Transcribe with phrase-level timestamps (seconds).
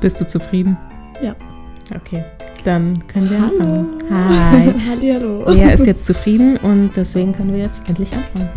[0.00, 0.76] Bist du zufrieden?
[1.20, 1.34] Ja.
[1.94, 2.24] Okay,
[2.64, 3.58] dann können wir Hallo.
[3.58, 3.88] anfangen.
[4.10, 4.72] Hi.
[4.90, 5.50] Hallihallo.
[5.50, 8.48] Lea ist jetzt zufrieden und deswegen können wir jetzt endlich anfangen.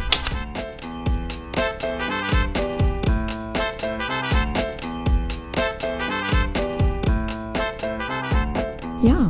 [9.02, 9.28] Ja.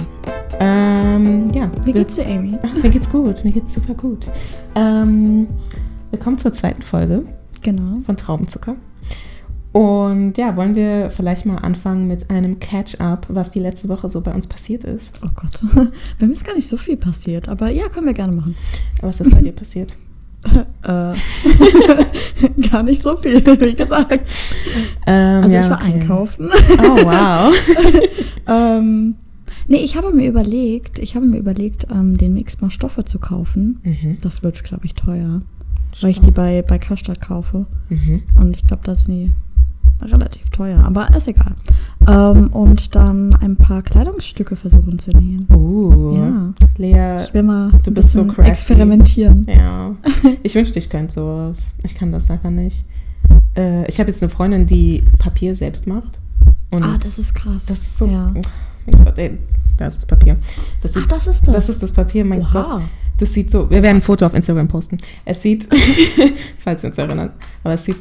[0.60, 1.70] Ähm, ja.
[1.84, 2.58] Wie geht's dir, Amy?
[2.84, 4.30] Mir geht's gut, mir geht's super gut.
[4.76, 5.48] Ähm,
[6.12, 7.26] wir kommen zur zweiten Folge
[7.64, 8.02] Genau.
[8.06, 8.76] von Traubenzucker.
[9.74, 14.22] Und ja, wollen wir vielleicht mal anfangen mit einem Catch-up, was die letzte Woche so
[14.22, 15.20] bei uns passiert ist.
[15.26, 15.60] Oh Gott.
[16.20, 18.56] Bei mir ist gar nicht so viel passiert, aber ja, können wir gerne machen.
[19.02, 19.94] Was ist bei dir passiert?
[20.84, 21.14] Äh,
[22.70, 24.30] gar nicht so viel, wie gesagt.
[25.08, 25.94] Ähm, Also ja, ich war okay.
[25.94, 26.50] einkaufen.
[26.80, 27.54] Oh, wow.
[28.50, 29.16] ähm,
[29.70, 33.80] nee, ich habe mir überlegt, ich habe mir überlegt, ähm, demnächst mal Stoffe zu kaufen.
[33.84, 34.18] mhm.
[34.22, 35.42] Das wird, glaube ich, teuer.
[36.02, 37.66] Weil ich die bei, bei Karstadt kaufe.
[37.88, 38.24] Mhm.
[38.36, 39.32] Und ich glaube, da sind die
[40.02, 40.84] relativ teuer.
[40.86, 41.56] Aber ist egal.
[42.08, 45.48] Ähm, und dann ein paar Kleidungsstücke versuchen zu nähen.
[45.50, 46.54] Uh, Ja.
[46.78, 48.50] Lea, Ich will mal du ein bist so crafty.
[48.52, 49.46] experimentieren.
[49.48, 49.96] ja.
[50.44, 51.58] Ich wünschte, ich könnte sowas.
[51.84, 52.84] Ich kann das einfach nicht.
[53.56, 56.20] Äh, ich habe jetzt eine Freundin, die Papier selbst macht.
[56.72, 57.66] Ah, das ist krass.
[57.68, 58.08] das ist so.
[58.08, 58.34] Ja.
[58.36, 58.42] Oh
[58.92, 59.38] mein Gott, ey,
[59.78, 60.38] da ist das Papier.
[60.82, 61.56] Das Ach, sieht, das ist das.
[61.56, 62.56] das ist das Papier, mein Gott.
[62.66, 62.82] Oha.
[63.20, 64.98] Das sieht so, wir werden ein Foto auf Instagram posten.
[65.24, 65.68] Es sieht,
[66.58, 67.30] falls wir uns erinnern,
[67.64, 67.98] aber es sieht,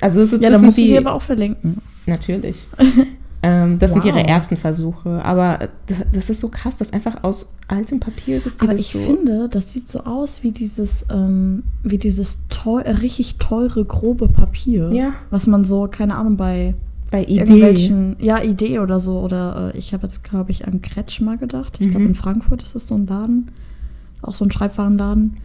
[0.00, 1.78] also das ist, Ja, das da sind musst du die, sie aber auch verlinken.
[2.06, 2.66] natürlich.
[3.42, 4.10] ähm, das sind Wow.
[4.16, 5.68] ihre ersten Versuche, aber
[6.12, 8.98] das, ist so krass, dass einfach aus altem Papier, dass die Aber das ich so,
[8.98, 14.90] finde, das sieht so aus wie dieses, ähm, wie dieses teu richtig teure, grobe Papier.
[14.92, 15.12] Ja.
[15.30, 16.74] Was man so, keine Ahnung, bei
[17.10, 19.20] bei Idee, irgendwelchen, ja, Idee oder so.
[19.20, 21.76] Oder äh, ich habe jetzt, glaube ich, an Kretschmer gedacht.
[21.80, 22.08] Ich glaube, Mhm.
[22.10, 23.52] in Frankfurt ist das so ein Laden.
[24.20, 25.36] Auch so ein Schreibwarenladen.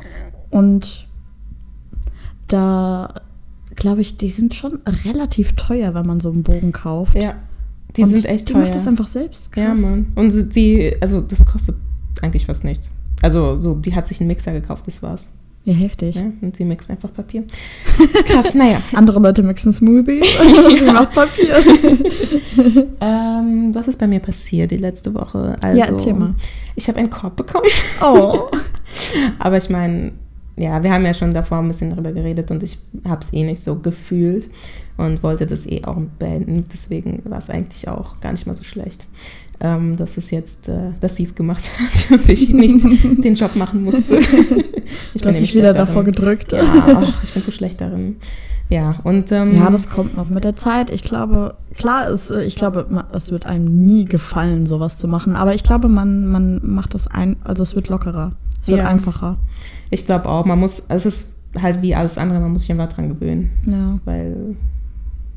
[0.49, 1.05] Und
[2.47, 3.13] da,
[3.79, 7.15] glaube ich, die sind schon relativ teuer, wenn man so einen Bogen kauft.
[7.15, 7.35] ja,
[7.95, 8.63] die Und sind echt die teuer.
[8.63, 9.51] macht das einfach selbst.
[9.51, 9.63] Krass.
[9.63, 10.11] ja, Mann.
[10.15, 11.75] Und die, also das kostet
[12.21, 12.91] eigentlich fast nichts.
[13.21, 15.33] Also so, die hat sich einen Mixer gekauft, das war's.
[15.65, 16.15] Ja, heftig.
[16.15, 16.23] Ja?
[16.41, 17.43] Und sie mixt einfach Papier.
[18.27, 18.81] Krass, naja.
[18.93, 20.25] Andere Leute mixen Smoothies.
[20.79, 21.57] Sie macht Papier.
[23.01, 25.55] Ähm, was ist bei mir passiert die letzte Woche?
[25.61, 26.35] Also, Ja, erzähl mal.
[26.75, 27.65] Ich habe einen Korb bekommen.
[28.01, 28.47] Oh.
[29.37, 30.11] Aber ich meine,
[30.59, 32.77] ja, wir haben ja schon davor ein bisschen darüber geredet und ich
[33.07, 34.49] habe es eh nicht so gefühlt
[34.97, 36.65] und wollte das eh auch beenden.
[36.71, 39.05] Deswegen war es eigentlich auch gar nicht mal so schlecht,
[39.61, 42.83] ähm, dass es jetzt, äh, dass sie es gemacht hat und ich nicht
[43.23, 44.19] den Job machen musste.
[45.13, 46.13] Ich nämlich dich wieder davor darin.
[46.13, 46.51] gedrückt.
[46.51, 48.15] Ja, ach, ich bin so schlecht darin.
[48.69, 50.89] Ja, und ähm, Ja, das kommt noch mit der Zeit.
[50.89, 55.35] Ich glaube, klar ist, äh, ich glaube, es wird einem nie gefallen, sowas zu machen.
[55.35, 58.31] Aber ich glaube, man, man macht das ein, also es wird lockerer.
[58.63, 58.85] Es wird Ja.
[58.87, 59.37] einfacher.
[59.89, 62.89] Ich glaube auch, man muss, es ist halt wie alles andere, man muss sich einfach
[62.89, 63.99] dran gewöhnen, Ja.
[64.05, 64.55] weil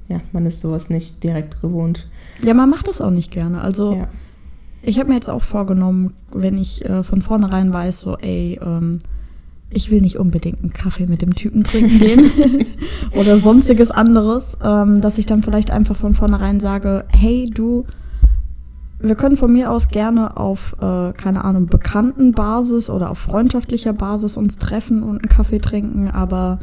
[0.08, 2.08] ja, man ist sowas nicht direkt gewohnt.
[2.42, 3.60] Ja, man macht das auch nicht gerne.
[3.62, 4.08] Also Ja.
[4.82, 8.98] ich habe mir jetzt auch vorgenommen, wenn ich äh, von vornherein weiß, so, ey, ähm,
[9.70, 12.30] ich will nicht unbedingt einen Kaffee mit dem Typen trinken gehen
[13.19, 17.86] oder sonstiges anderes, ähm, dass ich dann vielleicht einfach von vornherein sage, hey du,
[19.02, 23.92] wir können von mir aus gerne auf, äh, keine Ahnung, bekannten Basis oder auf freundschaftlicher
[23.92, 26.60] Basis uns treffen und einen Kaffee trinken, aber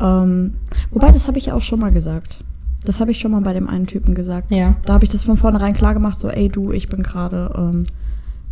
[0.00, 0.54] ähm,
[0.90, 2.44] wobei, das habe ich ja auch schon mal gesagt.
[2.84, 4.50] Das habe ich schon mal bei dem einen Typen gesagt.
[4.50, 4.76] Ja.
[4.84, 7.84] Da habe ich das von vornherein klar gemacht, so, ey du, ich bin gerade ähm,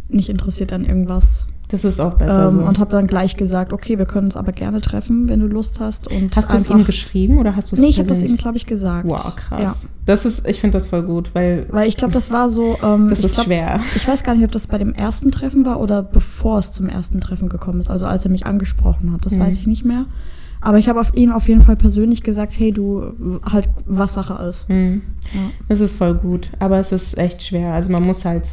[0.08, 1.48] nicht interessiert an irgendwas.
[1.72, 2.60] Das ist auch besser Ähm, so.
[2.60, 5.80] Und habe dann gleich gesagt, okay, wir können uns aber gerne treffen, wenn du Lust
[5.80, 6.06] hast.
[6.06, 8.36] Und Hast du es ihm geschrieben oder hast du es Nee, ich habe das ihm,
[8.36, 9.08] glaube ich, gesagt.
[9.08, 9.82] Wow, krass.
[9.82, 9.88] Ja.
[10.06, 12.76] Das ist, ich finde das voll gut, weil Weil ich glaube, das war so.
[12.82, 13.80] Ähm, das ist glaub, schwer.
[13.96, 16.88] Ich weiß gar nicht, ob das bei dem ersten Treffen war oder bevor es zum
[16.88, 17.90] ersten Treffen gekommen ist.
[17.90, 19.24] Also als er mich angesprochen hat.
[19.24, 19.40] Das Mhm.
[19.40, 20.04] weiß ich nicht mehr.
[20.60, 24.40] Aber ich habe auf ihn auf jeden Fall persönlich gesagt, hey du, halt, was Sache
[24.44, 24.68] ist.
[24.68, 25.02] Mhm.
[25.34, 25.40] Ja.
[25.68, 27.72] Das ist voll gut, aber es ist echt schwer.
[27.72, 28.48] Also man muss halt,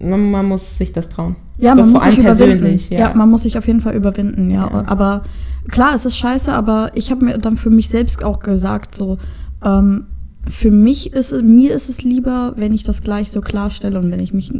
[0.00, 1.36] man, man muss sich das trauen.
[1.58, 2.60] Ja, das man muss sich überwinden.
[2.60, 2.98] persönlich, Ja.
[2.98, 3.14] ja.
[3.14, 4.68] man muss sich auf jeden Fall überwinden, ja.
[4.70, 4.84] Ja.
[4.86, 5.24] Aber
[5.68, 9.18] klar, es ist scheiße, aber ich habe mir dann für mich selbst auch gesagt, so,
[9.64, 10.06] ähm,
[10.48, 14.10] für mich ist es, mir ist es lieber, wenn ich das gleich so klarstelle und
[14.10, 14.50] wenn ich mich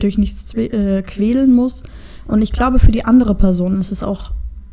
[0.00, 1.84] durch nichts äh, quälen muss.
[2.26, 4.32] Und ich glaube, für die andere Person ist es auch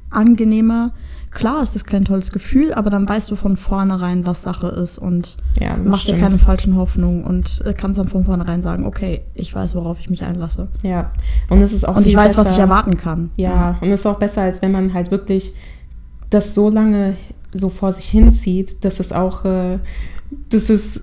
[0.09, 0.91] angenehmer.
[1.35, 4.97] Klar ist es kein tolles Gefühl, aber dann weißt du von vornherein, was Sache ist
[4.97, 8.85] und Ja, das machst dir keine falschen Hoffnungen und äh, kannst dann von vornherein sagen,
[8.85, 10.69] okay, ich weiß, worauf ich mich einlasse.
[10.81, 11.11] Ja,
[11.49, 13.29] und es ist auch Und ich weiß, was ich besser- erwarten kann.
[13.35, 15.53] Ja, und es ist auch besser, als wenn man halt wirklich
[16.31, 17.15] das so lange
[17.53, 19.77] so vor sich hinzieht, dass es auch, äh,
[20.49, 21.01] dass es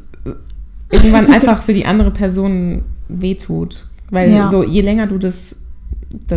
[0.91, 3.87] irgendwann einfach für die andere Person wehtut.
[4.11, 4.49] Weil Ja.
[4.49, 5.62] so, je länger du das, das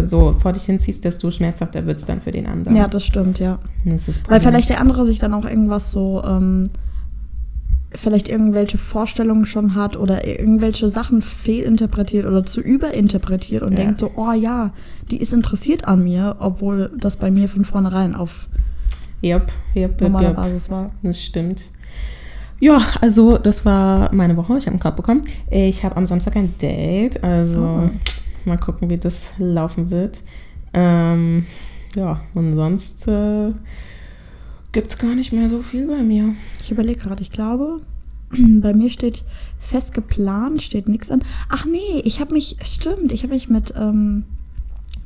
[0.04, 2.75] so vor dich hinziehst, desto schmerzhafter wird es dann für den anderen.
[2.77, 3.60] Ja, das stimmt, ja.
[3.86, 6.69] Das das Weil vielleicht der andere sich dann auch irgendwas so ähm,
[7.94, 13.77] vielleicht irgendwelche Vorstellungen schon hat oder irgendwelche Sachen fehlinterpretiert oder zu überinterpretiert und Ja.
[13.86, 14.72] denkt so, oh ja,
[15.12, 18.48] die ist interessiert an mir, obwohl das bei mir von vornherein auf
[19.24, 20.36] Yep, yep, yep, normaler yep.
[20.36, 20.92] Basis war.
[21.01, 21.63] Das stimmt.
[22.60, 24.57] Ja, also das war meine Woche.
[24.57, 25.22] Ich habe einen Korb bekommen.
[25.50, 27.24] Ich habe am Samstag ein Date.
[27.24, 27.89] Also Oh.
[28.45, 30.21] Mal gucken, wie das laufen wird.
[30.74, 31.45] Ähm,
[31.95, 33.53] ja, und sonst äh,
[34.71, 36.36] gibt es gar nicht mehr so viel bei mir.
[36.62, 37.81] Ich überlege gerade, ich glaube,
[38.30, 39.24] bei mir steht
[39.59, 41.21] fest geplant, steht nichts an.
[41.50, 44.24] Ach nee, ich habe mich, stimmt, ich habe mich mit ähm,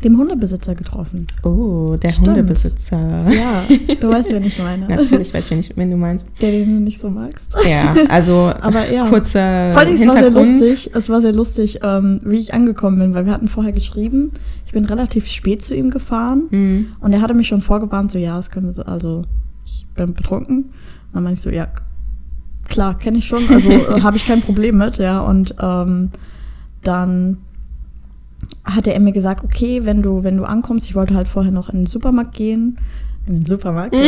[0.04, 1.28] dem Hundebesitzer getroffen.
[1.44, 2.30] Oh, der Stimmt.
[2.30, 3.30] Hundebesitzer.
[3.32, 3.64] Ja,
[4.00, 4.88] du weißt, wen ich meine.
[4.90, 6.30] Natürlich weiß ich, wen, ich, wen du meinst.
[6.42, 7.54] Der, den du nicht so magst.
[7.70, 9.08] Ja, also Aber ja.
[9.10, 10.60] kurzer Vor allem, es war sehr Hintergrund.
[10.62, 14.32] lustig, es war sehr lustig, ähm, wie ich angekommen bin, weil wir hatten vorher geschrieben.
[14.66, 16.86] Ich bin relativ spät zu ihm gefahren Mhm.
[17.02, 19.26] und er hatte mich schon vorgewarnt, so ja, es könnte, so- also
[19.66, 20.58] ich bin betrunken.
[20.58, 20.72] Und
[21.14, 21.68] dann meinte ich so, ja,
[22.70, 25.20] klar, kenne ich schon, also äh, habe ich kein Problem mit, ja.
[25.20, 26.10] Und ähm,
[26.84, 27.38] dann
[28.76, 31.70] hatte er mir gesagt, okay, wenn du, wenn du ankommst, ich wollte halt vorher noch
[31.70, 32.78] in den Supermarkt gehen.
[33.28, 33.96] In den Supermarkt,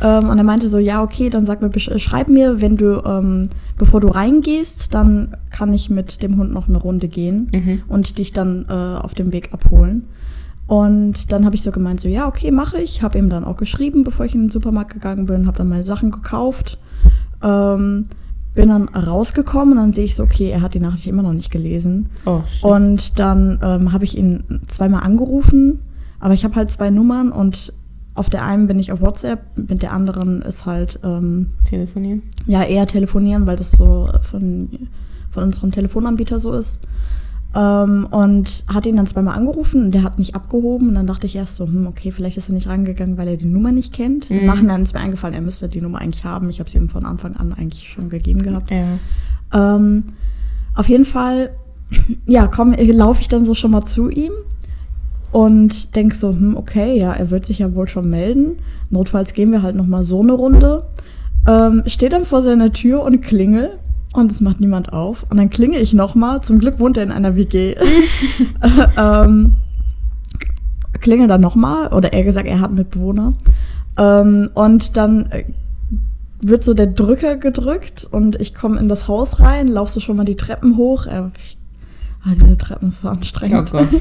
[0.00, 0.18] ja.
[0.20, 3.02] ähm, und er meinte so, ja, okay, dann sag mir, besch- schreib mir, wenn du,
[3.04, 7.82] ähm, bevor du reingehst, dann kann ich mit dem Hund noch eine Runde gehen Mhm.
[7.88, 10.04] und dich dann äh, auf dem Weg abholen.
[10.66, 13.02] Und dann habe ich so gemeint, so ja, okay, mache ich.
[13.02, 15.84] Habe ihm dann auch geschrieben, bevor ich in den Supermarkt gegangen bin, habe dann meine
[15.84, 16.78] Sachen gekauft,
[17.42, 18.06] ähm,
[18.54, 21.32] bin dann rausgekommen und dann sehe ich so, okay, er hat die Nachricht immer noch
[21.32, 22.08] nicht gelesen.
[22.26, 22.62] Oh, shit.
[22.64, 25.82] Und dann ähm, habe ich ihn zweimal angerufen,
[26.20, 27.72] aber ich habe halt zwei Nummern und
[28.14, 32.22] auf der einen bin ich auf WhatsApp, mit der anderen ist halt ähm, telefonieren.
[32.46, 34.88] ja eher telefonieren, weil das so von,
[35.30, 36.80] von unserem Telefonanbieter so ist.
[37.54, 40.88] Ähm, und hat ihn dann zweimal angerufen und der hat nicht abgehoben.
[40.88, 43.36] Und dann dachte ich erst so, hm, okay, vielleicht ist er nicht rangegangen, weil er
[43.36, 44.30] die Nummer nicht kennt.
[44.30, 44.46] Mhm.
[44.46, 46.50] Nachhinein ist mir eingefallen, er müsste die Nummer eigentlich haben.
[46.50, 48.70] Ich habe sie ihm von Anfang an eigentlich schon gegeben gehabt.
[48.70, 48.98] Ja.
[49.52, 50.04] Ähm,
[50.74, 51.50] auf jeden Fall,
[52.26, 54.32] ja, komm, laufe ich dann so schon mal zu ihm
[55.30, 58.58] und denk so, hm, okay, ja, er wird sich ja wohl schon melden.
[58.90, 60.86] Notfalls gehen wir halt noch mal so eine Runde.
[61.46, 63.78] Ähm, steht dann vor seiner Tür und klingel
[64.14, 65.24] und es macht niemand auf.
[65.30, 66.40] Und dann klingel ich noch mal.
[66.40, 67.74] Zum Glück wohnt er in einer WG.
[68.96, 69.56] ähm,
[71.00, 73.34] klingel dann noch mal oder eher gesagt, er hat Mitbewohner.
[73.98, 75.44] Ähm, und dann äh,
[76.40, 80.16] wird so der Drücker gedrückt und ich komme in das Haus rein, laufe so schon
[80.16, 81.06] mal die Treppen hoch.
[81.06, 81.58] Äh, ich,
[82.24, 83.72] ah, diese Treppen ist so anstrengend.
[83.74, 83.84] Oh.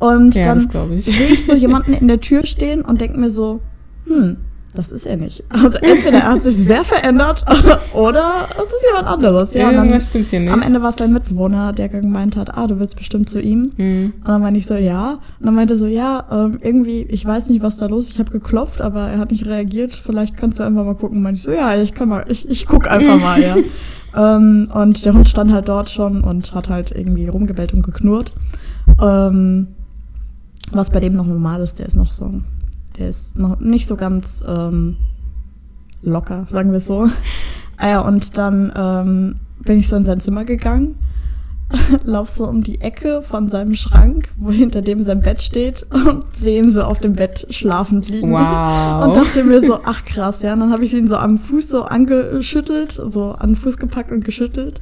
[0.00, 0.60] Und Ja, dann
[0.96, 3.60] sehe ich so jemanden in der Tür stehen und denke mir so,
[4.06, 4.38] hm,
[4.74, 5.42] das ist er nicht.
[5.48, 7.44] Also entweder er hat sich sehr verändert
[7.92, 9.52] oder es ist jemand anderes.
[9.52, 10.52] Ja, dann, Irgendwas stimmt hier nicht.
[10.52, 13.70] am Ende war es sein Mitbewohner, der gemeint hat, ah, du willst bestimmt zu ihm.
[13.76, 14.12] Mhm.
[14.18, 15.18] Und dann meinte ich so, ja.
[15.40, 18.12] Und dann meinte er so, ja, ähm, irgendwie, ich weiß nicht, was da los ist.
[18.12, 19.92] Ich habe geklopft, aber er hat nicht reagiert.
[19.92, 21.18] Vielleicht kannst du einfach mal gucken.
[21.18, 23.56] Und meinte ich so, ja, ich kann mal, ich, ich guck einfach mal, ja.
[24.36, 28.32] ähm, und der Hund stand halt dort schon und hat halt irgendwie rumgebellt und geknurrt.
[29.02, 29.68] Ähm,
[30.72, 32.32] was bei dem noch normal ist, der ist noch so,
[33.00, 34.96] der ist noch nicht so ganz ähm,
[36.02, 37.08] locker, sagen wir so.
[37.76, 40.96] Ah ja, und dann ähm, bin ich so in sein Zimmer gegangen,
[42.04, 46.24] lauf so um die Ecke von seinem Schrank, wo hinter dem sein Bett steht und
[46.34, 48.32] sehe ihn so auf dem Bett schlafend liegen.
[48.32, 49.06] Wow.
[49.06, 50.52] Und dachte mir so, ach krass, ja.
[50.54, 54.10] Und dann habe ich ihn so am Fuß so angeschüttelt, so an den Fuß gepackt
[54.10, 54.80] und geschüttelt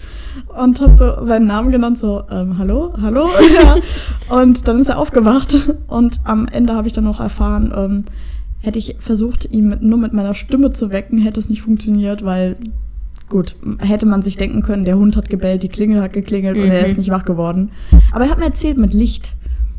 [0.57, 3.29] und habe so seinen Namen genannt, so, ähm, hallo, hallo.
[3.63, 3.77] ja.
[4.37, 8.05] Und dann ist er aufgewacht und am Ende habe ich dann noch erfahren, ähm,
[8.61, 12.25] hätte ich versucht, ihn mit, nur mit meiner Stimme zu wecken, hätte es nicht funktioniert,
[12.25, 12.57] weil
[13.29, 16.69] gut, hätte man sich denken können, der Hund hat gebellt, die Klingel hat geklingelt und
[16.71, 16.87] er Mhm.
[16.91, 17.71] ist nicht wach geworden.
[18.13, 19.37] Aber er hat mir erzählt, mit Licht.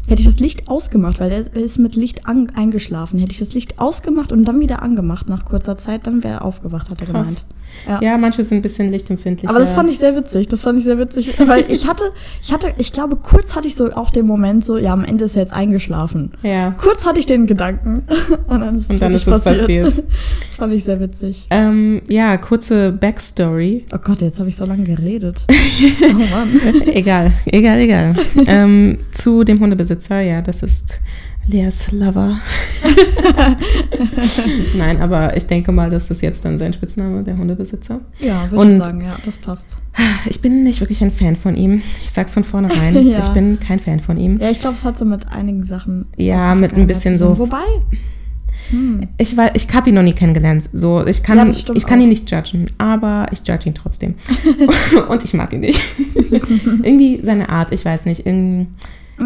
[0.07, 3.19] Hätte ich das Licht ausgemacht, weil er ist- mit Licht eingeschlafen.
[3.19, 6.45] Hätte ich das Licht ausgemacht und dann wieder angemacht nach kurzer Zeit, dann wäre er
[6.45, 7.13] aufgewacht, hat er Krass.
[7.27, 7.45] gemeint.
[7.87, 8.01] Ja.
[8.01, 9.49] Ja, manche sind ein bisschen lichtempfindlich.
[9.49, 10.47] Aber das fand ich sehr witzig.
[10.47, 12.03] Das fand ich sehr witzig, weil ich hatte,
[12.41, 15.25] ich hatte, ich glaube, kurz hatte ich so auch den Moment so, ja, am Ende
[15.25, 16.31] ist er jetzt eingeschlafen.
[16.43, 16.71] Ja.
[16.71, 18.03] Kurz hatte ich den Gedanken
[18.47, 20.03] und dann ist es, Und dann ist es passiert.
[20.49, 21.47] Das fand ich sehr witzig.
[21.51, 23.85] Ähm, ja, kurze Backstory.
[23.93, 25.45] Oh Gott, jetzt habe ich so lange geredet.
[26.01, 26.59] Oh Mann.
[26.87, 28.15] egal, egal, egal.
[28.45, 30.99] ähm, zu dem Hundebesitzer, ja, das ist
[31.49, 32.39] Leas Lover.
[34.77, 38.01] Nein, aber ich denke mal, das ist jetzt dann sein Spitzname, der Hundebesitzer.
[38.19, 39.77] Ja, würde ich sagen, ja, das passt.
[40.29, 41.81] Ich bin nicht wirklich ein Fan von ihm.
[42.03, 42.95] Ich sag's von vornherein.
[43.09, 43.19] Ja.
[43.23, 44.39] Ich bin kein Fan von ihm.
[44.39, 46.05] Ja, ich glaube, es hat so mit einigen Sachen.
[46.17, 47.39] Ja, mit ein bisschen so-.
[47.39, 47.63] Wobei.
[48.69, 49.07] Hm.
[49.17, 50.69] Ich war, ich habe ihn noch nie kennengelernt.
[50.71, 52.03] So, ich kann, Ja, ich kann auch.
[52.03, 54.13] ihn nicht judgen, aber ich judge ihn trotzdem.
[55.09, 55.81] Und ich mag ihn nicht.
[56.83, 58.27] Irgendwie seine Art, ich weiß nicht.
[58.27, 58.67] Irgendwie,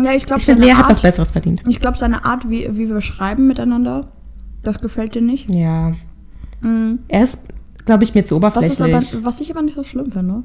[0.03, 1.63] Ja, ich glaube, ich Lea hat was Besseres verdient.
[1.67, 4.07] ich glaube, seine Art, wie, wie wir schreiben miteinander,
[4.63, 5.53] das gefällt dir nicht.
[5.53, 5.93] Ja.
[6.61, 6.99] Mhm.
[7.07, 7.49] Er ist
[7.85, 8.71] glaube ich, mir zu Was, oberflächlich.
[8.79, 10.43] ist aber, was ich aber nicht so schlimm finde.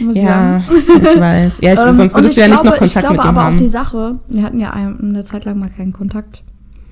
[0.00, 0.64] Muss ich ja, sagen.
[1.02, 1.60] ich weiß.
[1.62, 3.24] Ja, ich, Ähm, sonst würdest ich du ja nicht noch glaube- Kontakt Ich glaube mit
[3.24, 3.54] ihm aber haben.
[3.54, 6.42] auch die Sache, wir hatten ja ein- eine Zeit lang mal keinen Kontakt.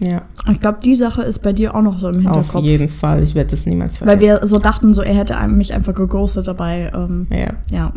[0.00, 2.55] Ja, Ich glaube, die Sache ist bei dir auch noch so im Hinterkopf.
[2.55, 3.23] auf jeden Fall.
[3.23, 4.40] Ich werde das niemals Weil vergessen.
[4.43, 6.90] wir so dachten, so er hätte mich einfach geghostet dabei.
[6.95, 7.52] Ähm, ja.
[7.71, 7.93] ja,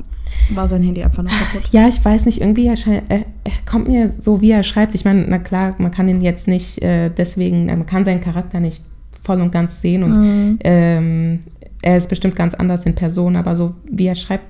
[0.55, 1.70] war sein Handy einfach noch kaputt.
[1.72, 2.75] Ja, ich weiß nicht, irgendwie er,
[3.10, 4.96] er, er kommt mir so, wie er schreibt.
[4.96, 8.60] Ich meine, na klar, man kann ihn jetzt nicht äh, deswegen, man kann seinen Charakter
[8.60, 8.84] nicht
[9.24, 10.60] voll und ganz sehen und Mhm.
[10.63, 11.39] ähm,
[11.84, 14.46] er ist bestimmt ganz anders in Person, aber so wie er schreibt,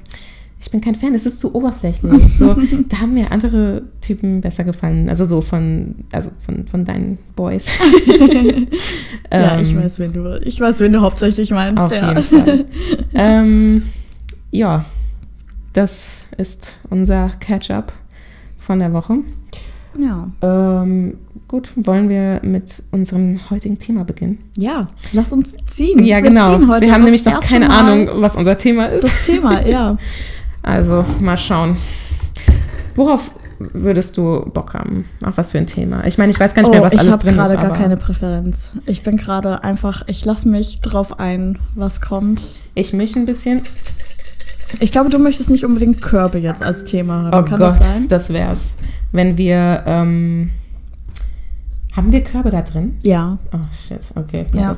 [0.61, 2.21] ich bin kein Fan, es ist zu oberflächlich.
[2.37, 2.55] So,
[2.89, 7.67] da haben mir andere Typen besser gefallen, also so von, also von, von deinen Boys.
[9.31, 11.81] ja, ich Ähm, weiß, wen du, ich weiß, wen du hauptsächlich meinst.
[11.81, 12.09] Auf ja.
[12.09, 12.65] jeden Fall.
[13.15, 13.83] ähm,
[14.51, 14.85] ja,
[15.73, 17.93] das ist unser Catch-up
[18.59, 19.17] von der Woche.
[19.97, 20.29] ja.
[20.43, 21.15] Ähm,
[21.47, 24.37] gut, wollen wir mit unserem heutigen Thema beginnen?
[24.57, 26.05] Ja, lass uns ziehen.
[26.05, 26.59] Ja, Wir genau.
[26.59, 29.03] wir haben nämlich noch keine Mal Ahnung, was unser Thema ist.
[29.05, 29.97] Das Thema, ja.
[30.63, 31.77] Also, mal schauen.
[32.95, 33.31] Worauf
[33.73, 35.05] würdest du Bock haben?
[35.23, 36.05] Auf was für ein Thema?
[36.05, 37.37] Ich meine, ich weiß gar nicht mehr, was Oh, ich alles habe drin ist.
[37.37, 38.71] gerade gar keine Präferenz.
[38.85, 42.41] Ich bin gerade einfach, ich lasse mich drauf ein, was kommt.
[42.75, 43.61] Ich mich ein bisschen.
[44.79, 47.45] Ich glaube, du möchtest nicht unbedingt Körbe jetzt als Thema haben.
[47.45, 48.07] Oh Kann Gott, das sein?
[48.07, 48.75] das wär's.
[49.11, 49.83] Wenn wir.
[49.85, 50.51] Ähm,
[51.93, 52.97] haben wir Körbe da drin?
[53.03, 53.37] Ja.
[53.53, 53.57] Oh
[53.87, 54.45] shit, okay.
[54.53, 54.73] Ja.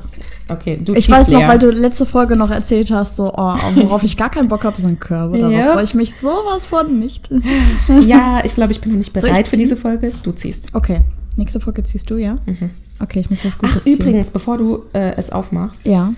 [0.50, 1.48] Okay, du Ich weiß noch, leer.
[1.48, 4.80] weil du letzte Folge noch erzählt hast, so, oh, worauf ich gar keinen Bock habe,
[4.82, 5.38] sind Körbe.
[5.38, 5.74] Darauf Ja.
[5.74, 7.30] freue ich mich sowas von nicht.
[8.08, 10.12] Ja, ich glaube, ich bin noch nicht bereit für diese Folge.
[10.24, 10.70] Du ziehst.
[10.74, 11.02] Okay,
[11.38, 12.38] nächste Folge ziehst du, ja?
[12.46, 12.72] Mhm.
[13.00, 13.96] Okay, ich muss was Ach, Gutes ziehen.
[14.00, 16.12] übrigens, bevor du äh, es aufmachst, Ja.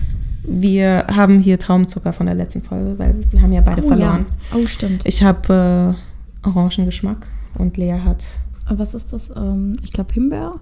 [0.44, 4.26] wir haben hier Traumzucker von der letzten Folge, weil wir haben ja beide oh, verloren.
[4.52, 4.58] Ja.
[4.60, 5.02] Oh, stimmt.
[5.06, 5.96] Ich habe
[6.44, 7.26] äh, Orangengeschmack
[7.58, 8.24] und Lea hat,
[8.70, 9.32] Was ist das?
[9.36, 10.54] Ähm, ich glaube Himbeer?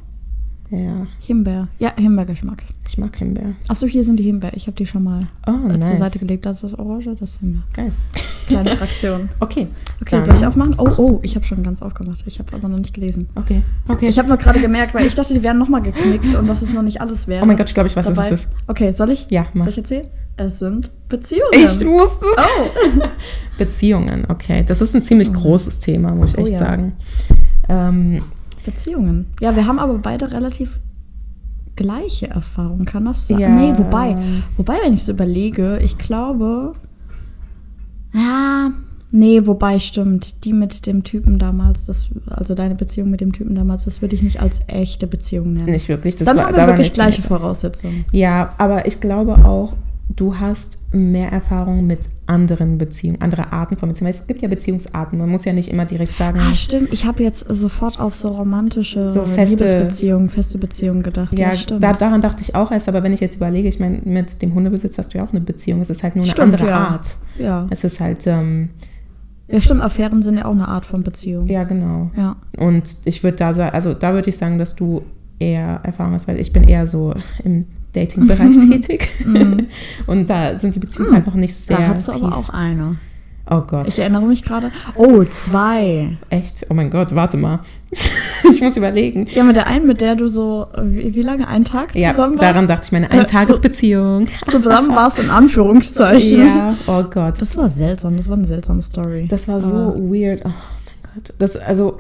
[0.76, 1.68] Ja, Himbeer.
[1.80, 2.64] Ja, Himbeergeschmack.
[2.88, 3.54] ich mag Himbeer.
[3.68, 4.52] Achso, hier sind die Himbeer.
[4.56, 5.88] Ich habe die schon mal Oh, äh, nice.
[5.90, 6.46] zur Seite gelegt.
[6.46, 7.62] Das ist Orange, das ist Himbeer.
[7.74, 7.92] Geil.
[8.48, 9.30] Kleine Fraktion.
[9.40, 9.68] Okay.
[10.02, 10.76] Okay, Dann- soll ich aufmachen?
[10.78, 12.24] Oh, oh, ich habe schon ganz aufgemacht.
[12.26, 13.30] Ich habe aber noch nicht gelesen.
[13.36, 13.62] Okay.
[13.88, 14.08] Okay.
[14.08, 16.74] Ich habe nur gerade gemerkt, weil ich dachte, die wären nochmal geknickt und dass es
[16.74, 17.44] noch nicht alles wäre.
[17.44, 18.18] oh mein Gott, ich glaube, ich weiß, dabei.
[18.18, 18.54] was es ist.
[18.68, 19.28] Okay, soll ich?
[19.30, 19.66] Ja, mach.
[19.66, 20.08] Soll ich erzählen?
[20.36, 21.54] Es sind Beziehungen.
[21.54, 22.46] Ich wusste es.
[22.46, 23.02] Oh.
[23.60, 24.64] Beziehungen, okay.
[24.68, 26.58] Das ist ein ziemlich großes Thema, muss ich Oh echt ja.
[26.58, 26.94] sagen.
[27.70, 28.24] Ähm,
[28.64, 29.28] Beziehungen.
[29.40, 30.80] Ja, wir haben aber beide relativ
[31.76, 33.40] gleiche Erfahrungen, kann das sein?
[33.40, 33.50] Ja.
[33.50, 34.18] Nee, wobei,
[34.58, 36.74] wobei, wenn ich so überlege, ich glaube,
[38.14, 38.72] ja,
[39.12, 43.56] nee, wobei stimmt, die mit dem Typen damals, das, also deine Beziehung mit dem Typen
[43.56, 45.72] damals, das würde ich nicht als echte Beziehung nennen.
[45.72, 46.16] nicht wirklich.
[46.16, 47.28] Das Dann war, haben da wir war wirklich gleiche mit.
[47.28, 48.06] Voraussetzungen.
[48.12, 49.76] Ja, aber ich glaube auch,
[50.16, 54.12] du hast mehr Erfahrung mit anderen Beziehungen, andere Arten von Beziehungen.
[54.12, 55.18] Es gibt ja Beziehungsarten.
[55.18, 56.94] Man muss ja nicht immer direkt sagen, Ah, stimmt.
[56.94, 61.38] Ich habe jetzt sofort auf so romantische So feste- Liebesbeziehungen, feste Beziehungen gedacht.
[61.38, 61.84] Ja, ja, stimmt.
[61.84, 64.54] da, daran dachte ich auch erst, aber wenn ich jetzt überlege, ich meine, mit dem
[64.54, 65.82] Hundebesitz hast du ja auch eine Beziehung.
[65.82, 66.78] Es ist halt nur eine Stimmt, andere ja.
[66.88, 67.08] Art.
[67.40, 67.68] ja.
[67.72, 68.70] Es ist halt, ähm,
[69.48, 69.82] ja, stimmt.
[69.82, 71.48] Affären sind ja auch eine Art von Beziehung.
[71.48, 72.12] ja, genau.
[72.16, 72.36] ja.
[72.58, 75.02] Und ich würde da sagen, also da würde ich sagen, dass du
[75.40, 79.10] eher Erfahrung hast, weil ich bin eher so im Dating-Bereich tätig.
[80.08, 81.82] Und da sind die Beziehungen halt noch nicht sehr Mhm.
[81.84, 82.24] Da hast du tief.
[82.24, 82.98] aber auch eine.
[83.50, 83.88] Oh Gott.
[83.90, 84.72] Ich erinnere mich gerade.
[84.96, 86.18] Oh, zwei.
[86.30, 86.66] Echt?
[86.70, 87.60] Oh mein Gott, warte mal.
[88.50, 89.28] ich muss überlegen.
[89.36, 92.40] Ja, mit der einen, mit der du so, wie, wie lange, einen Tag Ja, zusammen
[92.40, 92.44] warst?
[92.44, 94.28] daran dachte ich, meine Eintagesbeziehung.
[94.46, 96.40] Zusammen warst, in Anführungszeichen.
[96.48, 97.42] ja, oh Gott.
[97.42, 99.26] Das war seltsam, das war eine seltsame Story.
[99.28, 100.42] Das war so Aber- weird.
[100.46, 101.34] Oh mein Gott.
[101.38, 101.98] Das, also,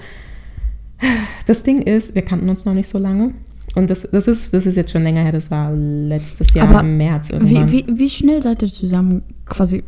[1.46, 3.32] das Ding ist, wir kannten uns noch nicht so lange.
[3.76, 6.82] Und das, das, ist, das ist jetzt schon länger her, das war letztes Jahr Aber
[6.82, 7.72] im März irgendwann.
[7.72, 9.84] Wie, wie, wie schnell seid ihr zusammen, quasi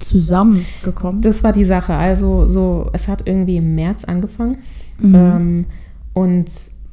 [0.00, 1.20] zusammengekommen?
[1.20, 1.94] Das war die Sache.
[1.94, 4.58] Also so, es hat irgendwie im März angefangen.
[4.98, 5.14] Mhm.
[5.14, 5.64] Ähm,
[6.14, 6.46] und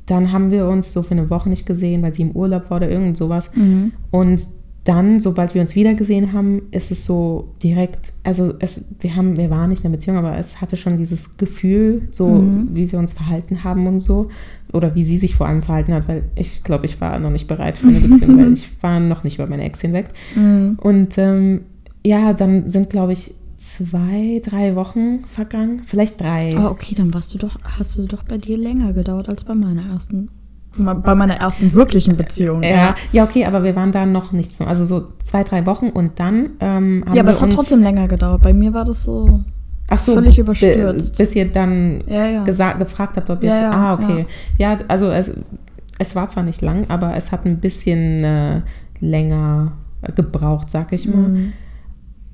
[0.05, 2.77] dann haben wir uns so für eine Woche nicht gesehen, weil sie im Urlaub war
[2.77, 3.51] oder irgend sowas.
[3.55, 3.93] Mhm.
[4.11, 4.41] Und
[4.83, 9.35] dann, sobald wir uns wieder gesehen haben, ist es so direkt, also es, wir haben,
[9.35, 12.69] wir waren nicht in einer Beziehung, aber es hatte schon dieses Gefühl, so Mhm.
[12.73, 14.29] wie wir uns verhalten haben und so.
[14.75, 17.47] Oder wie sie sich vor allem verhalten hat, weil ich glaube, ich war noch nicht
[17.47, 20.07] bereit für eine Beziehung, weil ich war noch nicht über meine Ex hinweg.
[20.35, 20.77] Mhm.
[20.81, 21.61] Und ähm,
[22.05, 25.81] ja, dann sind, glaube ich, zwei, drei Wochen vergangen.
[25.85, 26.55] Vielleicht drei.
[26.57, 29.55] Oh, okay, dann warst du doch, hast du doch bei dir länger gedauert als bei
[29.55, 30.29] meiner ersten,
[30.77, 32.61] bei meiner ersten wirklichen Beziehung.
[32.61, 34.65] ja, ja, okay, aber wir waren da noch nicht so.
[34.65, 38.07] Also so zwei, drei Wochen und dann ähm, haben Ja, aber es hat trotzdem länger
[38.07, 38.41] gedauert.
[38.41, 39.41] Bei mir war das so.
[39.87, 41.17] Ach so, völlig überstürzt.
[41.17, 42.43] Bis ihr dann Ja, ja.
[42.43, 43.51] gesagt, gefragt habt, ob jetzt.
[43.51, 44.25] ja, ah, okay.
[44.57, 45.33] Ja, also es,
[45.99, 48.61] es war zwar nicht lang, aber es hat ein bisschen äh,
[48.99, 49.73] länger
[50.15, 51.29] gebraucht, sag ich mal.
[51.29, 51.53] Mhm.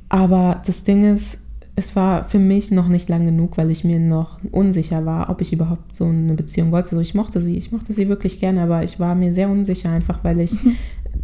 [0.10, 1.42] Aber das Ding ist,
[1.76, 5.42] es war für mich noch nicht lang genug, weil ich mir noch unsicher war, ob
[5.42, 6.92] ich überhaupt so eine Beziehung wollte.
[6.92, 9.90] Also ich mochte sie, ich mochte sie wirklich gerne, aber ich war mir sehr unsicher,
[9.90, 10.54] einfach weil ich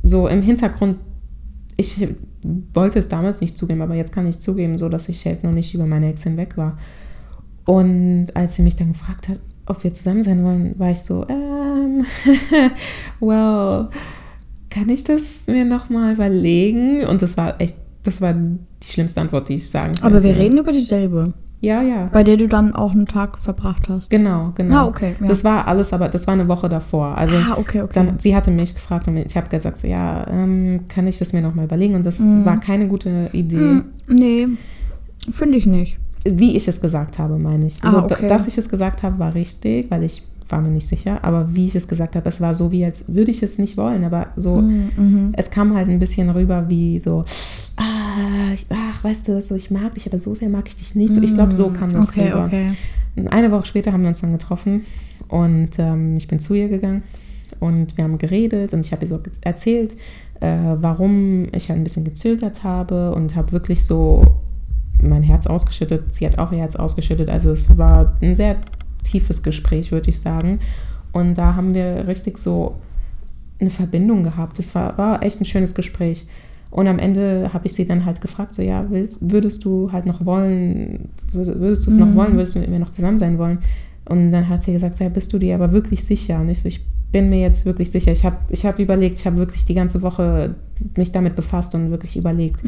[0.04, 0.98] so im Hintergrund
[1.78, 2.08] ich
[2.74, 5.54] wollte es damals nicht zugeben, aber jetzt kann ich zugeben, so dass ich halt noch
[5.54, 6.78] nicht über meine Ex hinweg war.
[7.66, 11.28] Und als sie mich dann gefragt hat, ob wir zusammen sein wollen, war ich so,
[11.30, 12.06] ähm,
[13.20, 13.90] well,
[14.70, 17.06] kann ich das mir nochmal überlegen?
[17.06, 20.12] Und das war echt, das war die schlimmste Antwort, die ich sagen kann.
[20.12, 21.34] Aber wir reden über dieselbe.
[21.60, 22.10] Ja, ja.
[22.14, 24.10] Bei der du dann auch einen Tag verbracht hast.
[24.12, 24.76] Genau, genau.
[24.76, 25.16] Ah, okay.
[25.20, 25.28] Ja.
[25.28, 27.18] Das war alles, aber das war eine Woche davor.
[27.18, 27.92] Also ah, okay, okay.
[27.96, 31.34] dann, sie hatte mich gefragt und ich habe gesagt, so, ja, ähm, kann ich das
[31.34, 31.96] mir nochmal überlegen?
[31.96, 32.46] Und das Mm.
[32.46, 33.56] war keine gute Idee.
[33.58, 34.48] Mm, nee,
[35.32, 35.98] finde ich nicht.
[36.24, 37.80] Wie ich es gesagt habe, meine ich.
[37.84, 38.28] Ah, so, okay.
[38.28, 41.24] Dass ich es gesagt habe, war richtig, weil ich war mir nicht sicher.
[41.24, 43.78] Aber wie ich es gesagt habe, es war so, wie als würde ich es nicht
[43.78, 44.04] wollen.
[44.04, 45.30] Aber so, Mm, mhm.
[45.34, 47.26] es kam halt ein bisschen rüber wie so,
[47.78, 47.97] ah,
[48.54, 51.14] ich- ach, weißt du, so, ich mag dich, aber so sehr mag ich dich nicht.
[51.14, 52.46] So, ich glaube, so kam das Okay, rüber.
[52.46, 52.72] okay.
[53.16, 54.86] Und Eine Woche später haben wir uns dann getroffen
[55.28, 57.02] und ähm, ich bin zu ihr gegangen
[57.60, 59.94] und wir haben geredet und ich habe ihr so erzählt,
[60.40, 64.24] äh, warum ich halt ein bisschen gezögert habe und habe wirklich so
[65.02, 66.14] mein Herz ausgeschüttet.
[66.14, 67.30] Sie hat auch ihr Herz ausgeschüttet.
[67.30, 68.58] Also es war ein sehr
[69.04, 70.60] tiefes Gespräch, würde ich sagen.
[71.12, 72.76] Und da haben wir richtig so
[73.60, 74.60] eine Verbindung gehabt.
[74.60, 76.26] Es war, war echt ein schönes Gespräch.
[76.70, 80.06] Und am Ende habe ich sie dann halt gefragt, so ja, willst, würdest du halt
[80.06, 82.16] noch wollen, würd- würdest du es noch Mhm.
[82.16, 83.60] wollen, würdest du mit mir noch zusammen sein wollen?
[84.06, 86.40] Und dann hat sie gesagt, ja, bist du dir aber wirklich sicher?
[86.42, 88.12] Und ich so, ich bin mir jetzt wirklich sicher.
[88.12, 90.56] Ich habe ich hab überlegt, ich habe wirklich die ganze Woche
[90.96, 92.64] mich damit befasst und wirklich überlegt.
[92.66, 92.68] Mm.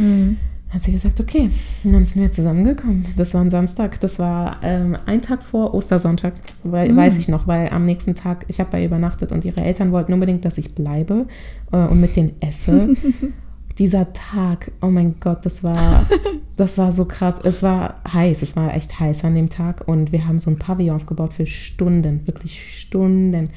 [0.70, 1.50] Dann hat sie gesagt, okay.
[1.84, 3.06] Und dann sind wir zusammengekommen.
[3.18, 4.00] Das war ein Samstag.
[4.00, 6.96] Das war ähm, ein Tag vor Ostersonntag, weil, Mm.
[6.98, 9.92] weiß ich noch, weil am nächsten Tag, ich habe bei ihr übernachtet und ihre Eltern
[9.92, 11.26] wollten unbedingt, dass ich bleibe
[11.74, 12.96] äh, und mit denen esse.
[13.80, 16.06] Dieser Tag, oh mein Gott, das war,
[16.58, 17.40] das war so krass.
[17.44, 20.60] Es war heiß, es war echt heiß an dem Tag und wir haben so ein
[20.60, 23.50] Pavillon aufgebaut für Stunden, wirklich Stunden.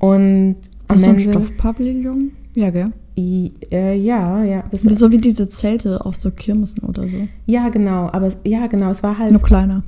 [0.00, 0.56] Und
[0.88, 2.32] am Ist so ein Stoffpavillon?
[2.56, 2.92] Ja, gell?
[3.16, 7.28] I, äh, ja, ja, So wie diese Zelte auf so Kirmessen oder so.
[7.46, 9.82] ja, genau, aber ja, genau, es war halt Nur kleiner.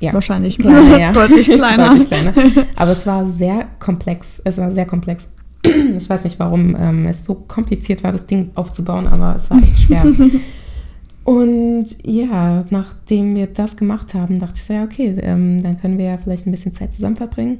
[0.00, 0.12] Ja.
[0.12, 1.12] Wahrscheinlich Kleiner, ja.
[1.12, 1.88] Deutlich kleiner.
[1.88, 2.32] Deutlich kleiner.
[2.76, 4.40] Aber es war sehr komplex.
[4.44, 5.34] Es war sehr komplex.
[5.96, 9.58] Ich weiß nicht, warum ähm, es so kompliziert war, das Ding aufzubauen, aber es war
[9.58, 10.04] echt schwer.
[11.24, 15.98] Und ja, nachdem wir das gemacht haben, dachte ich so, ja, okay, ähm, dann können
[15.98, 17.58] wir ja vielleicht ein bisschen Zeit zusammen verbringen.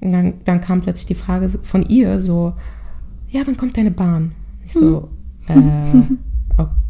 [0.00, 2.54] Und dann, dann kam plötzlich die Frage von ihr so,
[3.28, 4.32] ja, wann kommt deine Bahn?
[4.64, 5.08] Ich so,
[5.48, 5.54] äh,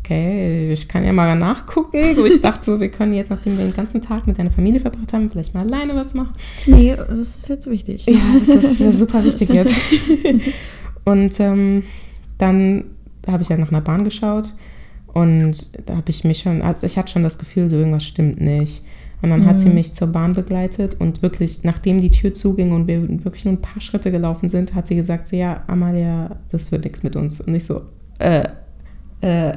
[0.05, 2.15] okay, ich kann ja mal nachgucken.
[2.15, 4.81] So, ich dachte so, wir können jetzt, nachdem wir den ganzen Tag mit deiner Familie
[4.81, 6.33] verbracht haben, vielleicht mal alleine was machen.
[6.67, 8.07] Nee, das ist jetzt wichtig.
[8.07, 8.49] Ja, das
[8.81, 9.75] ist super wichtig jetzt.
[11.05, 11.85] Und ähm,
[12.39, 12.85] dann
[13.27, 14.53] habe ich halt nach einer Bahn geschaut
[15.13, 15.55] und
[15.87, 18.83] da habe ich mich schon, also ich hatte schon das Gefühl, so irgendwas stimmt nicht.
[19.23, 19.77] Und dann hat sie Mhm.
[19.77, 23.63] mich zur Bahn begleitet und wirklich, nachdem die Tür zuging und wir wirklich nur ein
[23.63, 27.41] paar Schritte gelaufen sind, hat sie gesagt, so ja, Amalia, das wird nichts mit uns.
[27.41, 27.83] Und ich so,
[28.19, 28.47] äh,
[29.23, 29.55] äh,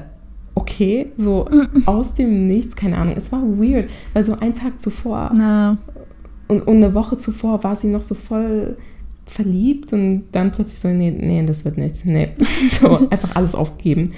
[0.58, 1.48] okay, so
[1.86, 3.14] aus dem Nichts, keine Ahnung.
[3.16, 5.78] Es war weird, weil so ein Tag zuvor Na,
[6.48, 8.78] und, und eine Woche zuvor war sie noch so voll
[9.28, 12.06] verliebt und dann plötzlich so, nee, nee, das wird nichts.
[12.06, 12.30] Nee.
[12.80, 14.14] So, einfach alles aufgeben.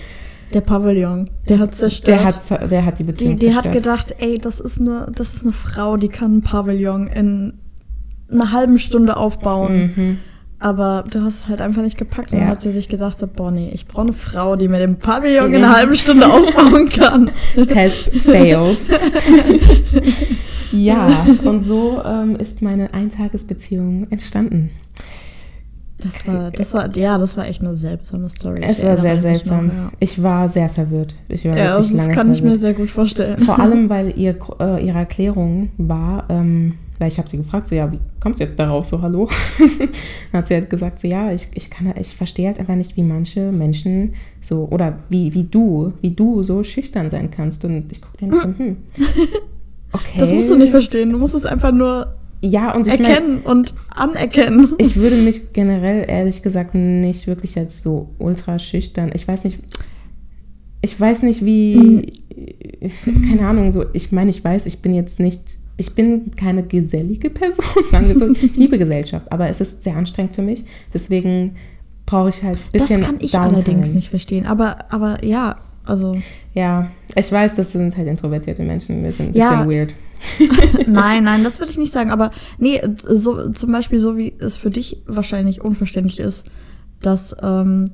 [0.53, 2.19] der Pavillon, der hat zerstört.
[2.19, 3.83] Der hat, der hat die die, Beziehung die hat zerstört.
[3.83, 7.53] gedacht, ey, das ist eine, das ist eine Frau, die kann ein Pavillon in
[8.31, 9.93] einer halben Stunde aufbauen.
[9.95, 10.17] Mhm.
[10.61, 12.31] Aber du hast es halt einfach nicht gepackt.
[12.33, 12.43] Und Ja.
[12.45, 14.97] dann hat sie sich gedacht, so, boah, nee, ich brauche eine Frau, die mir den
[14.97, 15.57] Pavillon in Ja.
[15.67, 17.31] einer halben Stunde aufbauen kann.
[17.67, 18.77] Test failed.
[20.71, 24.71] ja, und so ähm, ist meine Eintagesbeziehung entstanden.
[26.01, 28.61] Das war, das war, ja, das war echt eine seltsame Story.
[28.63, 29.71] Es war sehr mich noch, seltsam.
[29.99, 31.13] Ich war sehr verwirrt.
[31.27, 32.59] Ich war Ja, ja das kann ich mir verwirrt.
[32.61, 33.39] sehr gut vorstellen.
[33.39, 37.75] Vor allem, weil ihr, äh, ihre Erklärung war, ähm, weil ich habe sie gefragt, so
[37.75, 39.29] ja, wie kommst du jetzt darauf, so hallo?
[39.57, 39.89] Dann
[40.33, 43.03] hat sie halt gesagt, so ja, ich, ich kann, ich verstehe halt einfach nicht, wie
[43.03, 47.63] manche Menschen so, oder wie, wie du, wie du so schüchtern sein kannst.
[47.63, 48.77] Und ich gucke dir nicht so, hm,
[49.93, 50.19] okay.
[50.19, 51.11] Das musst du nicht verstehen.
[51.11, 54.73] Du musst es einfach nur Ja, und ich erkennen und anerkennen.
[54.77, 59.11] ich würde mich generell, ehrlich gesagt, nicht wirklich als so ultra schüchtern.
[59.13, 59.59] Ich weiß nicht,
[60.81, 62.13] ich weiß nicht, wie,
[63.29, 67.29] keine Ahnung, so, ich meine, ich weiß, ich bin jetzt nicht, ich bin keine gesellige
[67.29, 68.29] Person, sagen wir so.
[68.31, 70.65] Ich liebe Gesellschaft, aber es ist sehr anstrengend für mich.
[70.93, 71.55] Deswegen
[72.05, 73.55] brauche ich halt ein Das bisschen kann ich Downtime.
[73.55, 74.45] allerdings nicht verstehen.
[74.45, 76.15] Aber, aber ja, also
[76.53, 79.03] Ja, ich weiß, das sind halt introvertierte Menschen.
[79.03, 79.63] Wir sind ein Ja.
[79.63, 79.93] bisschen weird.
[80.87, 82.11] nein, nein, das würde ich nicht sagen.
[82.11, 86.45] Aber nee, so, zum Beispiel so wie es für dich wahrscheinlich unverständlich ist,
[87.01, 87.91] dass ähm,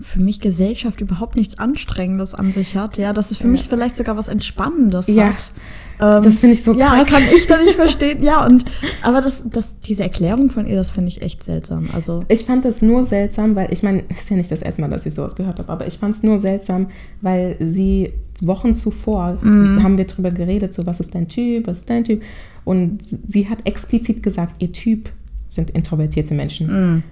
[0.00, 2.96] für mich Gesellschaft überhaupt nichts Anstrengendes an sich hat.
[2.96, 5.30] Ja, dass es für mich vielleicht sogar was Entspannendes Ja.
[5.30, 5.52] hat.
[6.00, 7.10] Ähm, Das finde ich so Ja, krass.
[7.10, 8.22] kann ich da nicht verstehen.
[8.22, 8.64] Ja, und
[9.02, 11.88] aber das, das, diese Erklärung von ihr, das finde ich echt seltsam.
[11.92, 14.88] Also, Ich fand das nur seltsam, weil ich meine, ist ja nicht das erste Mal,
[14.90, 16.86] dass ich sowas gehört habe, aber ich fand es nur seltsam,
[17.20, 19.82] weil sie Wochen zuvor Mhm.
[19.82, 22.22] haben wir drüber geredet, so was ist dein Typ, was ist dein Typ
[22.64, 25.10] und sie hat explizit gesagt, ihr Typ
[25.48, 26.66] sind introvertierte Menschen.
[26.68, 27.02] Mhm.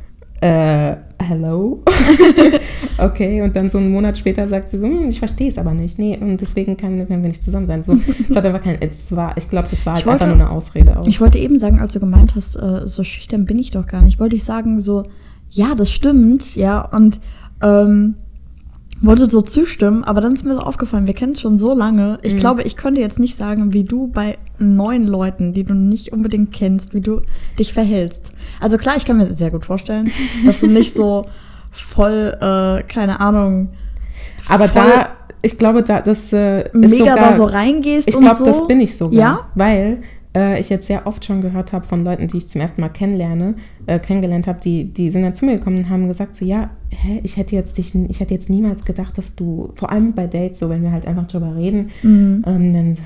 [0.40, 1.82] Äh, hello?
[2.98, 5.72] okay, und dann so einen Monat später sagt sie so, hm, ich verstehe es aber
[5.72, 5.98] nicht.
[5.98, 7.82] Nee, und deswegen können, wir nicht zusammen sein.
[7.84, 10.46] So, es hat aber kein, es war, ich glaube, das war halt einfach wollte- nur
[10.46, 11.06] eine Ausrede auch.
[11.06, 14.02] ich wollte eben sagen, als du gemeint hast, äh, so schüchtern bin ich doch gar
[14.02, 15.04] nicht, wollte ich sagen, so,
[15.48, 17.20] ja, das stimmt, ja, und
[17.62, 18.16] ähm,
[19.02, 22.18] wollte so zustimmen, aber dann ist mir so aufgefallen, wir kennen es schon so lange.
[22.22, 22.38] Ich Mhm.
[22.38, 26.52] glaube, ich könnte jetzt nicht sagen, wie du bei neuen Leuten, die du nicht unbedingt
[26.52, 27.20] kennst, wie du
[27.58, 28.32] dich verhältst.
[28.60, 30.10] Also klar, ich kann mir sehr gut vorstellen,
[30.46, 31.26] dass du nicht so
[31.70, 33.68] voll, äh, keine Ahnung,
[34.48, 35.08] aber da,
[35.42, 38.44] ich glaube, da, das äh, mega sogar, da so reingehst Ich glaube, so.
[38.46, 39.18] das bin ich sogar.
[39.18, 39.40] Ja?
[39.54, 39.98] Weil
[40.36, 42.90] äh, ich jetzt sehr oft schon gehört habe von Leuten, die ich zum ersten Mal
[42.90, 43.54] kennenlerne,
[43.86, 46.70] äh, kennengelernt habe, die, die sind dann zu mir gekommen und haben gesagt, so ja,
[46.90, 50.26] hä, ich hätte jetzt dich, ich hätte jetzt niemals gedacht, dass du, vor allem bei
[50.26, 52.44] Dates, so wenn wir halt einfach drüber reden, Mhm.
[52.46, 52.98] ähm, dann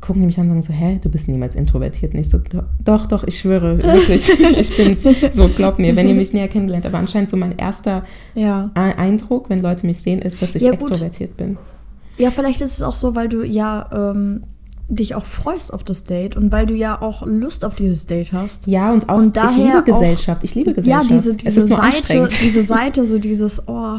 [0.00, 2.14] gucken die mich an und sagen so, hä, du bist niemals introvertiert.
[2.14, 5.04] Und ich so, "Do- doch, doch, ich schwöre, wirklich, ich bin's.
[5.32, 6.94] So, glaub mir, wenn ihr mich näher kennengelernt habt.
[6.94, 8.70] Aber anscheinend so mein erster Ja.
[8.74, 11.58] Eindruck, wenn Leute mich sehen, ist, dass ich Ja, extrovertiert bin.
[12.16, 14.44] Ja, vielleicht ist es auch so, weil du ja ähm,
[14.88, 18.32] dich auch freust auf das Date und weil du ja auch Lust auf dieses Date
[18.32, 18.66] hast.
[18.66, 20.44] Ja, und auch, Und ich liebe auch- Gesellschaft.
[20.44, 21.10] Ich liebe Ja, Gesellschaft.
[21.10, 23.98] diese, es diese nur Seite, diese Seite, so dieses, oh,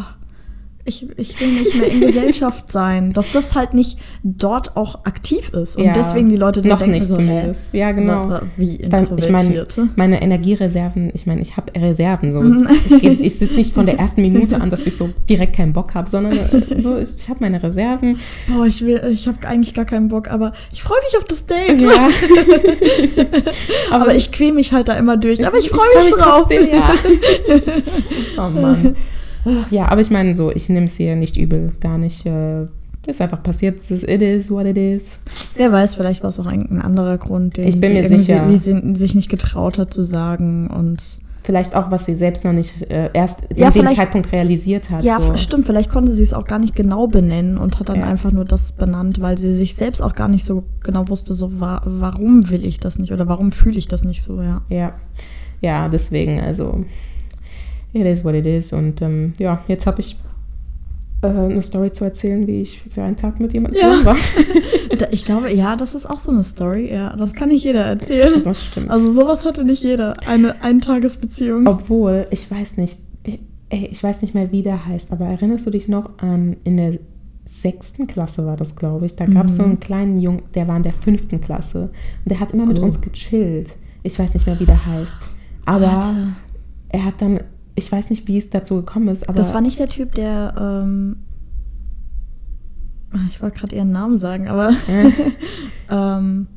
[0.88, 5.50] ich, ich will nicht mehr in Gesellschaft sein, dass das halt nicht dort auch aktiv
[5.50, 7.73] ist und Ja, deswegen die Leute dann noch denken nicht so, zumindest.
[7.73, 8.39] Ja, genau.
[8.56, 9.97] wie Weil ich meine, introvertiert.
[9.97, 12.32] meine Energiereserven, ich meine, ich habe Reserven.
[12.32, 12.41] So.
[12.41, 12.67] Mhm.
[13.02, 16.10] Ich, ich nicht von der ersten Minute an, dass ich so direkt keinen Bock habe,
[16.10, 18.17] sondern äh, so, ich, ich habe meine Reserven.
[18.47, 21.45] Boah, ich will, ich habe eigentlich gar keinen Bock, aber ich freue mich auf das
[21.45, 21.82] Date.
[21.82, 22.10] Ja.
[23.91, 25.45] Aber, ich quäl mich halt da immer durch.
[25.45, 26.45] Aber ich freue freu mich, drauf.
[26.47, 26.93] trotzdem, ja.
[28.38, 28.95] oh Mann.
[29.71, 32.25] Ja, aber ich meine so, ich nehme es hier nicht übel, gar nicht.
[32.25, 32.65] Äh,
[33.03, 33.79] das ist einfach passiert.
[33.79, 35.10] Das ist, it is what it is.
[35.55, 38.19] Wer weiß, vielleicht war es auch ein, ein anderer Grund, den Ich bin sie mir
[38.19, 38.49] sicher.
[38.49, 41.01] wie sie sich nicht getraut hat zu sagen und
[41.43, 45.05] Vielleicht auch, was sie selbst noch nicht äh, erst Ja, in dem Zeitpunkt realisiert hat.
[45.05, 45.38] ja, so.
[45.38, 48.05] stimmt, vielleicht konnte sie es auch gar nicht genau benennen und hat dann Ja.
[48.07, 51.49] einfach nur das benannt, weil sie sich selbst auch gar nicht so genau wusste, so
[51.62, 54.62] wa warum will ich das nicht oder warum fühle ich das nicht so, ja.
[54.67, 54.95] Ja,
[55.62, 56.83] ja, deswegen, also,
[58.01, 58.73] it is what it is.
[58.73, 60.17] Und ähm, ja, jetzt habe ich
[61.21, 63.89] äh, eine Story zu erzählen, wie ich für einen Tag mit jemandem Ja.
[63.89, 64.15] zusammen war.
[64.97, 67.83] Da- Ich glaube, ja, das ist auch so eine Story, ja, das kann nicht jeder
[67.83, 68.41] erzählen.
[68.43, 68.89] Das stimmt.
[68.89, 71.67] Also sowas hatte nicht jeder, eine Eintagesbeziehung.
[71.67, 75.67] Obwohl, ich weiß nicht, ich, ey, ich weiß nicht mehr, wie der heißt, aber erinnerst
[75.67, 76.99] du dich noch an, in der
[77.45, 79.69] sechsten Klasse war das, glaube ich, da gab es so Mhm.
[79.69, 81.83] einen kleinen Jungen, der war in der fünften Klasse
[82.23, 82.83] und der hat immer mit Oh.
[82.83, 83.71] uns gechillt.
[84.03, 85.15] Ich weiß nicht mehr, wie der heißt.
[85.65, 86.27] Aber Warte.
[86.89, 87.39] er hat dann,
[87.78, 90.54] ich weiß nicht, wie es dazu gekommen ist, aber Das war nicht der Typ, der,
[90.60, 91.18] ähm,
[93.13, 94.72] ah, ich wollte gerade ihren Namen sagen, aber
[95.92, 96.48] ähm,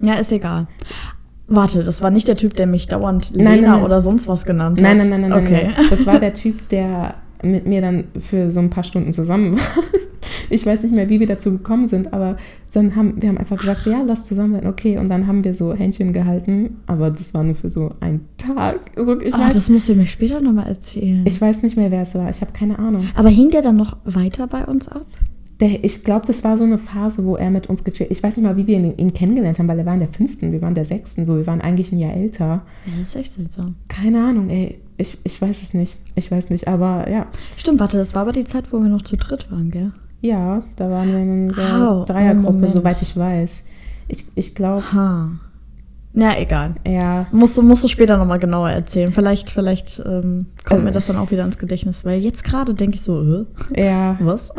[0.00, 0.68] ja, ist egal.
[1.48, 3.84] Warte, das war nicht der Typ, der mich dauernd Nein, Lena nein, nein.
[3.84, 4.84] oder sonst was genannt hat.
[4.84, 5.64] Nein, nein, nein, nein, Okay.
[5.64, 5.86] nein, nein.
[5.90, 9.62] Das war der Typ, der mit mir dann für so ein paar Stunden zusammen war.
[10.50, 12.36] Ich weiß nicht mehr, wie wir dazu gekommen sind, aber
[12.72, 14.98] dann haben wir haben einfach gesagt, ja, lass zusammen sein, okay.
[14.98, 18.80] Und dann haben wir so Händchen gehalten, aber das war nur für so einen Tag.
[18.96, 21.24] So, ich, Ah, weiß, das musst du mir später nochmal erzählen.
[21.26, 22.28] ich weiß nicht mehr, wer es war.
[22.30, 23.04] Ich habe keine Ahnung.
[23.14, 25.06] aber hing der dann noch weiter bei uns ab?
[25.60, 28.38] Der, ich glaube, das war so eine Phase, wo er mit uns gechillt Ich weiß
[28.38, 30.62] nicht mal, wie wir ihn, ihn kennengelernt haben, weil er war in der fünften, wir
[30.62, 32.46] waren in der sechsten, so, wir waren eigentlich ein Jahr älter.
[32.86, 33.74] Ja, das ist echt seltsam.
[33.88, 34.78] Keine Ahnung, ey.
[34.96, 35.96] Ich, ich weiß es nicht.
[36.14, 37.26] Ich weiß nicht, aber ja.
[37.58, 39.92] Stimmt, warte, das war aber die Zeit, wo wir noch zu dritt waren, gell?
[40.20, 42.72] Ja, da waren wir in einer Dreiergruppe, Moment.
[42.72, 43.64] soweit ich weiß.
[44.08, 45.30] Ich, ich glaube, Ha.
[46.12, 46.74] Na, egal.
[46.86, 47.26] ja.
[47.30, 49.12] Musst du, musst du später nochmal genauer erzählen.
[49.12, 50.84] Vielleicht, vielleicht ähm, kommt Äh.
[50.86, 54.16] mir das dann auch wieder ins Gedächtnis, weil jetzt gerade denke ich so, äh, Ja,
[54.20, 54.50] was?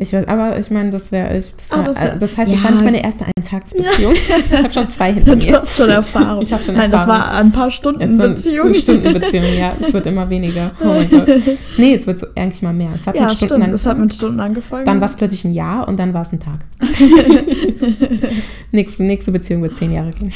[0.00, 2.52] Ich weiß, aber ich meine, das wäre, ich, das, Ah, war, das- äh, das heißt,
[2.52, 2.64] das ja.
[2.64, 4.12] war nicht meine erste Eintagsbeziehung.
[4.52, 5.60] Ich habe schon zwei hinter Du mir.
[5.60, 6.42] hast schon Erfahrung.
[6.42, 7.14] Ich habe schon Nein, Erfahrung.
[7.20, 8.66] das war ein paar Stunden Es Beziehung.
[8.66, 9.74] eine Stundenbeziehung, ja.
[9.80, 10.70] Es wird immer weniger.
[10.80, 11.28] Oh mein Gott.
[11.78, 12.90] Nee, es wird so eigentlich mal mehr.
[12.96, 13.72] Es hat Ja, mit Stunden stimmt.
[13.74, 14.00] Es hat angefangen.
[14.02, 14.84] mit Stunden angefangen.
[14.86, 16.64] Dann war es plötzlich ein Jahr und dann war es ein Tag.
[18.72, 20.32] nächste, nächste Beziehung wird zehn Jahre gehen.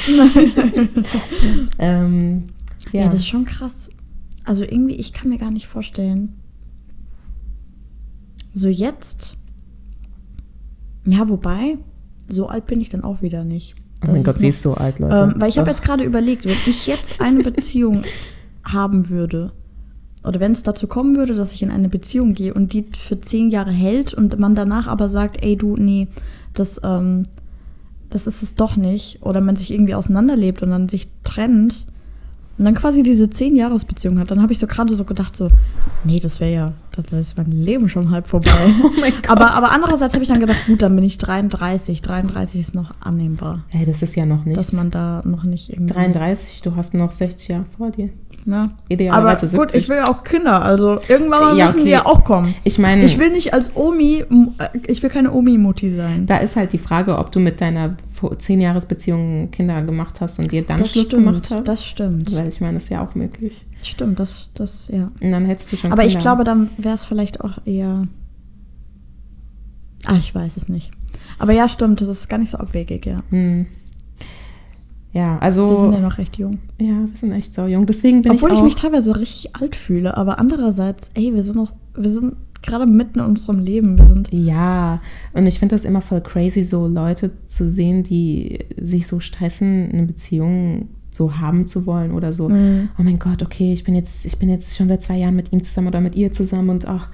[1.79, 2.49] ähm,
[2.93, 3.01] ja.
[3.01, 3.05] ja.
[3.07, 3.91] das ist schon krass.
[4.45, 6.35] Also irgendwie, ich kann mir gar nicht vorstellen.
[8.55, 9.37] So jetzt.
[11.05, 11.79] Ja, wobei,
[12.29, 13.75] so alt bin ich dann auch wieder nicht.
[14.03, 15.33] oh mein Das Gott, sie ist so alt, Leute.
[15.35, 18.03] Ähm, weil ich habe jetzt gerade überlegt, wenn ich jetzt eine Beziehung
[18.65, 19.53] haben würde,
[20.25, 23.21] oder wenn es dazu kommen würde, dass ich in eine Beziehung gehe und die für
[23.21, 26.09] zehn Jahre hält und man danach aber sagt, ey du, nee,
[26.55, 27.25] das, ähm,
[28.09, 31.87] das ist es doch nicht, oder man sich irgendwie auseinanderlebt und dann sich trennt,
[32.59, 35.49] und dann quasi diese zehn Jahresbeziehung hat, dann habe ich so gerade so gedacht, so,
[36.05, 38.51] nee, das wäre ja, das ist mein Leben schon halb vorbei.
[38.85, 39.31] Oh mein Gott.
[39.31, 42.03] Aber, aber andererseits habe ich dann gedacht, gut, dann bin ich 33.
[42.03, 43.65] 33 ist noch annehmbar.
[43.73, 44.59] Ey, das ist ja noch nichts.
[44.59, 45.93] Dass man da noch nicht irgendwie.
[45.95, 48.11] 33, du hast noch 60 Jahre vor dir.
[48.45, 48.71] Ja.
[48.89, 49.83] Idealerweise Aber gut, 70.
[49.83, 51.85] ich will ja auch Kinder, also irgendwann mal Ja, müssen okay.
[51.85, 52.55] die ja auch kommen.
[52.65, 54.25] Ich meine, Ich will nicht als Omi,
[54.59, 56.27] äh, ich will keine Omi-Mutti sein.
[56.27, 57.95] da ist halt die Frage, ob du mit deiner
[58.29, 61.69] 10-Jahres-Beziehung Kinder gemacht hast und dir dann Das Schluss stimmt, gemacht hast.
[61.69, 62.35] das stimmt.
[62.35, 63.67] Weil ich meine, das ist ja auch möglich.
[63.83, 65.11] Stimmt, das, das, ja.
[65.21, 66.23] Und dann hättest du schon Aber ich Kinder.
[66.23, 68.07] glaube, dann wäre es vielleicht auch eher.
[70.07, 70.91] Ah, ich weiß es nicht.
[71.39, 73.23] Aber ja, stimmt, das ist gar nicht so abwegig, ja.
[73.31, 73.67] Hm.
[75.13, 75.81] Ja, Wir also.
[75.83, 76.59] sind ja noch recht jung.
[76.81, 77.87] ja, wir sind echt so jung.
[77.87, 78.65] Deswegen bin Obwohl ich ich, auch.
[78.65, 83.19] mich teilweise richtig alt fühle, aber andererseits, ey, wir sind noch, wir sind gerade mitten
[83.19, 83.99] in unserem Leben.
[83.99, 84.29] Wir sind.
[84.33, 85.01] Ja,
[85.33, 89.91] und ich finde das immer voll crazy, so Leute zu sehen, die sich so stressen,
[89.93, 92.49] eine Beziehung so haben zu wollen oder so.
[92.49, 92.89] Mhm.
[92.99, 95.53] Oh mein Gott, okay, ich bin jetzt, ich bin jetzt schon seit zwei Jahren mit
[95.53, 97.09] ihm zusammen oder mit ihr zusammen und ach,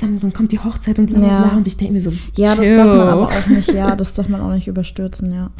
[0.00, 1.42] wann, wann kommt die Hochzeit und bla bla Ja.
[1.48, 1.56] bla.
[1.56, 2.76] Und ich denke mir so, Ja, das chill.
[2.76, 5.50] darf man aber auch nicht, ja, das darf man auch nicht überstürzen, ja.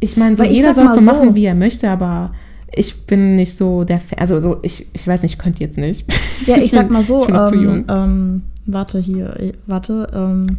[0.00, 2.32] Ich meine, so Weil ich jeder soll so machen, wie er möchte, aber
[2.74, 4.18] ich bin nicht so der Fan.
[4.18, 6.04] Also so, ich, ich weiß nicht, ich könnte jetzt nicht.
[6.46, 7.84] Ja, ich sag mal so, ich bin noch zu ähm, jung.
[7.88, 10.58] ähm, warte hier, äh, warte, ähm,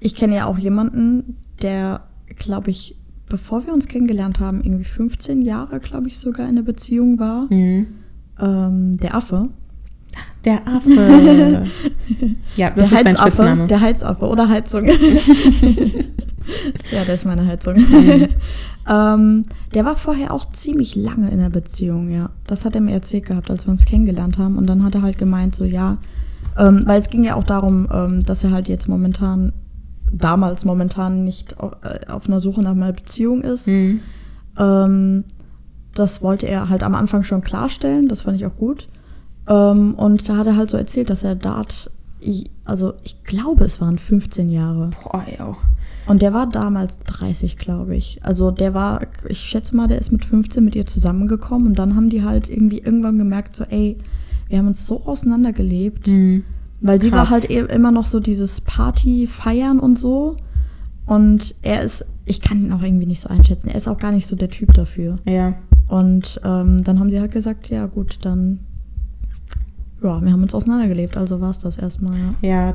[0.00, 2.02] ich kenne ja auch jemanden, der,
[2.36, 2.96] glaube ich,
[3.28, 7.46] bevor wir uns kennengelernt haben, irgendwie 15 Jahre, glaube ich, sogar in einer Beziehung war.
[7.52, 7.86] Mhm.
[8.40, 9.50] Ähm, der Affe.
[10.44, 10.90] Der Affe.
[12.56, 13.66] ja, das der ist sein Spitzname.
[13.66, 14.86] Der Heizaffe oder Heizung.
[14.86, 14.94] ja,
[17.06, 17.76] der ist meine Heizung.
[17.76, 18.28] Mhm.
[18.90, 22.30] Ähm, der war vorher auch ziemlich lange in der Beziehung, ja.
[22.46, 24.58] Das hat er mir erzählt gehabt, als wir uns kennengelernt haben.
[24.58, 25.98] Und dann hat er halt gemeint, so ja,
[26.58, 29.52] ähm, weil es ging ja auch darum, ähm, dass er halt jetzt momentan,
[30.12, 33.68] damals momentan nicht auf, äh, auf einer Suche nach einer Beziehung ist.
[33.68, 34.00] Mhm.
[34.58, 35.24] Ähm,
[35.94, 38.88] das wollte er halt am Anfang schon klarstellen, das fand ich auch gut.
[39.48, 41.92] Ähm, und da hat er halt so erzählt, dass er Dart,
[42.64, 44.90] also ich glaube, es waren 15 Jahre.
[45.04, 45.54] Boah, ja.
[46.10, 48.18] Und der war damals 30, glaube ich.
[48.24, 51.94] Also der war, ich schätze mal, der ist mit 15 mit ihr zusammengekommen und dann
[51.94, 53.96] haben die halt irgendwie irgendwann gemerkt, so, ey,
[54.48, 56.08] wir haben uns so auseinandergelebt.
[56.08, 56.42] Mhm.
[56.80, 57.30] Weil sie war Krass.
[57.30, 60.36] halt e- immer noch so dieses Party feiern und so.
[61.06, 63.68] Und er ist, ich kann ihn auch irgendwie nicht so einschätzen.
[63.68, 65.20] Er ist auch gar nicht so der Typ dafür.
[65.26, 65.54] Ja.
[65.86, 68.58] Und ähm, dann haben sie halt gesagt, ja gut, dann,
[70.02, 72.48] ja, wir haben uns auseinandergelebt, also war es das erstmal, ja.
[72.48, 72.74] Ja,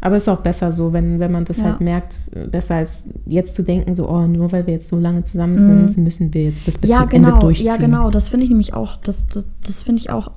[0.00, 1.64] aber ist auch besser so, wenn, wenn man das Ja.
[1.64, 5.24] halt merkt, besser als jetzt zu denken, so, oh, nur weil wir jetzt so lange
[5.24, 5.88] zusammen Mhm.
[5.88, 7.66] sind, müssen wir jetzt das bis ja, zum genau, Ende durchziehen.
[7.66, 10.30] ja, genau, das finde ich nämlich auch, das, das, das finde ich auch,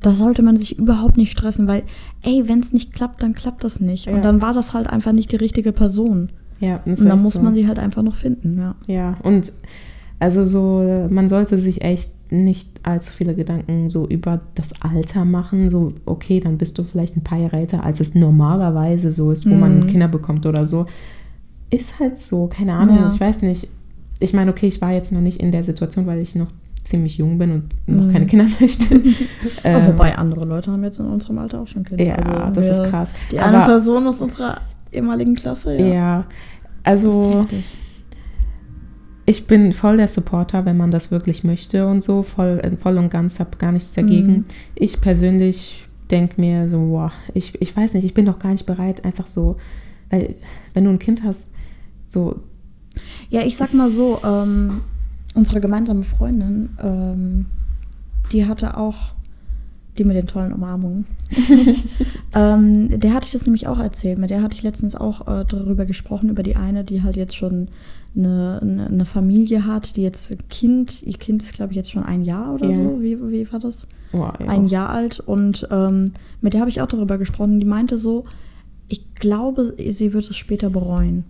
[0.00, 1.82] da sollte man sich überhaupt nicht stressen, weil,
[2.22, 4.06] ey, wenn es nicht klappt, dann klappt das nicht.
[4.06, 4.14] Ja.
[4.14, 6.30] Und dann war das halt einfach nicht die richtige Person.
[6.58, 7.40] Ja, Und dann muss so.
[7.42, 8.74] man sie halt einfach noch finden, ja.
[8.86, 9.52] Ja, und
[10.18, 15.68] also so, man sollte sich echt nicht allzu viele Gedanken so über das Alter machen.
[15.70, 19.48] So, okay, dann bist du vielleicht ein paar Jahre älter, als es normalerweise so ist,
[19.50, 19.86] wo man Mhm.
[19.88, 20.86] Kinder bekommt oder so.
[21.70, 23.10] Ist halt so, keine Ahnung, Ja.
[23.12, 23.68] ich weiß nicht.
[24.20, 26.48] Ich meine, okay, ich war jetzt noch nicht in der Situation, weil ich noch
[26.84, 28.12] ziemlich jung bin und noch Mhm.
[28.12, 28.94] keine Kinder möchte.
[28.94, 29.04] Aber
[29.78, 32.04] Ähm, wobei andere Leute haben jetzt in unserem Alter auch schon Kinder.
[32.04, 33.12] Ja, Also das wir- ist krass.
[33.30, 34.58] Die eine Aber- Person aus unserer
[34.92, 35.86] ehemaligen Klasse, ja.
[35.86, 36.24] Ja,
[36.84, 37.64] Das ist also heftig.
[39.30, 42.98] Ich bin voll der Supporter, wenn man das wirklich möchte und so, voll, äh, voll
[42.98, 44.32] und ganz, habe gar nichts dagegen.
[44.32, 44.44] Mhm.
[44.74, 48.66] Ich persönlich denke mir so, wow, ich, ich weiß nicht, ich bin doch gar nicht
[48.66, 49.56] bereit, einfach so,
[50.10, 50.34] weil
[50.74, 51.50] wenn du ein Kind hast,
[52.08, 52.40] so,
[53.30, 54.80] Ja, ich sag mal so, ähm,
[55.34, 57.46] unsere gemeinsame Freundin, ähm,
[58.32, 59.12] die hatte auch,
[59.96, 61.06] die mit den tollen Umarmungen,
[62.34, 64.18] ähm, der hatte ich das nämlich auch erzählt.
[64.18, 67.36] Mit der hatte ich letztens auch äh, darüber gesprochen, über die eine, die halt jetzt
[67.36, 67.68] schon
[68.16, 72.02] eine, eine, Familie hat, die jetzt ein Kind, ihr Kind ist glaube ich jetzt schon
[72.02, 72.72] ein Jahr oder Ja.
[72.74, 73.86] so, wie, wie war das?
[74.12, 74.46] wow, ja.
[74.46, 77.60] ein Jahr alt und ähm, mit der habe ich auch darüber gesprochen.
[77.60, 78.24] Die meinte so,
[78.88, 81.24] ich glaube, sie wird es später bereuen.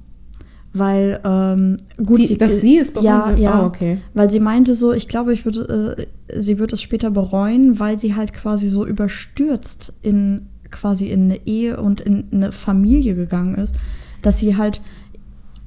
[0.73, 3.39] Weil, ähm, gut, Die- dass sie es bereuen ja, wird?
[3.41, 3.99] ja, Oh, okay.
[4.15, 7.99] Weil sie meinte so, ich glaube, ich würde, äh, sie wird es später bereuen, weil
[7.99, 13.57] sie halt quasi so überstürzt in quasi in eine Ehe und in eine Familie gegangen
[13.57, 13.75] ist,
[14.23, 14.81] dass sie halt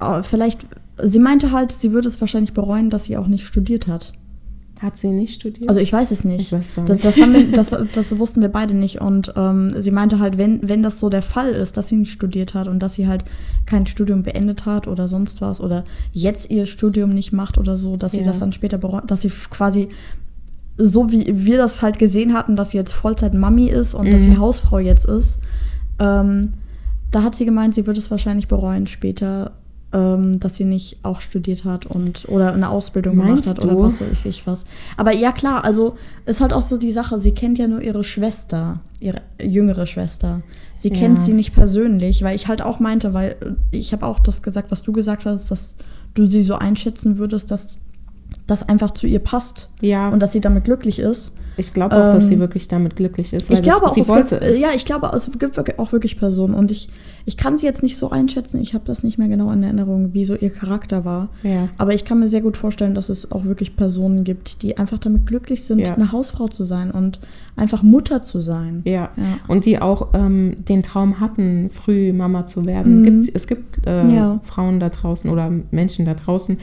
[0.00, 0.66] äh, vielleicht,
[1.02, 4.12] sie meinte halt, sie würde es wahrscheinlich bereuen, dass sie auch nicht studiert hat.
[4.82, 5.68] Hat sie nicht studiert?
[5.68, 6.40] Also ich weiß es nicht.
[6.40, 7.04] Ich weiß es das, nicht.
[7.04, 9.00] das, haben wir, das, das wussten wir beide nicht.
[9.00, 12.12] Und ähm, sie meinte halt, wenn, wenn das so der Fall ist, dass sie nicht
[12.12, 13.24] studiert hat und dass sie halt
[13.66, 17.96] kein Studium beendet hat oder sonst was oder jetzt ihr Studium nicht macht oder so,
[17.96, 18.24] dass sie Ja.
[18.24, 19.88] das dann später bereut, dass sie quasi
[20.76, 24.30] so wie wir das halt gesehen hatten, dass sie jetzt Vollzeit-Mami ist und dass sie
[24.30, 24.38] Mhm.
[24.40, 25.38] Hausfrau jetzt ist,
[26.00, 26.54] ähm,
[27.12, 29.52] da hat sie gemeint, sie wird es wahrscheinlich bereuen später,
[30.40, 33.82] dass sie nicht auch studiert hat und oder eine Ausbildung Meinst gemacht hat oder du?
[33.82, 34.64] was weiß ich was.
[34.96, 35.94] Aber ja klar, also
[36.26, 40.42] ist halt auch so die Sache, sie kennt ja nur ihre Schwester, ihre jüngere Schwester.
[40.76, 40.96] Sie Ja.
[40.96, 43.36] kennt sie nicht persönlich, weil ich halt auch meinte, weil
[43.70, 45.76] ich habe auch das gesagt, was du gesagt hast, dass
[46.14, 47.78] du sie so einschätzen würdest, dass
[48.46, 51.32] das einfach zu ihr passt Ja, und dass sie damit glücklich ist.
[51.56, 53.50] ich glaube auch, dass ähm, sie wirklich damit glücklich ist.
[53.50, 54.60] Ich glaube das, auch, sie es wollte gibt, es.
[54.60, 56.90] ja, ich glaube, es gibt wirklich- auch wirklich Personen und ich,
[57.24, 60.12] ich kann sie jetzt nicht so einschätzen, ich habe das nicht mehr genau in Erinnerung,
[60.12, 61.30] wie so ihr Charakter war.
[61.42, 61.68] Ja.
[61.78, 64.98] Aber ich kann mir sehr gut vorstellen, dass es auch wirklich Personen gibt, die einfach
[64.98, 65.94] damit glücklich sind, Ja.
[65.94, 67.20] eine Hausfrau zu sein und
[67.56, 68.82] einfach Mutter zu sein.
[68.84, 69.10] Ja.
[69.16, 69.24] Ja.
[69.48, 73.00] und die auch ähm, den Traum hatten, früh Mama zu werden.
[73.00, 73.04] Mhm.
[73.22, 74.38] Gibt, es gibt äh.
[74.42, 76.58] Frauen da draußen oder Menschen da draußen.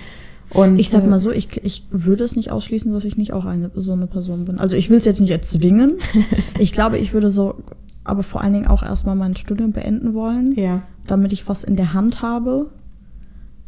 [0.54, 3.34] Und, Ich sag äh, mal so, ich, ich würde es nicht ausschließen, dass ich nicht
[3.34, 4.60] auch eine so eine Person bin.
[4.60, 5.98] Also ich will es jetzt nicht erzwingen.
[6.60, 7.56] ich glaube, ich würde so,
[8.04, 10.54] aber vor allen Dingen auch erstmal mein Studium beenden wollen.
[10.54, 12.70] Ja, damit ich was in der Hand habe.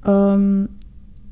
[0.06, 0.70] Ähm,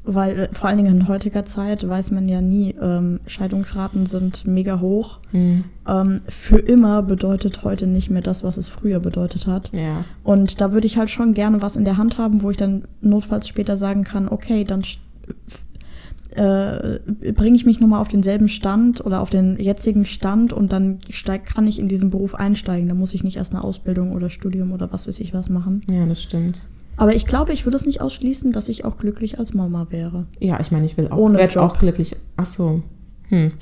[0.03, 4.47] weil äh, vor allen Dingen in heutiger Zeit weiß man ja nie, ähm, Scheidungsraten sind
[4.47, 5.19] mega hoch.
[5.31, 5.65] mhm.
[5.87, 9.71] Ähm, für immer bedeutet heute nicht mehr das, was es früher bedeutet hat.
[9.75, 12.57] ja, Und da würde ich halt schon gerne was in der Hand haben, wo ich
[12.57, 14.83] dann notfalls später sagen kann, okay, dann
[16.35, 16.99] äh,
[17.33, 21.45] bringe ich mich nochmal auf denselben Stand oder auf den jetzigen Stand und dann steig,
[21.45, 22.87] kann ich in diesen Beruf einsteigen.
[22.87, 25.83] Da muss ich nicht erst eine Ausbildung oder Studium oder was weiß ich was machen.
[25.89, 26.61] ja, das stimmt.
[26.97, 30.25] Aber ich glaube, ich würde es nicht ausschließen, dass ich auch glücklich als Mama wäre.
[30.39, 31.63] Ja, ich meine, ich will auch, Ohne werd Job.
[31.63, 32.15] auch glücklich.
[32.37, 32.83] Ach so.
[33.29, 33.53] Hm.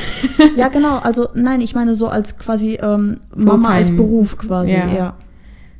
[0.56, 0.98] ja, genau.
[0.98, 3.90] Also nein, ich meine so als quasi ähm, Mama als.
[3.90, 4.74] Beruf quasi.
[4.74, 4.94] Ja.
[4.94, 5.16] Ja.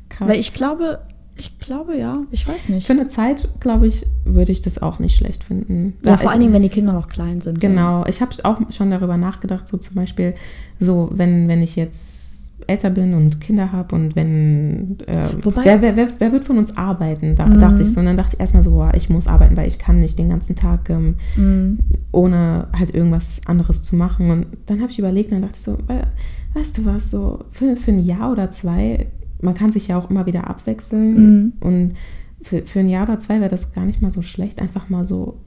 [0.09, 0.27] Krass.
[0.27, 0.99] Weil ich glaube,
[1.37, 2.87] ich glaube ja, ich weiß nicht.
[2.87, 5.95] Für eine Zeit, glaube ich, würde ich das auch nicht schlecht finden.
[6.03, 7.59] ja, Da vor allen Dingen, wenn die Kinder noch klein sind.
[7.59, 10.33] Genau, ich habe auch schon darüber nachgedacht, so zum Beispiel,
[10.79, 12.23] so wenn, wenn ich jetzt
[12.67, 16.57] älter bin und Kinder habe und wenn, äh, Wobei- wer, wer, wer, wer wird von
[16.57, 17.35] uns arbeiten?
[17.35, 17.59] Da Mhm.
[17.59, 19.77] dachte ich so, und dann dachte ich erstmal so, boah, ich muss arbeiten, weil ich
[19.77, 21.79] kann nicht den ganzen Tag ähm, Mhm.
[22.13, 24.31] ohne halt irgendwas anderes zu machen.
[24.31, 26.07] Und dann habe ich überlegt und dann dachte ich so, we-
[26.53, 29.07] weißt du was, so für, für ein Jahr oder zwei,
[29.45, 31.13] man kann sich ja auch immer wieder abwechseln.
[31.13, 31.53] Mhm.
[31.61, 31.93] Und
[32.41, 35.05] für, für ein Jahr oder zwei wäre das gar nicht mal so schlecht, einfach mal
[35.05, 35.37] so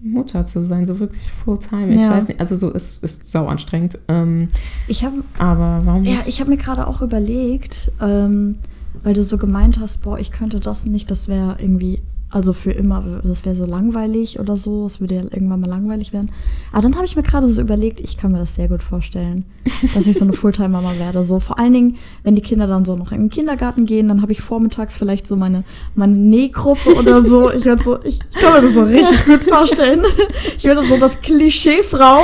[0.00, 1.92] Mutter zu sein, so wirklich Fulltime.
[1.94, 2.10] Ich Ja.
[2.10, 3.98] weiß nicht, also so ist, ist sau anstrengend.
[4.08, 4.48] Ähm,
[4.86, 8.56] Ich habe aber warum ja, ich habe mir gerade auch überlegt, ähm,
[9.02, 12.72] weil du so gemeint hast, boah, ich könnte das nicht, das wäre irgendwie, also für
[12.72, 16.30] immer, das wäre so langweilig oder so, es würde ja irgendwann mal langweilig werden.
[16.72, 19.44] Aber dann habe ich mir gerade so überlegt, ich kann mir das sehr gut vorstellen,
[19.94, 21.24] dass ich so eine Fulltime-Mama werde.
[21.24, 24.20] So vor allen Dingen, wenn die Kinder dann so noch in den Kindergarten gehen, dann
[24.20, 25.64] habe ich vormittags vielleicht so meine,
[25.94, 27.50] meine Nähgruppe oder so.
[27.50, 30.02] Ich würde so, ich kann mir das so richtig gut vorstellen.
[30.58, 32.18] Ich würde so das Klischee-Frau.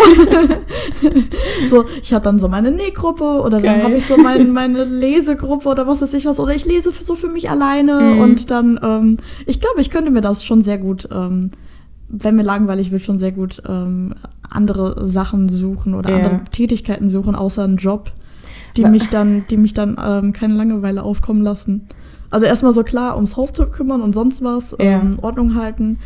[1.69, 3.77] so, ich habe dann so meine Nähgruppe oder Geil.
[3.77, 6.41] dann habe ich so mein, meine Lesegruppe oder was weiß ich was.
[6.41, 8.21] Oder ich lese so für mich alleine Mhm.
[8.21, 11.51] und dann, ähm, ich glaube, ich könnte mir das schon sehr gut, ähm,
[12.09, 14.15] wenn mir langweilig wird, schon sehr gut ähm,
[14.51, 16.17] andere Sachen suchen oder Ja.
[16.17, 18.11] andere Tätigkeiten suchen, außer einen Job,
[18.77, 21.87] die mich dann, die mich dann ähm, keine Langeweile aufkommen lassen.
[22.31, 25.01] Also erstmal so klar ums Haus zu kümmern und sonst was, Ja.
[25.01, 25.99] ähm, Ordnung halten.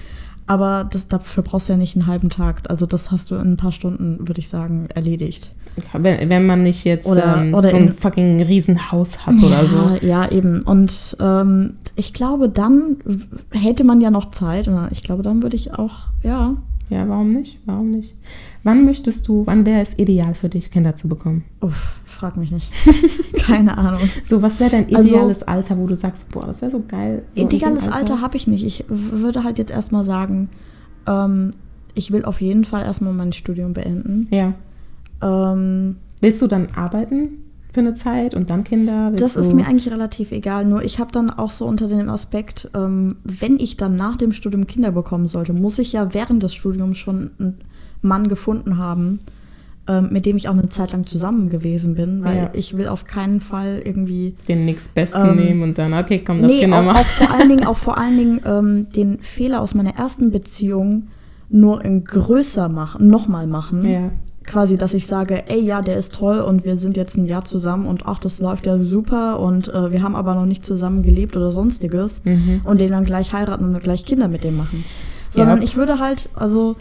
[0.49, 2.63] Aber das, dafür brauchst du ja nicht einen halben Tag.
[2.69, 5.55] Also das hast du in ein paar Stunden, würde ich sagen, erledigt.
[5.93, 9.67] Wenn, wenn man nicht jetzt Oder- ähm, oder so ein in- fucking Riesenhaus hat oder
[9.67, 10.05] so.
[10.05, 10.63] Ja, eben.
[10.63, 12.97] Und ähm, ich glaube, dann
[13.53, 14.67] hätte man ja noch Zeit.
[14.67, 16.55] Und ich glaube, dann würde ich auch, ja.
[16.91, 17.59] Ja, warum nicht?
[17.67, 18.15] Warum nicht?
[18.65, 21.45] Wann möchtest du, wann wäre es ideal für dich, Kinder zu bekommen?
[21.61, 22.73] Uff, frag mich nicht.
[23.39, 24.01] Keine Ahnung.
[24.25, 27.25] So, was wäre dein Also- ideales Alter, wo du sagst, boah, das wäre so geil.
[27.33, 28.65] So Ideales Alter habe ich nicht.
[28.65, 30.49] Ich würde halt jetzt erstmal sagen,
[31.07, 31.51] ähm,
[31.95, 34.29] ich will auf jeden Fall erstmal mein Studium beenden.
[34.31, 34.55] Ja.
[35.23, 39.13] Ähm, Willst du dann arbeiten für eine Zeit und dann Kinder?
[39.15, 40.65] Das ist mir eigentlich relativ egal.
[40.65, 44.33] Nur ich habe dann auch so unter dem Aspekt, ähm, wenn ich dann nach dem
[44.33, 47.59] Studium Kinder bekommen sollte, muss ich ja während des Studiums schon einen
[48.01, 49.19] Mann gefunden haben,
[49.87, 52.51] ähm, mit dem ich auch eine Zeit lang zusammen gewesen bin, weil Ja.
[52.55, 56.51] ich will auf keinen Fall irgendwie den nächstbesten Ähm, nehmen und dann, okay, komm, das
[56.53, 56.97] nee, Kinder auch, machen.
[57.01, 61.09] auch vor allen Dingen, auch vor allen Dingen ähm, den Fehler aus meiner ersten Beziehung
[61.51, 63.83] nur in größer machen, nochmal machen.
[63.91, 64.11] Ja.
[64.49, 67.45] Quasi, dass ich sage, ey, ja, der ist toll und wir sind jetzt ein Jahr
[67.45, 71.03] zusammen und ach, das läuft ja super und äh, wir haben aber noch nicht zusammen
[71.03, 72.63] gelebt oder sonstiges Mhm.
[72.65, 74.83] und den dann gleich heiraten und gleich Kinder mit dem machen.
[75.29, 75.65] Sondern Ja.
[75.65, 76.77] ich würde halt, also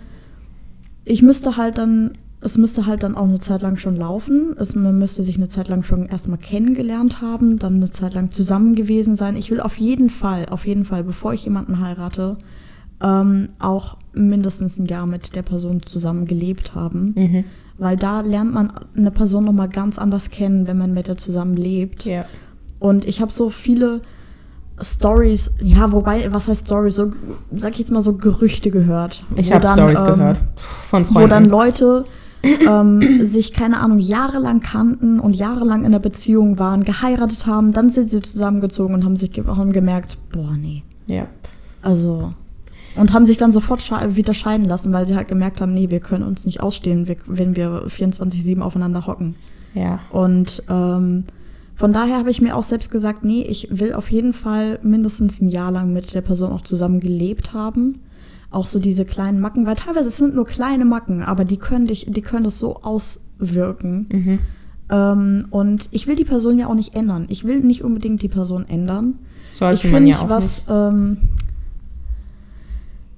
[1.03, 4.55] ich müsste halt dann, es müsste halt dann auch eine Zeit lang schon laufen.
[4.57, 8.31] Es, man müsste sich eine Zeit lang schon erstmal kennengelernt haben, dann eine Zeit lang
[8.31, 9.35] zusammen gewesen sein.
[9.35, 12.37] Ich will auf jeden Fall, auf jeden Fall, bevor ich jemanden heirate,
[13.01, 17.13] ähm, auch mindestens ein Jahr mit der Person zusammen gelebt haben.
[17.17, 17.43] Mhm.
[17.77, 21.55] weil da lernt man eine Person nochmal ganz anders kennen, wenn man mit der zusammen
[21.55, 22.05] lebt.
[22.05, 22.25] Ja.
[22.79, 24.01] Und ich habe so viele
[24.81, 26.95] Stories, ja, wobei, was heißt Stories?
[26.95, 27.11] So,
[27.51, 29.23] sag ich jetzt mal so Gerüchte gehört.
[29.35, 31.23] Ich habe Stories ähm, gehört von Freunden.
[31.23, 32.05] Wo dann Leute
[32.43, 37.89] ähm, sich, keine Ahnung, jahrelang kannten und jahrelang in der Beziehung waren, geheiratet haben, dann
[37.89, 40.83] sind sie zusammengezogen und haben sich ge haben gemerkt, boah, nee.
[41.07, 41.27] ja.
[41.81, 42.33] Also.
[42.97, 45.99] Und haben sich dann sofort wieder scheiden lassen, weil sie halt gemerkt haben, nee, wir
[45.99, 49.35] können uns nicht ausstehen, wenn wir 24-7 aufeinander hocken.
[49.73, 49.99] Ja.
[50.11, 51.25] Und ähm,
[51.75, 55.39] von daher habe ich mir auch selbst gesagt, nee, ich will auf jeden Fall mindestens
[55.39, 57.99] ein Jahr lang mit der Person auch zusammen gelebt haben.
[58.49, 61.85] Auch so diese kleinen Macken, weil teilweise es sind nur kleine Macken, aber die können
[61.85, 64.07] dich, die können das so auswirken.
[64.11, 64.39] Mhm.
[64.89, 67.27] Ähm, und ich will die Person ja auch nicht ändern.
[67.29, 69.19] Ich will nicht unbedingt die Person ändern.
[69.51, 70.69] Sollte ich finde, ja auch was, nicht.
[70.69, 71.17] ähm,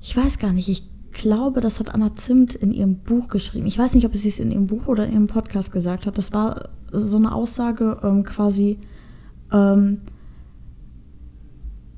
[0.02, 3.68] ich weiß gar nicht, ich glaube, das hat Anna Zimt in ihrem Buch geschrieben.
[3.68, 6.18] Ich weiß nicht, ob sie es in ihrem Buch oder in ihrem Podcast gesagt hat.
[6.18, 8.80] Das war so eine Aussage ähm, quasi,
[9.52, 10.02] ähm,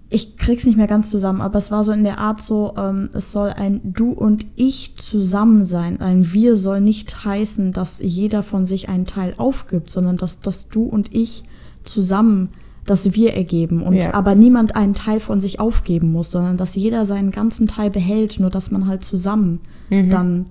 [0.10, 3.10] ich krieg's nicht mehr ganz zusammen, aber es war so in der Art so, ähm,
[3.14, 6.02] es soll ein Du und Ich zusammen sein.
[6.02, 10.68] Ein Wir soll nicht heißen, dass jeder von sich einen Teil aufgibt, sondern dass das
[10.68, 11.44] Du und Ich
[11.84, 12.50] zusammen
[12.86, 14.14] das Wir ergeben und Ja.
[14.14, 18.40] aber niemand einen Teil von sich aufgeben muss, sondern dass jeder seinen ganzen Teil behält,
[18.40, 19.60] nur dass man halt zusammen
[19.90, 20.10] Mhm.
[20.10, 20.46] dann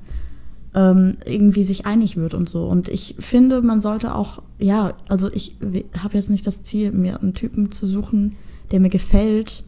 [0.72, 2.64] ähm, irgendwie sich einig wird und so.
[2.66, 5.56] Und ich finde, man sollte auch, ja, also ich
[5.98, 8.36] habe jetzt nicht das Ziel, mir einen Typen zu suchen,
[8.70, 9.64] der mir gefällt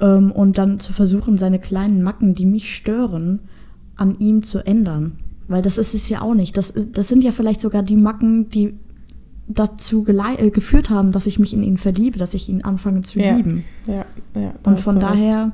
[0.00, 3.40] ähm, und dann zu versuchen, seine kleinen Macken, die mich stören,
[3.96, 5.18] an ihm zu ändern.
[5.46, 6.56] Weil das ist es ja auch nicht.
[6.56, 8.74] Das, das sind ja vielleicht sogar die Macken, die
[9.48, 13.18] dazu äh, geführt haben, dass ich mich in ihn verliebe, dass ich ihn anfange zu
[13.18, 13.34] Ja.
[13.34, 13.64] lieben.
[13.86, 14.52] Ja, ja.
[14.62, 15.08] Und von recht.
[15.10, 15.52] daher,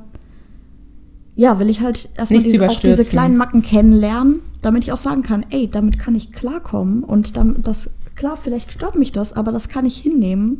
[1.35, 5.23] ja, will ich halt erstmal diese, auch diese kleinen Macken kennenlernen, damit ich auch sagen
[5.23, 9.51] kann, ey, damit kann ich klarkommen und damit das, klar, vielleicht stört mich das, aber
[9.51, 10.59] das kann ich hinnehmen.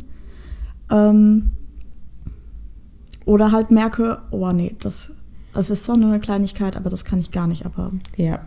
[0.89, 1.51] Ähm,
[3.25, 5.11] oder halt merke, oh nee, das,
[5.53, 7.99] das ist nur eine Kleinigkeit, aber das kann ich gar nicht abhaben.
[8.17, 8.39] Ja,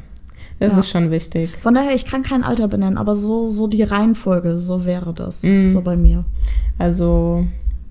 [0.60, 0.78] das Ja.
[0.80, 1.50] ist schon wichtig.
[1.62, 5.42] Von daher, ich kann kein Alter benennen, aber so, so die Reihenfolge, so wäre das,
[5.42, 5.70] Mhm.
[5.70, 6.24] so bei mir.
[6.78, 7.44] Also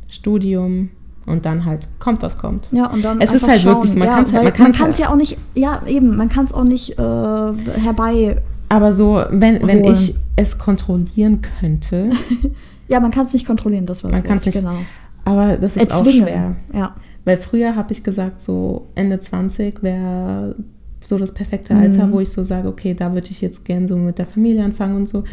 [0.10, 0.90] Studium
[1.26, 2.70] und dann halt kommt, was kommt.
[2.72, 3.76] Ja, und dann Es ist halt schauen.
[3.76, 6.16] wirklich man ja, kann's ja- weil man kann es ja- ja auch nicht, ja eben,
[6.16, 12.10] man kann es auch nicht äh, herbei, Aber so, wenn, wenn ich es kontrollieren könnte,
[12.90, 14.78] ja, man kann es nicht kontrollieren, das war Man kann's Wort, nicht genau.
[15.26, 16.56] aber das ist auch Erzwingen, schwer.
[16.74, 16.96] ja.
[17.26, 20.56] Weil früher habe ich gesagt, so Ende 20 wäre
[21.08, 21.80] so das perfekte Mhm.
[21.82, 24.64] Alter, wo ich so sage, okay, da würde ich jetzt gern so mit der Familie
[24.64, 25.24] anfangen und so.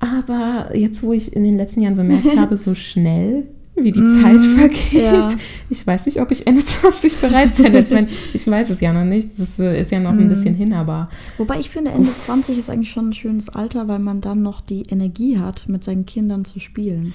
[0.00, 4.40] Aber jetzt, wo ich in den letzten Jahren bemerkt habe, so schnell, wie die Zeit
[4.40, 4.98] vergeht, Mhm.
[5.00, 5.30] ja.
[5.70, 7.80] ich weiß nicht, ob ich Ende 20 bereit sein werde.
[7.86, 9.38] Ich meine, ich weiß es ja noch nicht.
[9.38, 10.20] Das äh, ist ja noch Mhm.
[10.20, 13.86] ein bisschen hin, aber Wobei ich finde, Ende 20 ist eigentlich schon ein schönes Alter,
[13.88, 17.12] weil man dann noch die Energie hat, mit seinen Kindern zu spielen.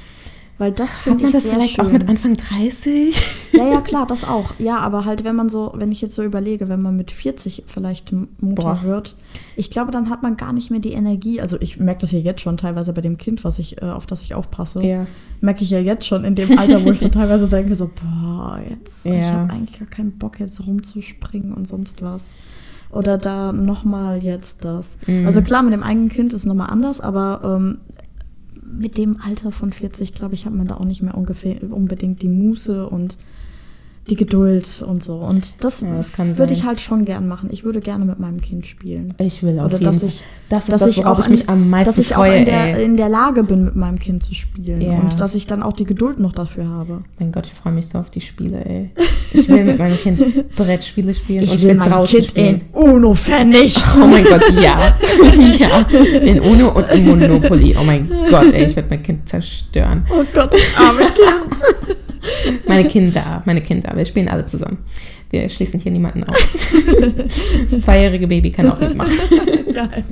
[0.59, 1.85] Weil das hat finde man ich das sehr vielleicht schön.
[1.87, 3.19] auch mit Anfang 30?
[3.53, 4.53] Ja, ja, klar, das auch.
[4.59, 7.63] Ja, aber halt, wenn man so, wenn ich jetzt so überlege, wenn man mit 40
[7.65, 8.83] vielleicht Mutter Boah.
[8.83, 9.15] wird,
[9.55, 11.41] ich glaube, dann hat man gar nicht mehr die Energie.
[11.41, 14.05] Also ich merke das ja jetzt schon teilweise bei dem Kind, was ich, äh, auf
[14.05, 14.83] das ich aufpasse.
[14.83, 15.07] Ja.
[15.41, 18.59] Merke ich ja jetzt schon in dem Alter, wo ich so teilweise denke, so, boah,
[18.69, 19.31] jetzt, ich Ja.
[19.31, 22.33] habe eigentlich gar keinen Bock, jetzt rumzuspringen und sonst was.
[22.91, 24.97] Oder da nochmal jetzt das.
[25.07, 25.25] Mhm.
[25.25, 27.79] Also klar, mit dem eigenen Kind ist nochmal anders, aber ähm,
[28.77, 32.21] mit dem Alter von 40, glaube ich, hat man da auch nicht mehr ungefähr, unbedingt
[32.21, 33.17] die Muße und
[34.09, 35.15] die Geduld und so.
[35.15, 37.49] Und das, Ja, das würde ich halt schon gern machen.
[37.51, 39.13] Ich würde gerne mit meinem Kind spielen.
[39.17, 41.95] Ich will auf Oder dass ich, das dass das, ich auch ich mich am meisten
[41.95, 42.83] dass ich freue, auch in der, ey.
[42.83, 44.81] in der Lage bin, mit meinem Kind zu spielen.
[44.81, 44.99] Ja.
[44.99, 47.03] Und dass ich dann auch die Geduld noch dafür habe.
[47.17, 48.89] Mein Gott, ich freue mich so auf die Spiele, ey.
[49.31, 52.61] Ich will mit meinem Kind Brettspiele spielen und ich will mein draußen Kind spielen.
[52.73, 53.83] in UNO vernichten.
[54.03, 54.95] Oh mein Gott, ja.
[55.57, 55.85] ja.
[56.19, 57.75] In UNO und in Monopoly.
[57.79, 60.05] Oh mein Gott, ey, ich werde mein Kind zerstören.
[60.09, 62.02] Oh Gott, das arme Kind.
[62.67, 64.77] Meine Kinder, meine Kinder, wir spielen alle zusammen.
[65.29, 66.37] Wir schließen hier niemanden aus.
[67.69, 69.13] Das zweijährige Baby kann auch mitmachen.
[69.73, 70.03] Geil.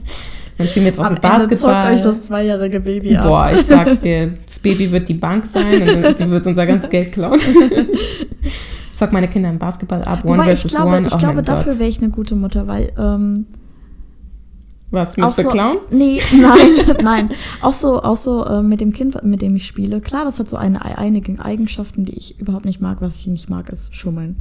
[0.57, 1.93] Dann spielen wir jetzt Am draußen Ende Basketball.
[1.93, 3.25] euch das zweijährige Baby ab.
[3.25, 6.89] Boah, ich sag's dir, das Baby wird die Bank sein und die wird unser ganzes
[6.89, 7.39] Geld klauen.
[8.93, 11.07] Zock meine Kinder im Basketball ab, One Wobei ich versus glaube, One.
[11.07, 13.45] ich oh glaube dafür wäre ich eine gute Mutter, weil ähm,
[14.91, 15.77] Was, mit auch so, beklauen?
[15.89, 17.29] Nee, nein, nein.
[17.61, 20.01] Auch so, auch so äh, mit dem Kind, mit dem ich spiele.
[20.01, 23.01] Klar, das hat so eine, einige Eigenschaften, die ich überhaupt nicht mag.
[23.01, 24.35] Was ich nicht mag, ist Schummeln.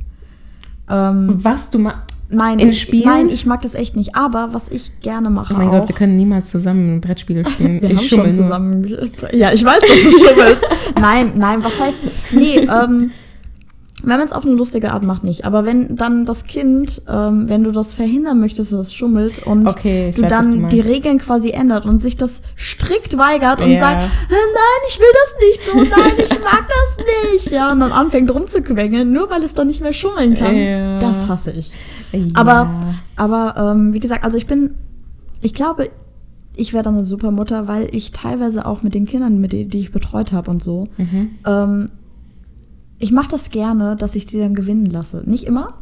[0.89, 1.95] Ähm, Was du mal.
[2.31, 3.05] nein, in ich, Spielen?
[3.05, 4.17] nein, ich mag das echt nicht.
[4.17, 7.81] Aber was ich gerne mache Oh mein auch, Gott, wir können niemals zusammen Brettspiele spielen.
[7.81, 8.85] wir ich haben schon zusammen.
[9.33, 10.67] Ja, ich weiß, dass du schummelst.
[11.01, 11.99] nein, nein, was heißt.
[12.33, 13.13] Nee, ähm,
[14.03, 15.45] wenn man es auf eine lustige Art macht, nicht.
[15.45, 19.67] Aber wenn dann das Kind, ähm, wenn du das verhindern möchtest, dass es schummelt und
[19.67, 20.81] Okay, du weiß, dann du die.
[20.81, 25.35] Regeln quasi ändert und sich das strikt weigert und sagt, "Äh, nein, ich will das
[25.49, 27.51] nicht so, nein, ich mag das nicht.
[27.53, 30.55] Ja, und dann anfängt rumzuquengeln, nur weil es dann nicht mehr schummeln kann.
[30.57, 30.99] Ja.
[30.99, 31.73] Das hasse ich.
[32.13, 32.21] Ja.
[32.35, 32.75] Aber,
[33.17, 34.75] aber ähm, wie gesagt, also ich bin,
[35.43, 35.91] ich glaube,
[36.57, 39.67] ich wäre dann eine super Mutter, weil ich teilweise auch mit den Kindern, mit die,
[39.69, 41.31] die ich betreut habe und so, Mhm.
[41.47, 41.91] ähm,
[43.01, 45.23] ich mache das gerne, dass ich die dann gewinnen lasse.
[45.27, 45.75] Nicht immer.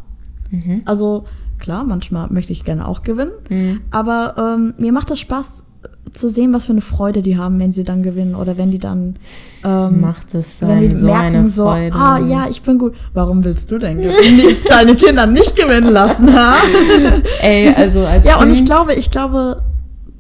[0.51, 0.83] Mhm.
[0.85, 1.25] Also
[1.59, 3.33] klar, manchmal möchte ich gerne auch gewinnen.
[3.51, 3.81] Mhm.
[3.91, 5.65] Aber ähm, mir macht das Spaß
[6.13, 8.79] zu sehen, was für eine Freude die haben, wenn sie dann gewinnen oder wenn die
[8.79, 9.17] dann
[9.65, 11.95] ähm, Macht es wenn die so merken eine so, Freude.
[11.95, 12.95] ah ja, ich bin gut.
[13.13, 14.57] Warum willst du denn gewinnen?
[14.69, 16.57] deine Kinder nicht gewinnen lassen, ha?
[17.43, 19.63] Ey, also als Ja, und ich glaube, ich glaube,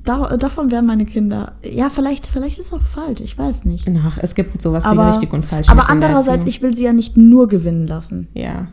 [0.08, 1.52] da, davon werden meine Kinder.
[1.62, 3.86] Ja, vielleicht, vielleicht ist es auch falsch, ich weiß nicht.
[4.04, 5.68] Ach, es gibt sowas wie Aber, richtig und falsch.
[5.68, 8.28] aber andererseits, ich will sie ja nicht nur gewinnen lassen.
[8.32, 8.68] Ja.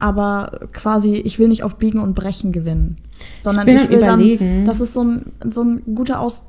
[0.00, 2.96] Aber quasi, ich will nicht auf Biegen und Brechen gewinnen.
[3.42, 4.56] Sondern bin ich, am will Überlegen.
[4.56, 6.42] dann, das ist so ein, so ein guter Aus,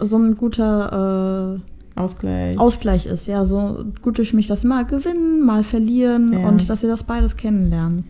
[0.00, 1.60] so ein guter
[1.96, 2.58] äh, Ausgleich.
[2.58, 3.26] Ausgleich ist.
[3.28, 6.48] Ja, so gut durch mich, dass sie mal gewinnen, mal verlieren Ja.
[6.48, 8.04] und dass sie das beides kennenlernen.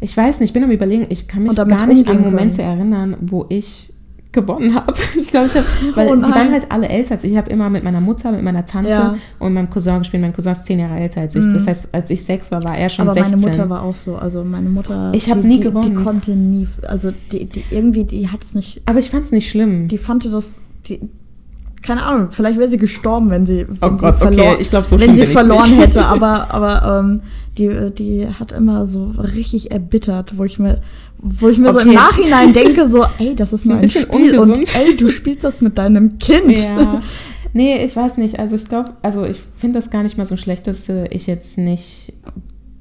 [0.00, 3.16] Ich weiß nicht, ich bin am überlegen, ich kann mich gar nicht an Momente erinnern,
[3.20, 3.87] wo ich
[4.32, 4.92] gewonnen habe.
[5.18, 7.32] Ich glaube, ich habe, weil Oh die waren halt alle älter als ich.
[7.32, 9.16] Ich habe immer mit meiner Mutter, mit meiner Tante Ja.
[9.38, 10.22] und meinem Cousin gespielt.
[10.22, 11.44] Mein Cousin ist zehn Jahre älter als ich.
[11.44, 11.54] Mhm.
[11.54, 13.30] Das heißt, als ich sechs war, war er schon Aber 16.
[13.40, 14.16] meine Mutter war auch so.
[14.16, 15.10] Also meine Mutter.
[15.14, 15.94] Ich hab die, nie die, Die gewonnen.
[16.04, 16.66] konnte nie.
[16.86, 18.82] Also die, die irgendwie, die hat es nicht.
[18.86, 19.88] Aber ich fand es nicht schlimm.
[19.88, 20.56] Die fand das.
[20.86, 21.00] Die,
[21.82, 24.70] keine Ahnung, vielleicht wäre sie gestorben, wenn sie, wenn Oh sie Gott, okay, verloren, ich
[24.70, 25.80] glaub, so wenn sie verloren nicht.
[25.86, 26.04] hätte.
[26.04, 27.20] Aber, aber ähm,
[27.56, 30.80] die, die hat immer so richtig erbittert, wo ich mir,
[31.18, 31.96] wo ich mir so im Okay.
[31.96, 34.74] Nachhinein denke, so, ey, das ist nur ein Spiel und ungesund.
[34.76, 36.58] ey, du spielst das mit deinem Kind.
[36.58, 37.00] Ja.
[37.52, 38.38] Nee, ich weiß nicht.
[38.38, 41.26] Also ich glaube, also ich finde das gar nicht mal so schlecht, dass äh, ich
[41.26, 42.12] jetzt nicht,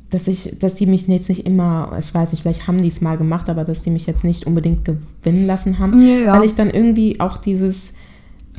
[0.10, 3.02] dass ich, dass die mich jetzt nicht immer, ich weiß nicht, vielleicht haben die es
[3.02, 6.34] mal gemacht, aber dass die mich jetzt nicht unbedingt gewinnen lassen haben, Ja, ja.
[6.38, 7.94] weil ich dann irgendwie auch dieses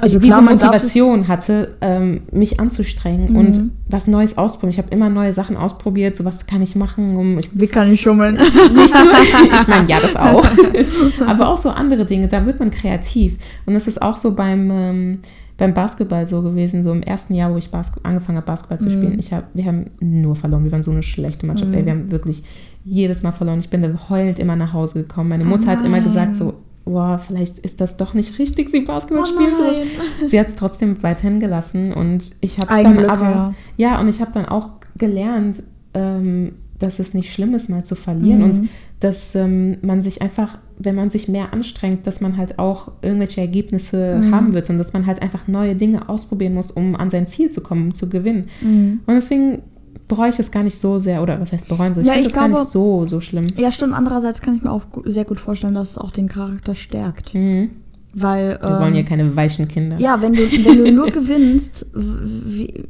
[0.01, 3.37] Also diese klar, Motivation hatte, ähm, mich anzustrengen Mhm.
[3.37, 4.71] und was Neues ausprobieren.
[4.71, 7.91] Ich habe immer neue Sachen ausprobiert, so was kann ich machen, um ich Wie kann
[7.93, 8.35] ich schummeln?
[8.75, 10.45] nicht nur, ich meine, ja, das auch.
[11.27, 13.37] Aber auch so andere Dinge, da wird man kreativ.
[13.67, 15.19] Und das ist auch so beim, ähm,
[15.57, 18.91] beim Basketball so gewesen, so im ersten Jahr, wo ich Basket angefangen habe, Basketball zu
[18.91, 19.19] spielen.
[19.19, 21.75] Ich hab, wir haben nur verloren, wir waren so eine schlechte Mannschaft.
[21.75, 22.45] Ey, wir haben wirklich
[22.85, 23.59] jedes Mal verloren.
[23.59, 25.31] Ich bin dann heulend immer nach Hause gekommen.
[25.31, 26.05] Meine Mutter hat immer nein.
[26.05, 26.55] gesagt so,
[26.89, 30.29] boah, vielleicht ist das doch nicht richtig, sie Basketball Oh spielen nein.
[30.29, 33.55] Sie hat es trotzdem weiterhin gelassen und ich habe dann Eigenglück, aber ja.
[33.77, 35.63] ja und ich habe dann auch gelernt,
[35.95, 38.45] ähm, dass es nicht schlimm ist, mal zu verlieren Mhm.
[38.45, 38.69] und
[39.01, 43.41] dass ähm, man sich einfach, wenn man sich mehr anstrengt, dass man halt auch irgendwelche
[43.41, 44.35] Ergebnisse Mhm.
[44.35, 47.51] haben wird und dass man halt einfach neue Dinge ausprobieren muss, um an sein Ziel
[47.51, 48.49] zu kommen, um zu gewinnen.
[48.61, 49.01] Mhm.
[49.07, 49.63] Und deswegen
[50.09, 52.01] bereue ich es gar nicht so sehr, oder was heißt bereuen so?
[52.01, 53.47] Ich Ja, finde es gar nicht so, so schlimm.
[53.57, 53.93] Ja, stimmt.
[53.95, 57.35] Andererseits kann ich mir auch sehr gut vorstellen, dass es auch den Charakter stärkt.
[57.35, 57.71] Mhm.
[58.15, 58.59] Weil.
[58.63, 59.99] Wir wollen ja ähm, keine weichen Kinder.
[59.99, 62.85] ja, wenn du, wenn du nur gewinnst, wie,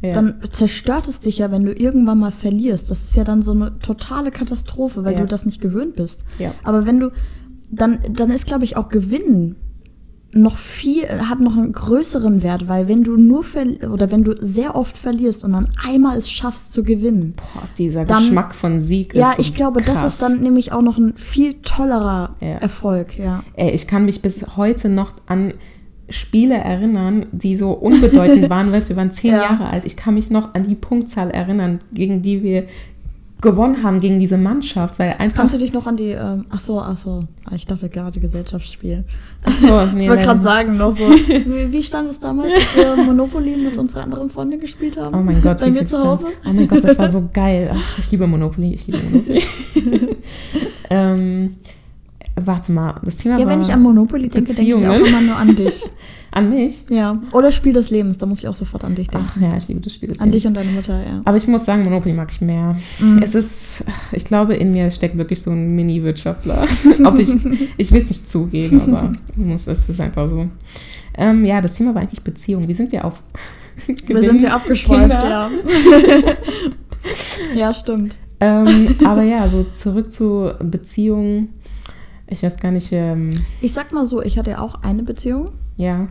[0.00, 0.12] Ja.
[0.12, 2.90] dann zerstört es dich ja, wenn du irgendwann mal verlierst.
[2.90, 5.20] Das ist ja dann so eine totale Katastrophe, weil Ja.
[5.20, 6.24] du das nicht gewöhnt bist.
[6.38, 6.52] Ja.
[6.62, 7.10] Aber wenn du,
[7.70, 9.56] dann, dann ist, glaube ich, auch Gewinnen
[10.34, 13.44] noch viel, hat noch einen größeren Wert, weil wenn du nur
[13.92, 18.04] oder wenn du sehr oft verlierst und dann einmal es schaffst zu gewinnen, Boah, dieser
[18.06, 20.14] dann- Geschmack von Sieg ja, ist so ich glaube, das krass.
[20.14, 22.56] ist dann nämlich auch noch ein viel tollerer Ja.
[22.58, 23.42] Erfolg, ja.
[23.56, 25.52] Ey, ich kann mich bis heute noch an
[26.08, 29.42] Spiele erinnern, die so unbedeutend waren, weißt wir waren zehn Ja.
[29.42, 29.84] Jahre alt.
[29.84, 32.64] Ich kann mich noch an die Punktzahl erinnern, gegen die wir
[33.42, 35.36] gewonnen haben, gegen diese Mannschaft, weil einfach.
[35.38, 38.18] Kannst du dich noch an die, ähm, ach so, ach so, Ah, ich dachte gerade
[38.20, 39.04] Gesellschaftsspiel.
[39.44, 42.76] Ach so, nee, ich wollte gerade sagen, noch so, wie, wie stand es damals, als
[42.76, 45.14] wir Monopoly mit unserer anderen Freundin gespielt haben?
[45.14, 46.26] Oh mein Gott, Bei mir zu stand- Hause?
[46.48, 47.70] Oh mein Gott, das war so geil.
[47.74, 49.42] Ach, ich liebe Monopoly, ich liebe Monopoly.
[50.90, 51.56] ähm,
[52.36, 55.20] warte mal, das Thema Ja, war wenn ich an Monopoly denke, denke ich auch immer
[55.20, 55.88] nur an dich.
[56.30, 56.84] an mich.
[56.90, 57.20] Ja.
[57.32, 59.28] Oder Spiel des Lebens, da muss ich auch sofort an dich denken.
[59.36, 60.08] Ach ja, ich liebe das Spiel.
[60.08, 60.58] des an dich Lebens.
[60.58, 61.20] und deine Mutter, ja.
[61.24, 62.76] Aber ich muss sagen, Monopoly mag ich mehr.
[63.00, 63.22] Mhm.
[63.22, 66.66] Es ist, ich glaube, in mir steckt wirklich so ein Mini-Wirtschaftler.
[67.04, 67.30] Ob ich,
[67.76, 70.48] ich will es nicht zugeben, aber muss, es ist einfach so.
[71.14, 72.66] Ähm, ja, das Thema war eigentlich Beziehung.
[72.66, 73.22] Wie sind wir auf
[74.06, 75.50] Wir sind ja abgeschweift, ja.
[77.54, 78.18] ja, stimmt.
[78.40, 81.50] Ähm, aber ja, so zurück zu Beziehungen.
[82.28, 85.50] Ich weiß gar nicht, ähm, Ich sag mal so, ich hatte ja auch eine Beziehung,
[85.76, 86.06] ja.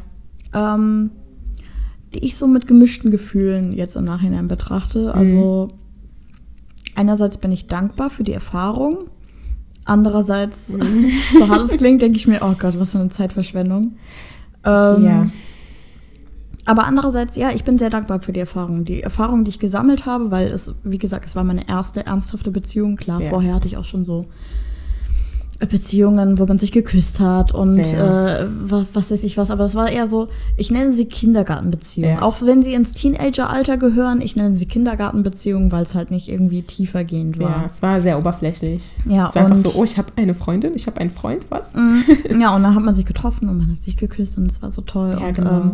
[0.53, 1.11] ähm,
[2.13, 5.13] die ich so mit gemischten Gefühlen jetzt im Nachhinein betrachte.
[5.15, 5.69] Also
[6.95, 9.05] einerseits bin ich dankbar für die Erfahrung.
[9.85, 10.67] Andererseits,
[11.33, 13.93] so hart es klingt, denke ich mir, oh Gott, was für eine Zeitverschwendung.
[14.65, 15.31] Ähm, Ja.
[16.65, 18.85] Aber andererseits, ja, ich bin sehr dankbar für die Erfahrung.
[18.85, 22.51] Die Erfahrung, die ich gesammelt habe, weil es, wie gesagt, es war meine erste ernsthafte
[22.51, 22.97] Beziehung.
[22.97, 23.29] Klar, Ja.
[23.29, 24.27] vorher hatte ich auch schon so
[25.69, 28.39] Beziehungen, wo man sich geküsst hat und Ja.
[28.39, 29.51] äh, was, was weiß ich was.
[29.51, 32.15] Aber das war eher so, ich nenne sie Kindergartenbeziehungen.
[32.17, 32.21] Ja.
[32.23, 36.61] Auch wenn sie ins Teenageralter gehören, ich nenne sie Kindergartenbeziehungen, weil es halt nicht irgendwie
[36.63, 37.65] tiefergehend Ja, war.
[37.67, 38.83] es war sehr oberflächlich.
[39.05, 41.73] Ja, es war einfach so, oh, ich habe eine Freundin, ich habe einen Freund, was?
[41.73, 42.03] Mhm.
[42.41, 44.71] ja, und dann hat man sich getroffen und man hat sich geküsst und es war
[44.71, 45.17] so toll.
[45.19, 45.51] Ja, und genau.
[45.61, 45.71] ähm,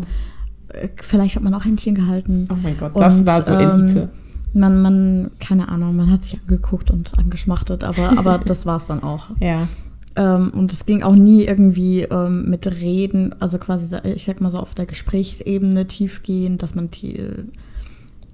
[0.69, 2.47] äh, vielleicht hat man auch Händchen gehalten.
[2.51, 4.09] Oh mein Gott, das Und, war so ähm, Elite.
[4.57, 8.87] Man, man, keine Ahnung, man hat sich angeguckt und angeschmachtet, aber, aber das war es
[8.87, 9.25] dann auch.
[9.39, 9.67] Ja,
[10.15, 14.49] Ähm, und es ging auch nie irgendwie ähm, mit Reden, also quasi, ich sag mal
[14.49, 17.45] so auf der Gesprächsebene tiefgehend, dass man tie-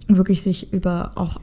[0.08, 1.40] wirklich sich über auch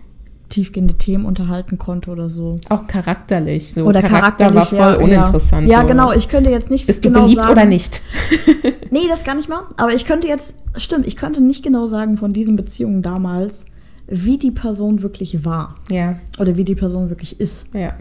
[0.49, 2.59] tiefgehende Themen unterhalten konnte oder so.
[2.71, 3.73] auch charakterlich.
[3.73, 4.79] So oder Charakter war charakterlich, voll
[5.11, 5.69] ja, uninteressant.
[5.69, 5.87] Ja, ja so.
[5.89, 8.01] genau, ich könnte jetzt nicht Bist du genau beliebt sagen, oder nicht?
[8.93, 9.61] Nee, das gar nicht mal.
[9.77, 13.65] Aber ich könnte jetzt, stimmt, ich könnte nicht genau sagen von diesen Beziehungen damals,
[14.11, 15.77] wie die Person wirklich war.
[15.89, 17.67] Ja, Oder wie die Person wirklich ist.
[17.73, 17.95] ja.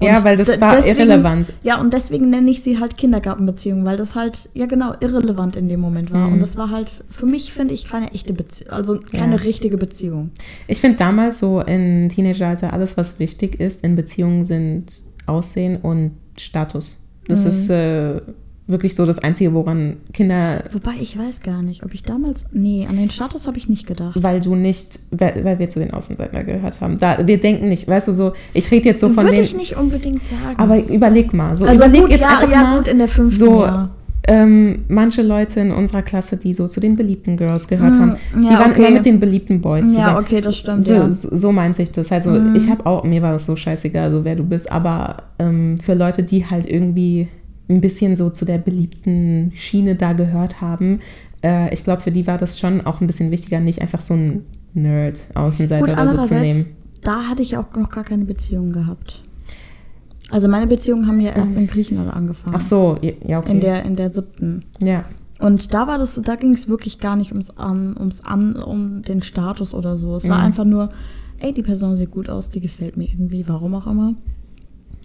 [0.00, 1.52] Und ja, weil das war deswegen- irrelevant.
[1.62, 5.68] Ja, und deswegen nenne ich sie halt Kindergartenbeziehungen, weil das halt, ja genau, irrelevant in
[5.68, 6.26] dem Moment war.
[6.26, 6.32] Mhm.
[6.34, 9.42] Und das war halt, für mich finde ich keine echte Beziehung, also keine Ja.
[9.42, 10.30] richtige Beziehung.
[10.66, 14.92] Ich finde damals so in Teenageralter, alles, was wichtig ist in Beziehungen, sind
[15.26, 17.06] Aussehen und Status.
[17.28, 17.46] Das Mhm.
[17.50, 18.20] ist äh,
[18.68, 22.86] wirklich so das Einzige, woran Kinder, Wobei ich weiß gar nicht, ob ich damals, nee,
[22.88, 24.22] an den Status habe ich nicht gedacht.
[24.22, 26.96] weil du nicht, weil, weil wir zu den Außenseitern gehört haben.
[26.98, 29.44] Da, wir denken nicht, weißt du, so, ich rede jetzt so von Würde den.
[29.44, 30.56] ich nicht unbedingt sagen.
[30.58, 32.78] Aber überleg mal, so also überleg gut, jetzt ja, einfach ja mal.
[32.78, 33.90] gut, in der fünften, so, ja.
[34.28, 38.16] ähm, manche Leute in unserer Klasse, die so zu den beliebten Girls gehört Mm, haben,
[38.40, 38.82] die ja, waren okay.
[38.82, 40.16] immer mit den beliebten Boys Ja, zusammen.
[40.24, 41.10] okay, das stimmt, So, ja.
[41.10, 42.12] so, so meinte ich das.
[42.12, 42.54] Also Mhm.
[42.54, 45.94] ich habe auch, mir war das so scheißegal, so wer du bist, aber ähm, für
[45.94, 47.26] Leute, die halt irgendwie
[47.72, 51.00] ein bisschen so zu der beliebten Schiene da gehört haben,
[51.42, 54.14] äh, ich glaube, für die war das schon auch ein bisschen wichtiger, nicht einfach so
[54.14, 54.44] ein
[54.74, 56.64] Nerd Außenseiter Gut, oder so zu andererseits, nehmen.
[57.02, 59.22] da hatte ich auch noch gar keine Beziehung gehabt.
[60.30, 62.56] Also meine Beziehungen haben ja erst in Griechenland angefangen.
[62.56, 62.96] Ach so,
[63.26, 63.50] ja, okay.
[63.52, 64.64] In der, in der siebten.
[64.80, 65.04] ja.
[65.40, 69.02] Und da war das, da ging es wirklich gar nicht ums An, ums An, um
[69.02, 70.14] den Status oder so.
[70.14, 70.44] Es war Mhm.
[70.44, 70.92] einfach nur,
[71.40, 74.14] ey, die Person sieht gut aus, die gefällt mir irgendwie, warum auch immer.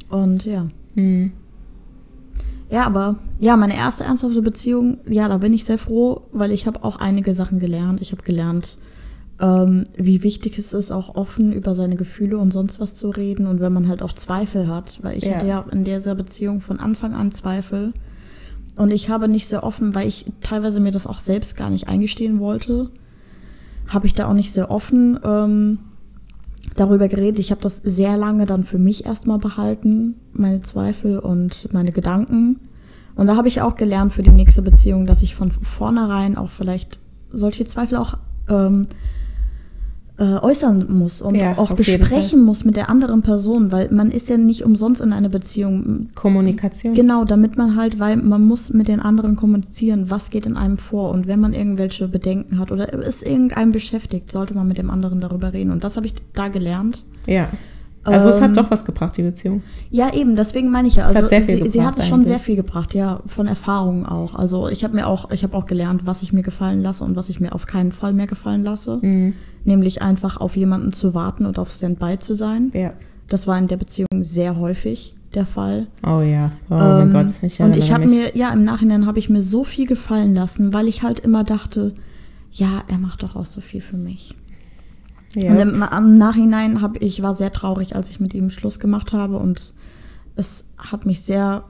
[0.09, 0.67] Und ja.
[0.93, 1.31] Hm.
[2.69, 6.67] Ja, aber ja, meine erste ernsthafte Beziehung, ja, da bin ich sehr froh, weil ich
[6.67, 8.01] habe auch einige Sachen gelernt.
[8.01, 8.77] Ich habe gelernt,
[9.39, 13.47] ähm, wie wichtig es ist, auch offen über seine Gefühle und sonst was zu reden.
[13.47, 15.35] Und wenn man halt auch Zweifel hat, weil ich Ja.
[15.35, 17.93] hatte ja in dieser Beziehung von Anfang an Zweifel.
[18.75, 21.87] Und ich habe nicht sehr offen, weil ich teilweise mir das auch selbst gar nicht
[21.87, 22.89] eingestehen wollte,
[23.87, 25.79] habe ich da auch nicht sehr offen ähm,
[26.75, 27.39] darüber geredet.
[27.39, 32.59] Ich habe das sehr lange dann für mich erstmal behalten, meine Zweifel und meine Gedanken.
[33.15, 36.49] Und da habe ich auch gelernt für die nächste Beziehung, dass ich von vornherein auch
[36.49, 36.99] vielleicht
[37.31, 38.87] solche Zweifel auch ähm,
[40.17, 44.29] äh, äußern muss und Ja, auch besprechen muss mit der anderen Person, weil man ist
[44.29, 46.09] ja nicht umsonst in einer Beziehung.
[46.15, 46.93] Kommunikation.
[46.95, 50.77] Genau, damit man halt, weil man muss mit den anderen kommunizieren, was geht in einem
[50.77, 54.89] vor und wenn man irgendwelche Bedenken hat oder ist irgendeinem beschäftigt, sollte man mit dem
[54.89, 55.71] anderen darüber reden.
[55.71, 57.03] Und das habe ich da gelernt.
[57.27, 57.49] Ja.
[58.13, 59.61] Also es Ähm, hat doch was gebracht, die Beziehung.
[59.89, 61.03] Ja, eben, deswegen meine ich ja.
[61.03, 63.19] Es Also hat sehr viel sie, sie hat gebracht es schon sehr viel gebracht, ja,
[63.25, 64.35] von Erfahrungen auch.
[64.35, 67.15] Also ich habe mir auch, ich habe auch gelernt, was ich mir gefallen lasse und
[67.15, 68.99] was ich mir auf keinen Fall mehr gefallen lasse.
[69.01, 69.33] Mhm.
[69.65, 72.71] Nämlich einfach auf jemanden zu warten und auf Standby zu sein.
[72.73, 72.93] Ja.
[73.29, 75.87] Das war in der Beziehung sehr häufig der Fall.
[76.05, 76.51] Oh ja.
[76.69, 77.33] Oh Ähm, mein Gott.
[77.41, 80.73] Ich und ich habe mir, ja, im Nachhinein habe ich mir so viel gefallen lassen,
[80.73, 81.93] weil ich halt immer dachte,
[82.51, 84.35] ja, er macht doch auch so viel für mich.
[85.37, 85.51] Ja.
[85.51, 89.13] Und im, am Nachhinein habe ich war sehr traurig, als ich mit ihm Schluss gemacht
[89.13, 89.73] habe und es,
[90.35, 91.63] es hat mich sehr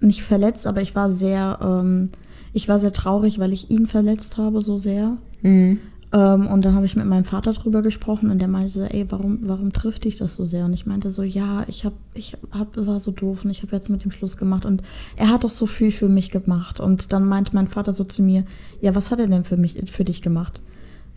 [0.00, 2.10] nicht verletzt, aber ich war sehr ähm,
[2.52, 5.18] ich war sehr traurig, weil ich ihn verletzt habe so sehr.
[5.42, 5.78] Mhm.
[6.10, 9.06] Ähm, und dann habe ich mit meinem Vater drüber gesprochen und der meinte, so, ey,
[9.10, 10.64] warum, warum trifft dich das so sehr?
[10.64, 13.76] Und ich meinte so, ja, ich hab, ich hab, war so doof und ich habe
[13.76, 14.82] jetzt mit ihm Schluss gemacht und
[15.16, 16.80] er hat doch so viel für mich gemacht.
[16.80, 18.44] Und dann meinte mein Vater so zu mir,
[18.80, 20.60] ja, was hat er denn für mich, für dich gemacht?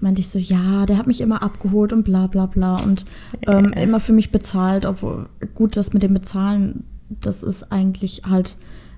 [0.01, 3.05] Meinte ich so, ja, der hat mich immer abgeholt und bla bla bla und
[3.47, 8.57] ähm, immer für mich bezahlt, obwohl gut, das mit dem Bezahlen, das ist eigentlich halt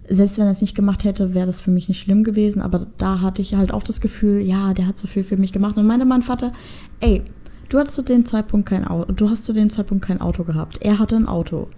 [0.09, 2.61] selbst wenn er es nicht gemacht hätte, wäre das für mich nicht schlimm gewesen.
[2.61, 5.53] Aber da hatte ich halt auch das Gefühl, ja, der hat so viel für mich
[5.53, 5.77] gemacht.
[5.77, 6.51] Und meinte mein Vater,
[6.99, 7.23] ey,
[7.69, 10.79] du hast zu dem Zeitpunkt kein Auto, du hast zu dem Zeitpunkt kein Auto gehabt.
[10.81, 11.69] Er hatte ein Auto.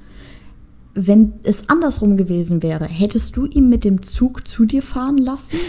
[0.98, 5.58] Wenn es andersrum gewesen wäre, hättest du ihn mit dem Zug zu dir fahren lassen?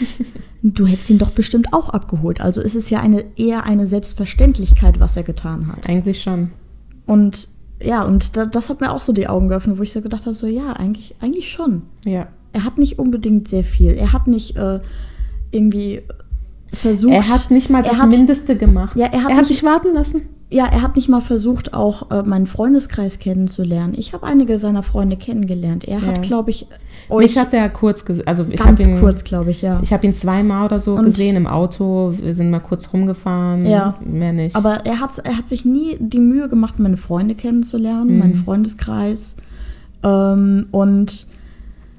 [0.63, 2.41] Du hättest ihn doch bestimmt auch abgeholt.
[2.41, 5.89] Also ist es ja eine, eher eine Selbstverständlichkeit, was er getan hat.
[5.89, 6.51] Eigentlich schon.
[7.07, 7.49] Und
[7.81, 10.27] ja, und da, das hat mir auch so die Augen geöffnet, wo ich so gedacht
[10.27, 11.83] habe, so ja, eigentlich, eigentlich schon.
[12.05, 12.27] Ja.
[12.53, 13.93] Er hat nicht unbedingt sehr viel.
[13.93, 14.81] Er hat nicht äh,
[15.53, 16.03] irgendwie
[16.73, 17.13] versucht.
[17.15, 18.97] Er hat nicht mal das hat- Mindeste gemacht.
[18.97, 20.23] Ja, er hat er hat nicht- sich warten lassen.
[20.49, 23.95] Ja, er hat nicht mal versucht, auch äh, meinen Freundeskreis kennenzulernen.
[23.97, 25.85] Ich habe einige seiner Freunde kennengelernt.
[25.89, 26.23] Er hat, Ja.
[26.23, 26.69] glaube ich,
[27.09, 28.29] Mich euch hat er kurz gesehen.
[28.29, 29.81] Also ich ganz habe ihn, kurz, glaube ich, ja.
[29.83, 32.15] ich habe ihn zweimal oder so Und- gesehen im Auto.
[32.17, 33.67] Wir sind mal kurz rumgefahren.
[33.67, 33.97] Ja.
[34.05, 34.55] Mehr nicht.
[34.55, 39.35] Aber er hat, er hat sich nie die Mühe gemacht, meine Freunde kennenzulernen, meinen Freundeskreis.
[40.05, 41.27] Ähm, und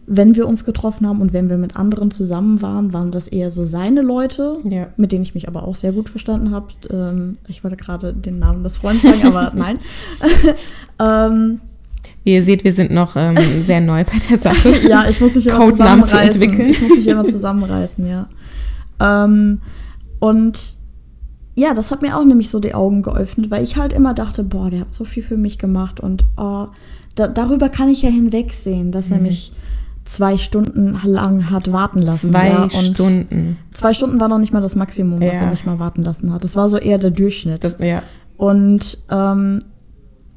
[0.10, 3.51] wenn wir uns getroffen haben und wenn wir mit anderen zusammen waren, waren das eher
[3.51, 4.88] so seine Leute, Ja.
[4.95, 6.68] mit denen ich mich aber auch sehr gut verstanden habe.
[6.89, 9.78] Ähm, ich wollte gerade den Namen des Freundes sagen, aber nein.
[10.99, 11.60] ähm,
[12.24, 14.70] Wie ihr seht, wir sind noch ähm, sehr neu bei der Sache.
[14.88, 16.41] ja, ich muss mich immer Codenamen zu zusammenreißen.
[16.41, 16.70] entwickeln.
[16.70, 18.28] Ich muss mich immer zusammenreißen, ja.
[18.99, 19.60] Ähm,
[20.20, 20.76] und
[21.55, 24.43] ja, das hat mir auch nämlich so die Augen geöffnet, weil ich halt immer dachte,
[24.43, 26.68] boah, der hat so viel für mich gemacht und oh,
[27.16, 29.16] da, darüber kann ich ja hinwegsehen, dass Mhm.
[29.16, 29.53] er mich
[30.08, 32.32] zwei Stunden lang hat warten lassen.
[32.32, 33.58] Zwei ja, und Stunden.
[33.74, 35.41] Zwei Stunden war noch nicht mal das Maximum, was Ja.
[35.41, 36.43] er mich mal warten lassen hat.
[36.43, 37.64] Das war so eher der Durchschnitt.
[37.64, 38.01] Das, ja.
[38.38, 39.60] Und ähm,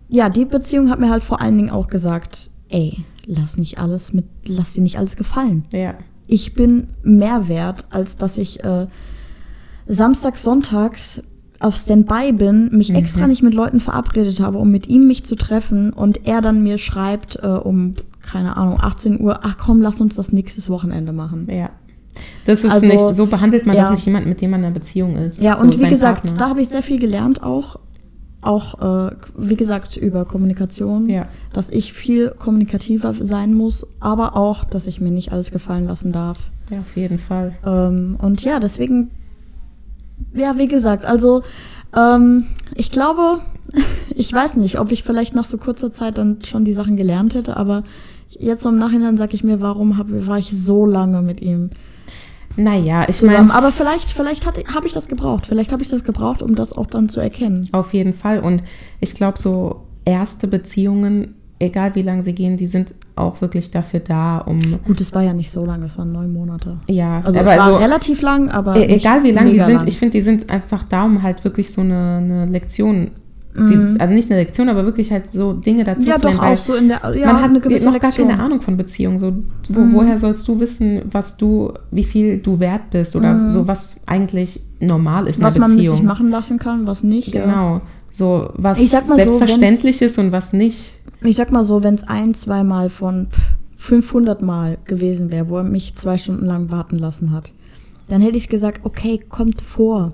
[0.09, 4.13] ja, die Beziehung hat mir halt vor allen Dingen auch gesagt, ey, lass nicht alles
[4.13, 5.65] mit, lass dir nicht alles gefallen.
[5.73, 5.95] Ja.
[6.27, 8.87] Ich bin mehr wert, als dass ich äh,
[9.87, 11.23] samstags, sonntags
[11.61, 15.37] auf Standby bin, mich extra nicht mit Leuten verabredet habe, um mit ihm mich zu
[15.37, 20.01] treffen und er dann mir schreibt äh, um, keine Ahnung, 18 Uhr, ach komm, lass
[20.01, 21.49] uns das nächstes Wochenende machen.
[21.51, 21.71] Ja.
[22.45, 23.85] Das ist Also, nicht, so behandelt man ja.
[23.85, 25.41] doch nicht jemanden, mit dem man in einer Beziehung ist.
[25.41, 26.39] Ja, so und wie gesagt, Partner.
[26.39, 27.79] da habe ich sehr viel gelernt auch.
[28.43, 31.09] Auch, äh, wie gesagt, über Kommunikation.
[31.09, 31.29] Ja.
[31.53, 36.11] Dass ich viel kommunikativer sein muss, aber auch, dass ich mir nicht alles gefallen lassen
[36.13, 36.51] darf.
[36.71, 37.53] Ja, auf jeden Fall.
[37.65, 39.11] Ähm, und ja, deswegen,
[40.35, 41.43] ja, wie gesagt, also
[41.95, 42.45] ähm,
[42.75, 43.41] ich glaube,
[44.15, 47.35] ich weiß nicht, ob ich vielleicht nach so kurzer Zeit dann schon die Sachen gelernt
[47.35, 47.85] hätte, aber
[48.39, 51.71] jetzt so im Nachhinein sage ich mir, warum hab, war ich so lange mit ihm
[52.57, 55.47] Naja, ich meine, Aber vielleicht, vielleicht habe ich das gebraucht.
[55.47, 57.67] Vielleicht habe ich das gebraucht, um das auch dann zu erkennen.
[57.73, 58.41] auf jeden Fall.
[58.41, 58.63] Und
[59.01, 64.01] ich glaube, so erste Beziehungen, egal wie lange sie gehen, die sind auch wirklich dafür
[64.01, 64.59] da, um.
[64.85, 66.79] Gut, es war ja nicht so lang, es waren neun Monate.
[66.89, 69.87] Ja, Also es war also, relativ lang, aber e- egal wie lang die sind, lang.
[69.87, 73.11] ich finde, die sind einfach da, um halt wirklich so eine, eine Lektion.
[73.55, 73.67] Mhm.
[73.67, 76.43] Die, also nicht eine Lektion, aber wirklich halt so Dinge dazu ja, zu doch lernen,
[76.43, 78.27] weil auch so in der ja, man hat eine gewisse noch Lektion.
[78.27, 78.29] Mhm.
[78.29, 79.19] gar keine Ahnung von Beziehungen.
[79.19, 79.33] So,
[79.69, 84.03] wo, Woher sollst du wissen, was du, wie viel du wert bist oder so, was
[84.07, 85.47] eigentlich normal ist in Mhm.
[85.47, 85.97] was einer man mit Beziehung?
[85.97, 87.35] sich machen lassen kann, was nicht.
[87.35, 87.45] Ja.
[87.45, 87.81] Genau.
[88.13, 90.93] So, was Ich sag mal so, selbstverständlich ist und was nicht.
[91.23, 93.41] Ich sag mal so, wenn es ein, zweimal von pff,
[93.77, 97.53] 500 Mal gewesen wäre, wo er mich zwei Stunden lang warten lassen hat,
[98.09, 100.13] dann hätte ich gesagt, okay, kommt vor.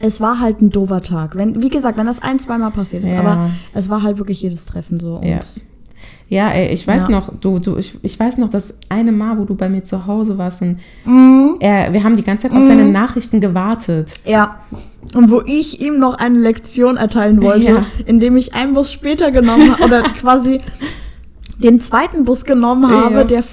[0.00, 1.36] Es war halt ein doofer Tag.
[1.36, 3.20] Wenn, wie gesagt, wenn das ein, zweimal passiert ist, Ja.
[3.20, 5.16] aber es war halt wirklich jedes Treffen so.
[5.16, 5.40] Und Ja.
[6.28, 7.10] Ja, ey, ich weiß Ja.
[7.20, 10.06] noch, du, du, ich, ich weiß noch, das eine Mal, wo du bei mir zu
[10.08, 11.56] Hause warst und Mhm.
[11.60, 14.10] er, wir haben die ganze Zeit auf seine Nachrichten gewartet.
[14.24, 14.56] Ja.
[15.14, 17.86] Und wo ich ihm noch eine Lektion erteilen wollte, Ja.
[18.06, 20.58] indem ich einen Bus später genommen habe, oder quasi
[21.62, 23.44] den zweiten Bus genommen habe, der,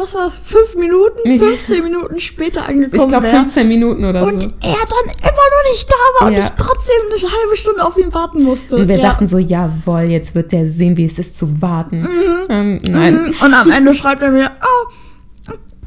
[0.00, 1.38] was war das, fünf Minuten, Ja.
[1.38, 3.36] 15 Minuten später Ich angekommen glaube wäre.
[3.36, 4.48] 15 Minuten oder Und so.
[4.60, 6.40] er dann immer noch nicht da war und Ja.
[6.40, 8.76] ich trotzdem eine halbe Stunde auf ihn warten musste.
[8.76, 9.02] Und wir ja.
[9.02, 12.06] dachten so, jawohl, jetzt wird der sehen, wie es ist zu warten.
[12.48, 13.14] Ähm, nein.
[13.24, 13.34] Mhm.
[13.44, 14.90] Und am Ende schreibt er mir, oh,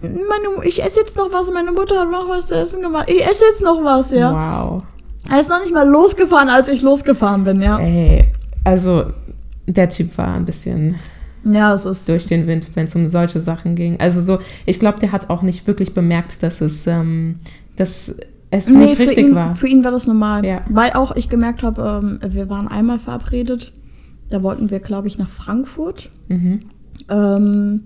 [0.02, 3.10] meine, ich esse jetzt noch was, meine Mutter hat noch was zu essen gemacht.
[3.10, 4.32] Ich esse jetzt noch was, ja.
[4.70, 4.84] Wow.
[5.30, 7.80] Er ist noch nicht mal losgefahren, als ich losgefahren bin, ja.
[7.80, 8.26] Ey,
[8.66, 9.06] also
[9.66, 11.00] der Typ war ein bisschen
[11.44, 12.08] Ja, es ist.
[12.08, 14.00] durch den Wind, wenn es um solche Sachen ging.
[14.00, 17.36] Also so, ich glaube, der hat auch nicht wirklich bemerkt, dass es, ähm,
[17.76, 18.16] dass
[18.50, 19.56] es nicht für richtig ihn, war.
[19.56, 20.46] Für ihn war das normal.
[20.46, 20.62] Ja.
[20.70, 23.74] Weil auch ich gemerkt habe, ähm, wir waren einmal verabredet.
[24.30, 26.10] Da wollten wir, glaube ich, nach Frankfurt.
[26.30, 26.62] Mhm.
[27.10, 27.84] Ähm,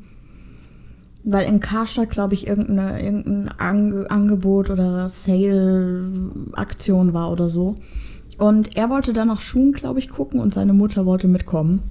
[1.23, 7.75] weil in Karstadt, glaube ich, irgendeine, irgendein Ange Angebot oder Sale-Aktion war oder so.
[8.37, 11.81] Und er wollte dann nach Schuhen, glaube ich, gucken und seine Mutter wollte mitkommen.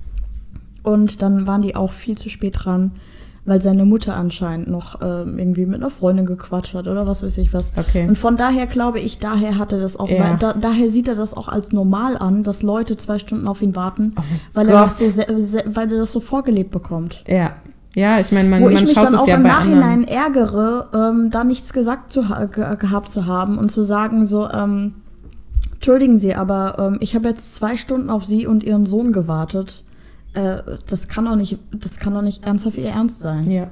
[0.87, 2.93] Und dann waren die auch viel zu spät dran,
[3.45, 7.39] weil seine Mutter anscheinend noch ähm, irgendwie mit einer Freundin gequatscht hat oder was weiß
[7.39, 7.73] ich was.
[7.77, 8.07] Okay.
[8.09, 10.35] Und von daher glaube ich, daher hat er das auch, Ja.
[10.35, 13.75] da, daher sieht er das auch als normal an, dass Leute zwei Stunden auf ihn
[13.77, 14.23] warten, Oh
[14.55, 17.25] weil, er das so, se- se- weil er das so vorgelebt bekommt.
[17.29, 17.53] Ja.
[17.95, 20.09] Ja, ich meine, man, Wo man ich mich dann auch ja im Nachhinein anderen.
[20.09, 22.23] ärgere, ähm, da nichts gesagt zu
[22.55, 24.95] ge gehabt zu haben und zu sagen so, ähm,
[25.75, 29.85] entschuldigen Sie, aber ähm, ich habe jetzt zwei Stunden auf Sie und Ihren Sohn gewartet.
[30.37, 33.51] Äh, das kann doch nicht, das kann doch nicht ernsthaft Ihr Ernst sein.
[33.51, 33.71] Ja.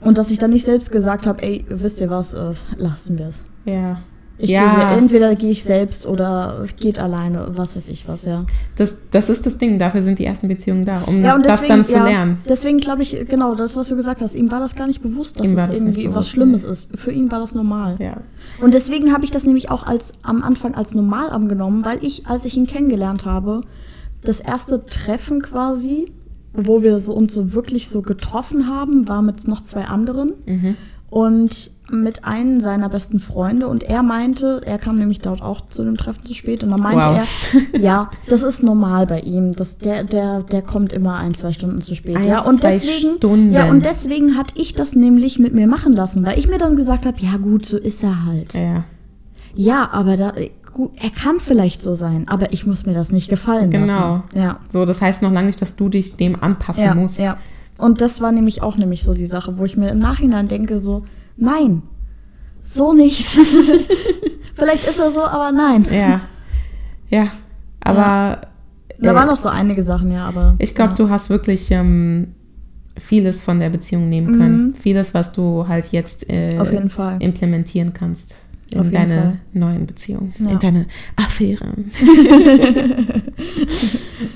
[0.00, 3.26] Und dass ich dann nicht selbst gesagt habe, ey, wisst ihr was, äh, lassen wir
[3.26, 3.44] es.
[3.64, 3.98] Ja.
[4.40, 4.90] Ich Ja.
[4.90, 8.44] gehe, entweder gehe ich selbst oder geht alleine, was weiß ich was, ja.
[8.76, 11.62] Das, das ist das Ding, dafür sind die ersten Beziehungen da, um Ja, und das
[11.62, 12.38] deswegen, dann zu ja, lernen.
[12.48, 15.40] Deswegen glaube ich, genau, das, was du gesagt hast, ihm war das gar nicht bewusst,
[15.40, 16.96] dass Ihm es das irgendwie was bewusst, Schlimmes ist.
[16.96, 17.96] Für ihn war das normal.
[17.98, 18.18] Ja.
[18.62, 22.28] Und deswegen habe ich das nämlich auch als am Anfang als normal angenommen, weil ich,
[22.28, 23.62] als ich ihn kennengelernt habe,
[24.22, 26.12] das erste Treffen quasi,
[26.52, 30.74] wo wir so, uns so wirklich so getroffen haben, war mit noch zwei anderen Mhm.
[31.10, 35.82] und mit einem seiner besten Freunde und er meinte, er kam nämlich dort auch zu
[35.84, 37.22] dem Treffen zu spät und dann meinte Wow.
[37.72, 41.52] er, ja, das ist normal bei ihm, das, der, der, der kommt immer ein, zwei
[41.52, 42.16] Stunden zu spät.
[42.16, 43.52] Ein, ja, und zwei deswegen, Stunden.
[43.52, 46.76] ja, und deswegen hatte ich das nämlich mit mir machen lassen, weil ich mir dann
[46.76, 48.52] gesagt habe, ja gut, so ist er halt.
[48.52, 48.84] Ja.
[49.54, 50.34] Ja, aber da,
[50.78, 54.22] gut, er kann vielleicht so sein, aber ich muss mir das nicht gefallen Genau.
[54.32, 54.38] lassen.
[54.40, 54.60] Ja.
[54.68, 57.18] So, das heißt noch lange nicht, dass du dich dem anpassen Ja, musst.
[57.18, 57.36] ja.
[57.78, 60.78] Und das war nämlich auch nämlich so die Sache, wo ich mir im Nachhinein denke,
[60.78, 61.04] so,
[61.36, 61.82] nein,
[62.62, 63.28] so nicht.
[64.54, 65.84] vielleicht ist er so, aber nein.
[65.90, 66.20] Ja.
[67.10, 67.32] Ja.
[67.80, 68.42] Aber
[69.00, 70.54] Da äh, waren noch so einige Sachen, ja, aber.
[70.60, 70.94] ich glaube, ja.
[70.94, 72.34] du hast wirklich ähm,
[72.96, 74.66] vieles von der Beziehung nehmen können.
[74.68, 74.74] Mhm.
[74.74, 77.16] Vieles, was du halt jetzt äh, Auf jeden Fall.
[77.20, 78.36] implementieren kannst
[78.72, 80.50] in deine neuen Beziehungen, Ja.
[80.50, 81.66] in deine Affäre.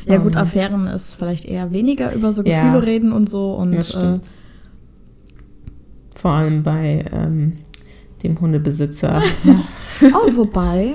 [0.07, 0.43] Ja, gut, Mann.
[0.43, 2.63] Affären ist vielleicht eher weniger über so Ja.
[2.63, 3.55] Gefühle reden und so.
[3.55, 4.29] Und Das stimmt.
[6.15, 7.55] Vor allem bei ähm,
[8.23, 9.21] dem Hundebesitzer.
[9.45, 9.55] Äh,
[10.15, 10.95] oh, wobei,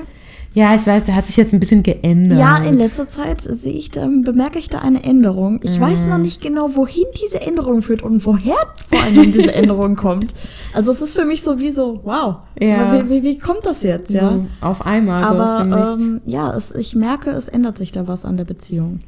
[0.58, 2.40] ja, ich weiß, der hat sich jetzt ein bisschen geändert.
[2.40, 5.60] ja, in letzter Zeit sehe ich da, bemerke ich da eine Änderung.
[5.62, 6.10] Ich weiß Mhm.
[6.10, 8.56] noch nicht genau, wohin diese Änderung führt und woher
[8.90, 10.34] vor allem diese Änderung kommt.
[10.74, 12.92] Also es ist für mich so wie so, wow, Ja.
[13.06, 14.32] wie, wie, wie kommt das jetzt, ja?
[14.32, 18.38] so auf einmal, Aber ähm, ja, es, ich merke, es ändert sich da was an
[18.38, 19.02] der Beziehung.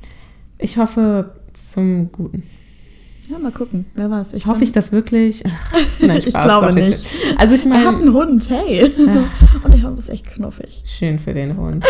[0.60, 2.44] Ich hoffe zum Guten.
[3.30, 4.34] Ja, mal gucken, wer weiß.
[4.34, 5.44] Ich Hoffe ich das wirklich?
[5.72, 7.06] Ach, nein, Ich glaube doch nicht.
[7.38, 8.92] Also ich Er hat meine, einen Hund, hey.
[9.64, 10.82] Und der Hund ist echt knuffig.
[10.84, 11.86] schön für den Hund.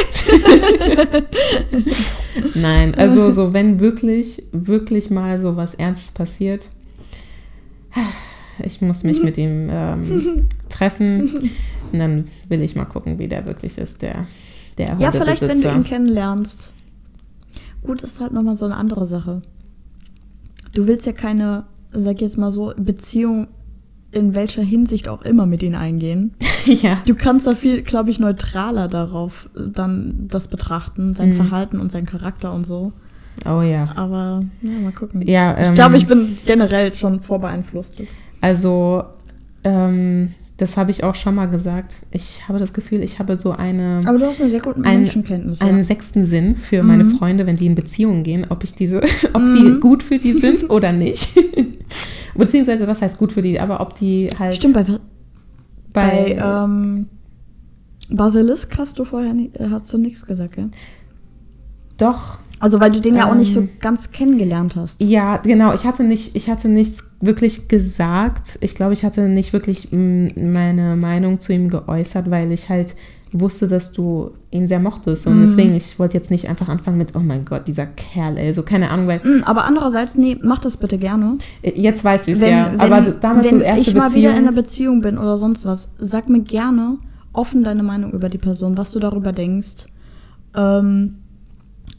[2.56, 6.68] Nein, also so wenn wirklich, wirklich mal so was Ernstes passiert,
[8.64, 11.52] ich muss mich mit ihm ähm, treffen
[11.94, 14.28] und dann will ich mal gucken, wie der wirklich ist, der,
[14.78, 16.74] der Ja, vielleicht, wenn du ihn kennenlernst.
[17.84, 19.42] Gut, ist halt nochmal so eine andere Sache.
[20.74, 23.48] Du willst ja keine, sag ich jetzt mal so, Beziehung
[24.12, 26.34] in welcher Hinsicht auch immer mit ihm eingehen.
[26.66, 26.98] ja.
[27.06, 31.36] Du kannst da viel, glaube ich, neutraler darauf äh, dann das betrachten, sein Mhm.
[31.36, 32.92] Verhalten und sein Charakter und so.
[33.46, 33.90] Oh ja.
[33.96, 35.22] Aber ja, mal gucken.
[35.28, 38.02] Ja, ich ähm, glaube, ich bin generell schon vorbeeinflusst.
[38.42, 39.04] Also,
[39.64, 42.06] ähm, das habe ich auch schon mal gesagt.
[42.12, 45.02] Ich habe das Gefühl, ich habe so eine, Aber du hast eine sehr gute Ein-
[45.04, 45.62] Menschenkenntnis.
[45.62, 45.84] einen ja.
[45.84, 47.16] sechsten Sinn für meine Mhm.
[47.18, 49.02] Freunde, wenn die in Beziehungen gehen, ob ich diese,
[49.34, 49.54] ob Mhm.
[49.76, 51.34] die gut für die sind oder nicht.
[52.36, 55.00] Beziehungsweise, was heißt gut für die, aber ob die halt Stimmt, bei, bei,
[55.94, 57.08] bei ähm,
[58.12, 60.70] Basilisk hast du vorher nie, äh, hast du nichts gesagt, gell?
[61.98, 65.02] doch, Also weil du den ja auch nicht so Ähm, ganz kennengelernt hast.
[65.02, 68.58] ja, genau, ich hatte nicht, ich hatte nichts wirklich gesagt.
[68.62, 72.96] Ich glaube, ich hatte nicht wirklich mm, meine Meinung zu ihm geäußert, weil ich halt
[73.32, 75.28] wusste, dass du ihn sehr mochtest.
[75.28, 75.42] Und Mhm.
[75.42, 78.64] deswegen, ich wollte jetzt nicht einfach anfangen mit, oh mein Gott, dieser Kerl, ey, so
[78.64, 81.38] keine Ahnung, weil Mm, Aber andererseits, nee, mach das bitte gerne.
[81.62, 82.72] Jetzt weiß ich es ja.
[82.72, 85.00] wenn, aber damals wenn so erste ich mal wieder in einer Beziehung.
[85.00, 86.98] Beziehung bin oder sonst was, sag mir gerne
[87.32, 89.86] offen deine Meinung über die Person, was du darüber denkst.
[90.58, 91.19] Ähm,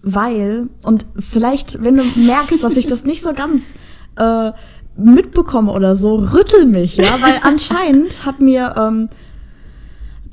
[0.02, 3.74] weil, und vielleicht, wenn du merkst, dass ich das nicht so ganz
[4.16, 4.52] äh,
[4.96, 9.08] mitbekomme oder so, rüttel mich, ja, weil anscheinend hat mir ähm,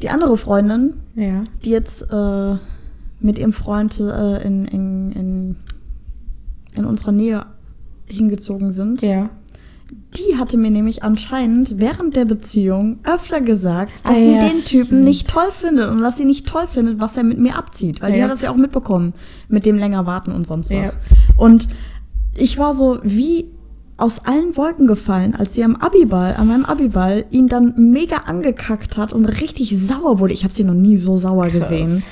[0.02, 1.42] die andere Freundin, Ja.
[1.66, 2.56] die jetzt äh,
[3.20, 5.56] mit ihrem Freund äh, in, in, in,
[6.76, 7.46] in unserer Nähe
[8.06, 9.30] hingezogen sind, Ja.
[9.92, 14.64] Die hatte mir nämlich anscheinend während der Beziehung öfter gesagt, dass Ah, sie ja, den
[14.64, 15.04] Typen stimmt.
[15.04, 18.02] nicht toll findet und dass sie nicht toll findet, was er mit mir abzieht.
[18.02, 18.26] Weil die Ja.
[18.26, 19.14] hat das ja auch mitbekommen,
[19.48, 20.94] mit dem länger warten und sonst was.
[20.94, 21.00] Ja.
[21.38, 21.70] Und
[22.36, 23.50] ich war so wie
[23.96, 28.96] aus allen Wolken gefallen, als sie am Abiball, an meinem Abiball, ihn dann mega angekackt
[28.98, 30.34] hat und richtig sauer wurde.
[30.34, 31.62] Ich habe sie noch nie so sauer Krass.
[31.62, 32.04] gesehen,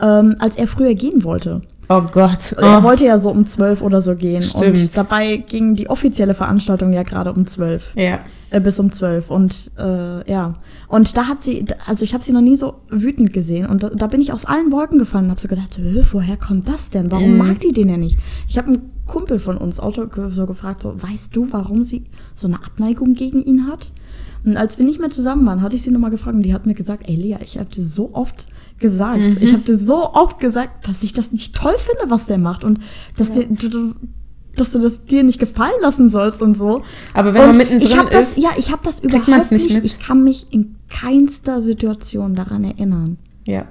[0.00, 1.62] ähm, als er früher gehen wollte.
[1.88, 2.52] Oh Gott.
[2.52, 2.82] Er Oh.
[2.84, 4.40] wollte ja so um zwölf oder so gehen.
[4.42, 4.64] Stimmt.
[4.78, 7.90] Und dabei ging die offizielle Veranstaltung ja gerade um zwölf.
[7.96, 8.20] Ja.
[8.50, 9.30] Äh, bis um zwölf.
[9.30, 10.54] Und äh, ja.
[10.88, 13.66] Und da hat sie, also ich habe sie noch nie so wütend gesehen.
[13.66, 16.02] Und da, da bin ich aus allen Wolken gefallen und habe so gedacht, so, "Hä,
[16.12, 17.10] woher kommt das denn?
[17.10, 17.38] Warum Mhm.
[17.38, 18.18] mag die den ja nicht?
[18.48, 22.04] Ich habe einen Kumpel von uns Auto so gefragt, so, weißt du, warum sie
[22.34, 23.92] so eine Abneigung gegen ihn hat?
[24.44, 26.66] Und als wir nicht mehr zusammen waren, hatte ich sie nochmal gefragt und die hat
[26.66, 29.36] mir gesagt, ey Lea, ich habe dir so oft gesagt, Mhm.
[29.40, 32.64] ich habe dir so oft gesagt, dass ich das nicht toll finde, was der macht
[32.64, 32.80] und
[33.16, 33.42] dass, Ja.
[33.44, 33.94] der, du,
[34.56, 36.82] dass du das dir nicht gefallen lassen sollst und so.
[37.14, 39.70] Aber wenn und man mittendrin ich hab das, ist, ja, ich habe das überhaupt nicht
[39.70, 39.84] nicht.
[39.84, 43.18] Ich kann mich in keinster Situation daran erinnern.
[43.46, 43.66] ja.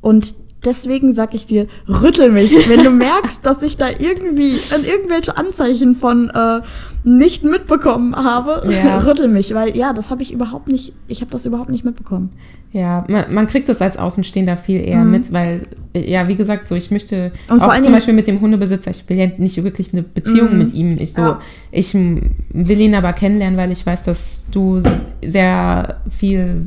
[0.00, 0.34] Und
[0.66, 5.36] deswegen sag ich dir, rüttel mich, wenn du merkst, dass ich da irgendwie an irgendwelche
[5.36, 6.60] Anzeichen von äh,
[7.06, 8.98] nicht mitbekommen habe, Ja.
[9.06, 12.30] rüttel mich, weil ja, das habe ich überhaupt nicht, ich habe das überhaupt nicht mitbekommen.
[12.72, 15.62] Ja, man, man kriegt das als Außenstehender viel eher mit, weil,
[15.94, 17.54] ja, wie gesagt, so ich möchte Mhm.
[17.56, 20.72] Und auch zum Beispiel mit dem Hundebesitzer, ich will ja nicht wirklich eine Beziehung mit
[20.74, 20.96] ihm.
[20.98, 21.40] Ich so, Ja.
[21.70, 24.80] ich will ihn aber kennenlernen, weil ich weiß, dass du
[25.24, 26.66] sehr viel,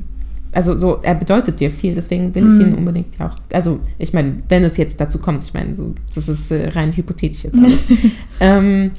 [0.53, 2.61] also so, er bedeutet dir viel, deswegen will Mhm.
[2.61, 5.93] ich ihn unbedingt auch, also ich meine, wenn es jetzt dazu kommt, ich meine, so,
[6.15, 7.79] das ist äh, rein hypothetisch jetzt alles.
[8.39, 8.91] ähm,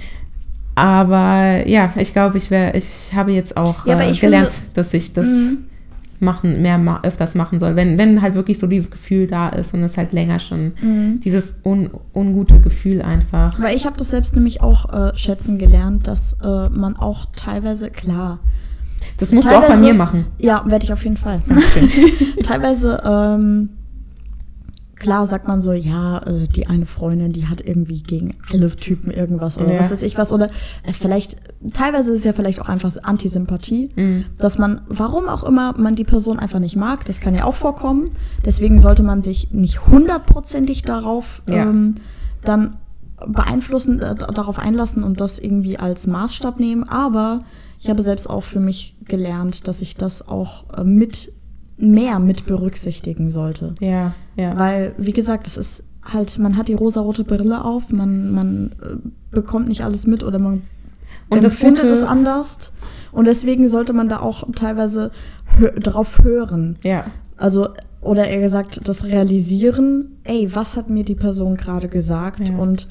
[0.78, 4.94] aber ja, ich glaube, ich wäre, ich habe jetzt auch Ja, äh, gelernt, finde- dass
[4.94, 5.58] ich das Mhm.
[6.20, 7.76] machen, mehr ma öfters machen soll.
[7.76, 11.20] Wenn, wenn halt wirklich so dieses Gefühl da ist und es halt länger schon, Mhm.
[11.24, 13.60] dieses un ungute Gefühl einfach.
[13.60, 17.90] Weil ich habe das selbst nämlich auch äh, schätzen gelernt, dass äh, man auch teilweise,
[17.90, 18.40] klar,
[19.18, 20.26] Das musst du auch bei mir machen.
[20.38, 21.40] ja, werde ich auf jeden Fall.
[22.44, 23.68] Teilweise, ähm,
[24.98, 29.10] klar sagt man so, ja, äh, die eine Freundin, die hat irgendwie gegen alle Typen
[29.10, 29.78] irgendwas oder Ja.
[29.80, 30.32] was weiß ich was.
[30.32, 30.46] Oder
[30.84, 31.36] äh, vielleicht,
[31.72, 34.24] teilweise ist es ja vielleicht auch einfach Antisympathie, Mhm.
[34.38, 37.04] dass man, warum auch immer, man die Person einfach nicht mag.
[37.04, 38.10] Das kann ja auch vorkommen.
[38.44, 41.62] Deswegen sollte man sich nicht hundertprozentig darauf Ja.
[41.68, 41.94] ähm,
[42.44, 42.76] dann
[43.26, 46.84] beeinflussen, äh, darauf einlassen und das irgendwie als Maßstab nehmen.
[46.88, 47.40] Aber
[47.80, 51.32] ich habe selbst auch für mich gelernt, dass ich das auch äh, mit
[51.78, 53.74] mehr mit berücksichtigen sollte.
[53.80, 54.58] Ja, ja.
[54.58, 58.96] Weil, wie gesagt, es ist halt, man hat die rosarote Brille auf, man, man äh,
[59.30, 60.62] bekommt nicht alles mit oder man
[61.28, 62.72] Und das Gute- es anders.
[63.12, 65.10] Und deswegen sollte man da auch teilweise
[65.56, 66.76] hö drauf hören.
[66.84, 67.04] ja.
[67.40, 67.68] Also,
[68.00, 72.48] oder eher gesagt, das Realisieren, ey, was hat mir die Person gerade gesagt?
[72.48, 72.56] Ja.
[72.56, 72.88] Und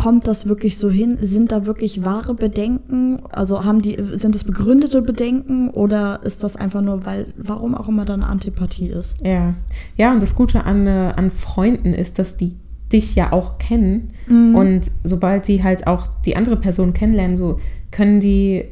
[0.00, 1.18] kommt das wirklich so hin?
[1.20, 3.20] Sind da wirklich wahre Bedenken?
[3.30, 7.88] Also haben die, sind es begründete Bedenken oder ist das einfach nur, weil, warum auch
[7.88, 9.16] immer da eine Antipathie ist?
[9.22, 9.54] Ja,
[9.96, 12.56] ja, und das Gute an, äh, an Freunden ist, dass die
[12.92, 14.12] dich ja auch kennen.
[14.26, 14.54] Mhm.
[14.54, 17.58] Und sobald die halt auch die andere Person kennenlernen, so
[17.90, 18.64] können die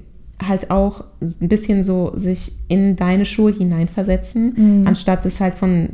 [0.43, 4.87] halt auch ein bisschen so sich in deine Schuhe hineinversetzen, Mhm.
[4.87, 5.91] anstatt es halt von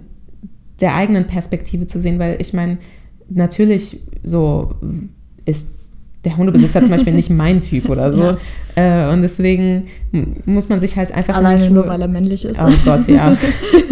[0.80, 2.78] der eigenen Perspektive zu sehen, weil ich meine,
[3.28, 4.74] natürlich so
[5.45, 5.70] ist
[6.24, 8.36] der Hundebesitzer zum Beispiel nicht mein Typ oder so.
[8.76, 9.86] Äh, und deswegen
[10.47, 12.59] muss man sich halt einfach Alleine nur, weil er männlich ist.
[12.61, 13.36] Oh Gott, ja.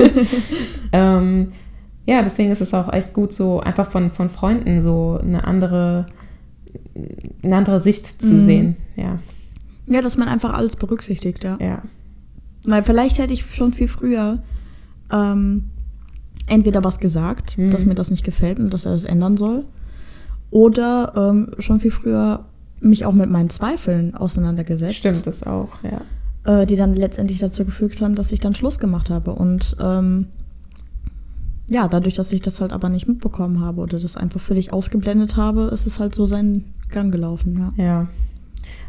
[0.93, 1.53] ähm,
[2.05, 6.07] ja, deswegen ist es auch echt gut, so einfach von, von Freunden so eine andere,
[7.45, 8.45] eine andere Sicht zu Mhm.
[8.47, 8.77] sehen.
[8.97, 9.19] Ja,
[9.87, 11.59] Ja, dass man einfach alles berücksichtigt, ja.
[11.61, 11.83] ja.
[12.67, 14.43] Weil vielleicht hätte ich schon viel früher
[15.13, 15.65] ähm,
[16.49, 17.71] entweder was gesagt, Mhm.
[17.71, 19.65] dass mir das nicht gefällt und dass er das ändern soll,
[20.53, 22.45] oder ähm, schon viel früher
[22.81, 26.61] mich auch mit meinen Zweifeln auseinandergesetzt, Stimmt das auch, ja.
[26.63, 29.33] äh, die dann letztendlich dazu gefügt haben, dass ich dann Schluss gemacht habe.
[29.33, 30.27] Und ähm,
[31.71, 35.37] ja, dadurch, dass ich das halt aber nicht mitbekommen habe oder das einfach völlig ausgeblendet
[35.37, 37.73] habe, ist es halt so seinen Gang gelaufen.
[37.77, 37.85] Ja.
[37.85, 38.09] Ja.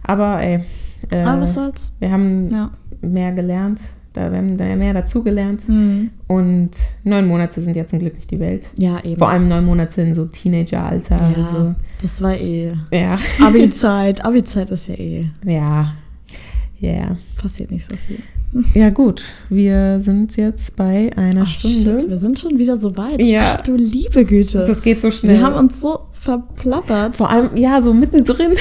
[0.03, 0.65] Aber ey,
[1.11, 1.93] äh, aber was soll's?
[1.99, 2.71] wir haben Ja.
[3.01, 3.79] mehr gelernt,
[4.13, 5.63] da, wir haben da mehr dazugelernt.
[5.67, 6.09] Hm.
[6.27, 6.71] Und
[7.03, 8.67] neun Monate sind ja zum Glück nicht die Welt.
[8.77, 9.17] Ja, eben.
[9.17, 11.15] Vor allem neun Monate in so Teenageralter.
[11.15, 12.73] ja, Also, das war eh.
[12.91, 13.17] ja.
[13.41, 14.23] Abi-Zeit.
[14.23, 15.25] Abi-Zeit ist ja eh.
[15.45, 15.93] Ja.
[16.79, 17.17] Ja.
[17.41, 18.19] Passiert nicht so viel.
[18.75, 19.23] Ja, gut.
[19.49, 21.99] Wir sind jetzt bei einer Ach, Stunde.
[21.99, 23.19] shit, wir sind schon wieder so weit.
[23.19, 23.55] Ja.
[23.57, 24.65] Ach du liebe Güte.
[24.67, 25.37] Das geht so schnell.
[25.37, 27.17] wir haben uns so verplappert.
[27.17, 28.51] vor allem, ja, so mittendrin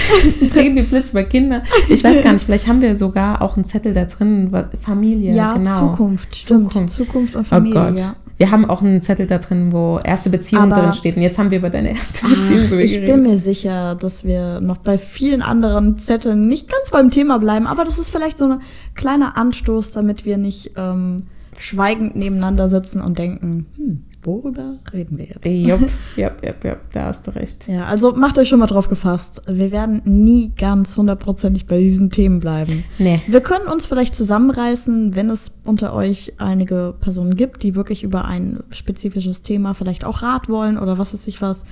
[0.54, 1.62] reden wir plötzlich über Kinder.
[1.88, 5.34] Ich weiß gar nicht, vielleicht haben wir sogar auch einen Zettel da drin, was, Familie,
[5.34, 5.78] ja, genau.
[5.90, 6.34] Zukunft.
[6.34, 6.90] Zukunft.
[6.90, 7.98] Zukunft und Oh Familie, Gott.
[7.98, 8.14] ja.
[8.38, 11.16] Wir haben auch einen Zettel da drin, wo erste Beziehung Aber- drin steht.
[11.16, 13.14] Und jetzt haben wir über deine erste Beziehung Ach, so ich geredet.
[13.14, 17.66] bin mir sicher, dass wir noch bei vielen anderen Zetteln nicht ganz beim Thema bleiben,
[17.68, 18.58] aber das ist vielleicht so ein
[18.96, 21.18] kleiner Anstoß, damit wir nicht ähm,
[21.56, 25.44] schweigend nebeneinander sitzen und denken, hm, worüber reden wir jetzt?
[25.44, 25.80] Jupp,
[26.16, 27.68] jupp, jupp, jupp, da hast du recht.
[27.68, 29.42] Ja, also macht euch schon mal drauf gefasst.
[29.46, 32.84] Wir werden nie ganz hundertprozentig bei diesen Themen bleiben.
[32.98, 33.20] Nee.
[33.26, 38.24] Wir können uns vielleicht zusammenreißen, wenn es unter euch einige Personen gibt, die wirklich über
[38.24, 41.64] ein spezifisches Thema vielleicht auch Rat wollen oder was weiß ich was.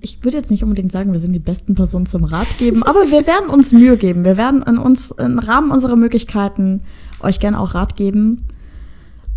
[0.00, 3.10] Ich würde jetzt nicht unbedingt sagen, wir sind die besten Personen zum Rat geben, aber
[3.10, 4.24] wir werden uns Mühe geben.
[4.24, 6.82] Wir werden in uns im Rahmen unserer Möglichkeiten
[7.20, 8.38] euch gerne auch Rat geben.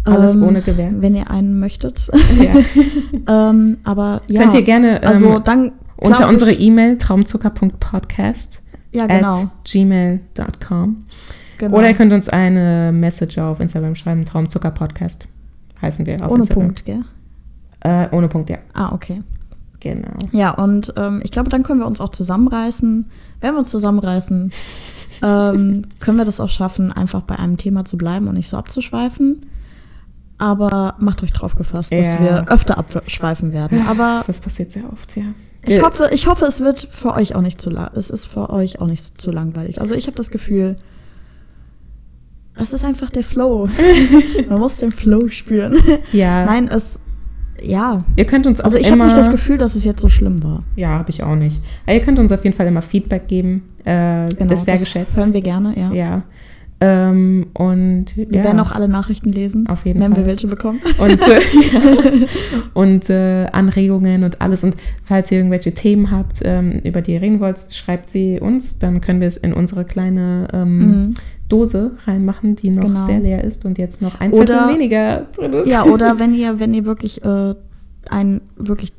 [0.05, 0.91] Alles Ähm, ohne Gewähr.
[0.93, 2.09] Wenn ihr einen möchtet.
[2.39, 2.55] Ja.
[3.49, 4.41] ähm, aber ja.
[4.41, 9.41] Könnt ihr gerne ähm, also dann unter glaub unsere ich- E-Mail traumzucker.podcast Ja, genau.
[9.41, 11.05] at gmail.com
[11.57, 11.77] genau.
[11.77, 15.27] oder ihr könnt uns eine Message auf Instagram schreiben, Traumzucker Podcast
[15.81, 16.63] heißen wir auf Ohne Instagram.
[16.65, 17.03] Punkt, gell?
[17.81, 18.57] Äh, ohne Punkt, ja.
[18.73, 19.21] Ah, okay.
[19.79, 20.11] Genau.
[20.33, 23.05] Ja, und ähm, ich glaube, dann können wir uns auch zusammenreißen.
[23.39, 24.51] Wenn wir uns zusammenreißen,
[25.23, 28.57] ähm, können wir das auch schaffen, einfach bei einem Thema zu bleiben und nicht so
[28.57, 29.45] abzuschweifen.
[30.39, 32.19] Aber macht euch drauf gefasst, dass Ja.
[32.21, 33.85] wir öfter abschweifen werden.
[33.85, 35.23] Aber Das passiert sehr oft, ja.
[35.65, 37.91] ich hoffe, ich hoffe, es wird für euch auch nicht zu lang.
[37.93, 39.79] Es ist für euch auch nicht zu langweilig.
[39.81, 40.77] Also ich habe das Gefühl,
[42.55, 43.67] es ist einfach der Flow.
[44.49, 45.75] Man muss den Flow spüren.
[46.11, 46.45] Ja.
[46.45, 46.99] Nein, es,
[47.61, 47.99] ja.
[48.15, 50.41] Ihr könnt uns auch Also ich habe nicht das Gefühl, dass es jetzt so schlimm
[50.43, 50.63] war.
[50.75, 51.61] Ja, habe ich auch nicht.
[51.85, 53.63] Aber ihr könnt uns auf jeden Fall immer Feedback geben.
[53.85, 55.17] Äh, ist sehr Genau, das geschätzt.
[55.17, 55.91] Hören wir gerne, ja.
[55.91, 56.21] Ja.
[56.81, 58.43] Ähm, und Wir ja.
[58.45, 60.23] werden auch alle Nachrichten lesen, Auf jeden wenn Fall.
[60.23, 60.79] wir welche bekommen.
[60.97, 62.27] und, äh,
[62.73, 64.63] und äh, Anregungen und alles.
[64.63, 68.79] Und falls ihr irgendwelche Themen habt, ähm, über die ihr reden wollt, schreibt sie uns.
[68.79, 71.13] Dann können wir es in unsere kleine ähm, Mhm.
[71.49, 73.03] Dose reinmachen, die noch Genau.
[73.03, 75.67] sehr leer ist und jetzt noch ein Oder- Zettel weniger drin ist.
[75.67, 77.55] Ja, oder wenn ihr, wenn ihr wirklich äh,
[78.09, 78.93] ein wirklich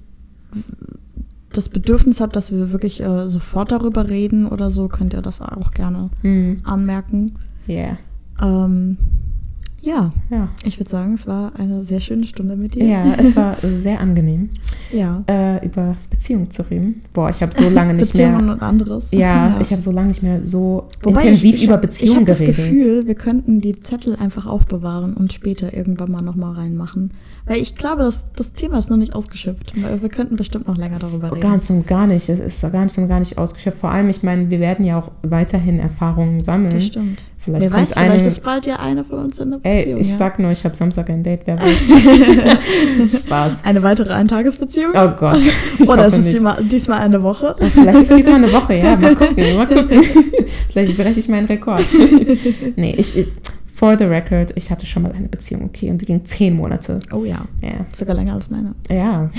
[1.52, 5.40] das Bedürfnis habt, dass wir wirklich äh, sofort darüber reden oder so, könnt ihr das
[5.40, 7.36] auch gerne Hm, anmerken.
[7.70, 7.98] Yeah.
[8.42, 8.96] Ähm,
[9.82, 10.48] ja, Ja.
[10.64, 12.84] ich würde sagen, es war eine sehr schöne Stunde mit dir.
[12.84, 14.50] ja, es war sehr angenehm,
[14.92, 15.24] ja.
[15.26, 17.00] äh, über Beziehungen zu reden.
[17.14, 18.54] Boah, ich habe so lange nicht Beziehungen mehr.
[18.56, 19.08] und anderes.
[19.10, 22.16] Ja, ich habe so lange nicht mehr so Wobei intensiv ich, ich, über Beziehungen Ich
[22.16, 22.56] habe das geredet.
[22.56, 27.12] Gefühl, wir könnten die Zettel einfach aufbewahren und später irgendwann mal nochmal reinmachen.
[27.46, 29.72] Weil ich glaube, das, das Thema ist noch nicht ausgeschöpft.
[29.74, 31.40] Wir könnten bestimmt noch länger darüber reden.
[31.40, 32.28] Ganz und gar nicht.
[32.28, 33.78] Es ist ganz und gar nicht ausgeschöpft.
[33.80, 36.70] Vor allem, ich meine, wir werden ja auch weiterhin Erfahrungen sammeln.
[36.74, 37.22] Das stimmt.
[37.42, 40.00] Vielleicht Wer weiß, vielleicht ist bald ja eine von uns in der Ey, Beziehung.
[40.00, 40.16] ich ja.
[40.16, 43.12] sag nur, ich habe Samstag ein Date, wer weiß.
[43.24, 43.64] Spaß.
[43.64, 44.92] Eine weitere Eintagesbeziehung?
[44.94, 45.40] Oh Gott.
[45.88, 47.56] Oder ist es diesmal, diesmal eine Woche?
[47.72, 48.94] Vielleicht ist diesmal eine Woche, ja.
[48.94, 50.02] Mal gucken, mal gucken.
[50.70, 51.86] Vielleicht breche ich meinen Rekord.
[52.76, 53.26] nee, ich, ich,
[53.80, 57.00] for the record, ich hatte schon mal eine Beziehung, okay, und die ging zehn Monate.
[57.14, 57.86] Oh ja, Ja.
[57.92, 58.74] sogar länger als meine.
[58.90, 59.30] Ja.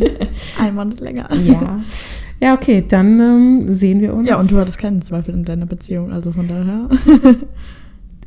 [0.60, 1.26] Ein Monat länger.
[1.42, 1.80] Ja.
[2.38, 4.28] Ja, okay, dann ähm, sehen wir uns.
[4.28, 6.88] Ja, und du hattest keinen Zweifel in deiner Beziehung, also von daher.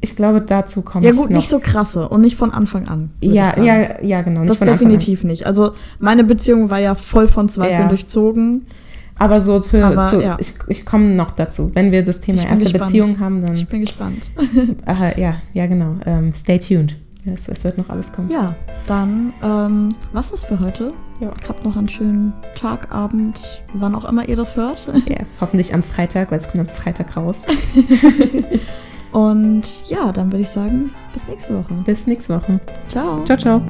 [0.02, 1.36] Ich glaube, dazu kommt Ja gut, noch.
[1.36, 3.10] nicht so krasse und nicht von Anfang an.
[3.22, 4.46] ja, ja, ja, genau.
[4.46, 5.46] Das definitiv nicht.
[5.46, 7.88] Also meine Beziehung war ja voll von Zweifeln Ja.
[7.90, 8.66] durchzogen.
[9.20, 10.38] Aber so für, Aber, zu, ja.
[10.40, 11.72] ich, ich komme noch dazu.
[11.76, 12.86] Wenn wir das Thema erste gespannt.
[12.86, 14.32] Beziehung haben, dann, Ich bin gespannt.
[14.88, 15.98] äh, ja, ja, genau.
[16.06, 16.96] Ähm, stay tuned.
[17.26, 18.32] Es, es wird noch alles kommen.
[18.32, 18.56] Ja,
[18.88, 20.94] dann ähm, was ist für heute?
[21.20, 21.32] Ja.
[21.48, 24.88] Habt noch einen schönen Tag, Abend, wann auch immer ihr das hört.
[25.10, 27.46] Ja, hoffentlich am Freitag, weil es kommt am Freitag raus.
[29.12, 31.74] Und ja, dann würde ich sagen, bis nächste Woche.
[31.86, 32.60] Bis nächste Woche.
[32.88, 33.24] Ciao.
[33.26, 33.62] Ciao, ciao.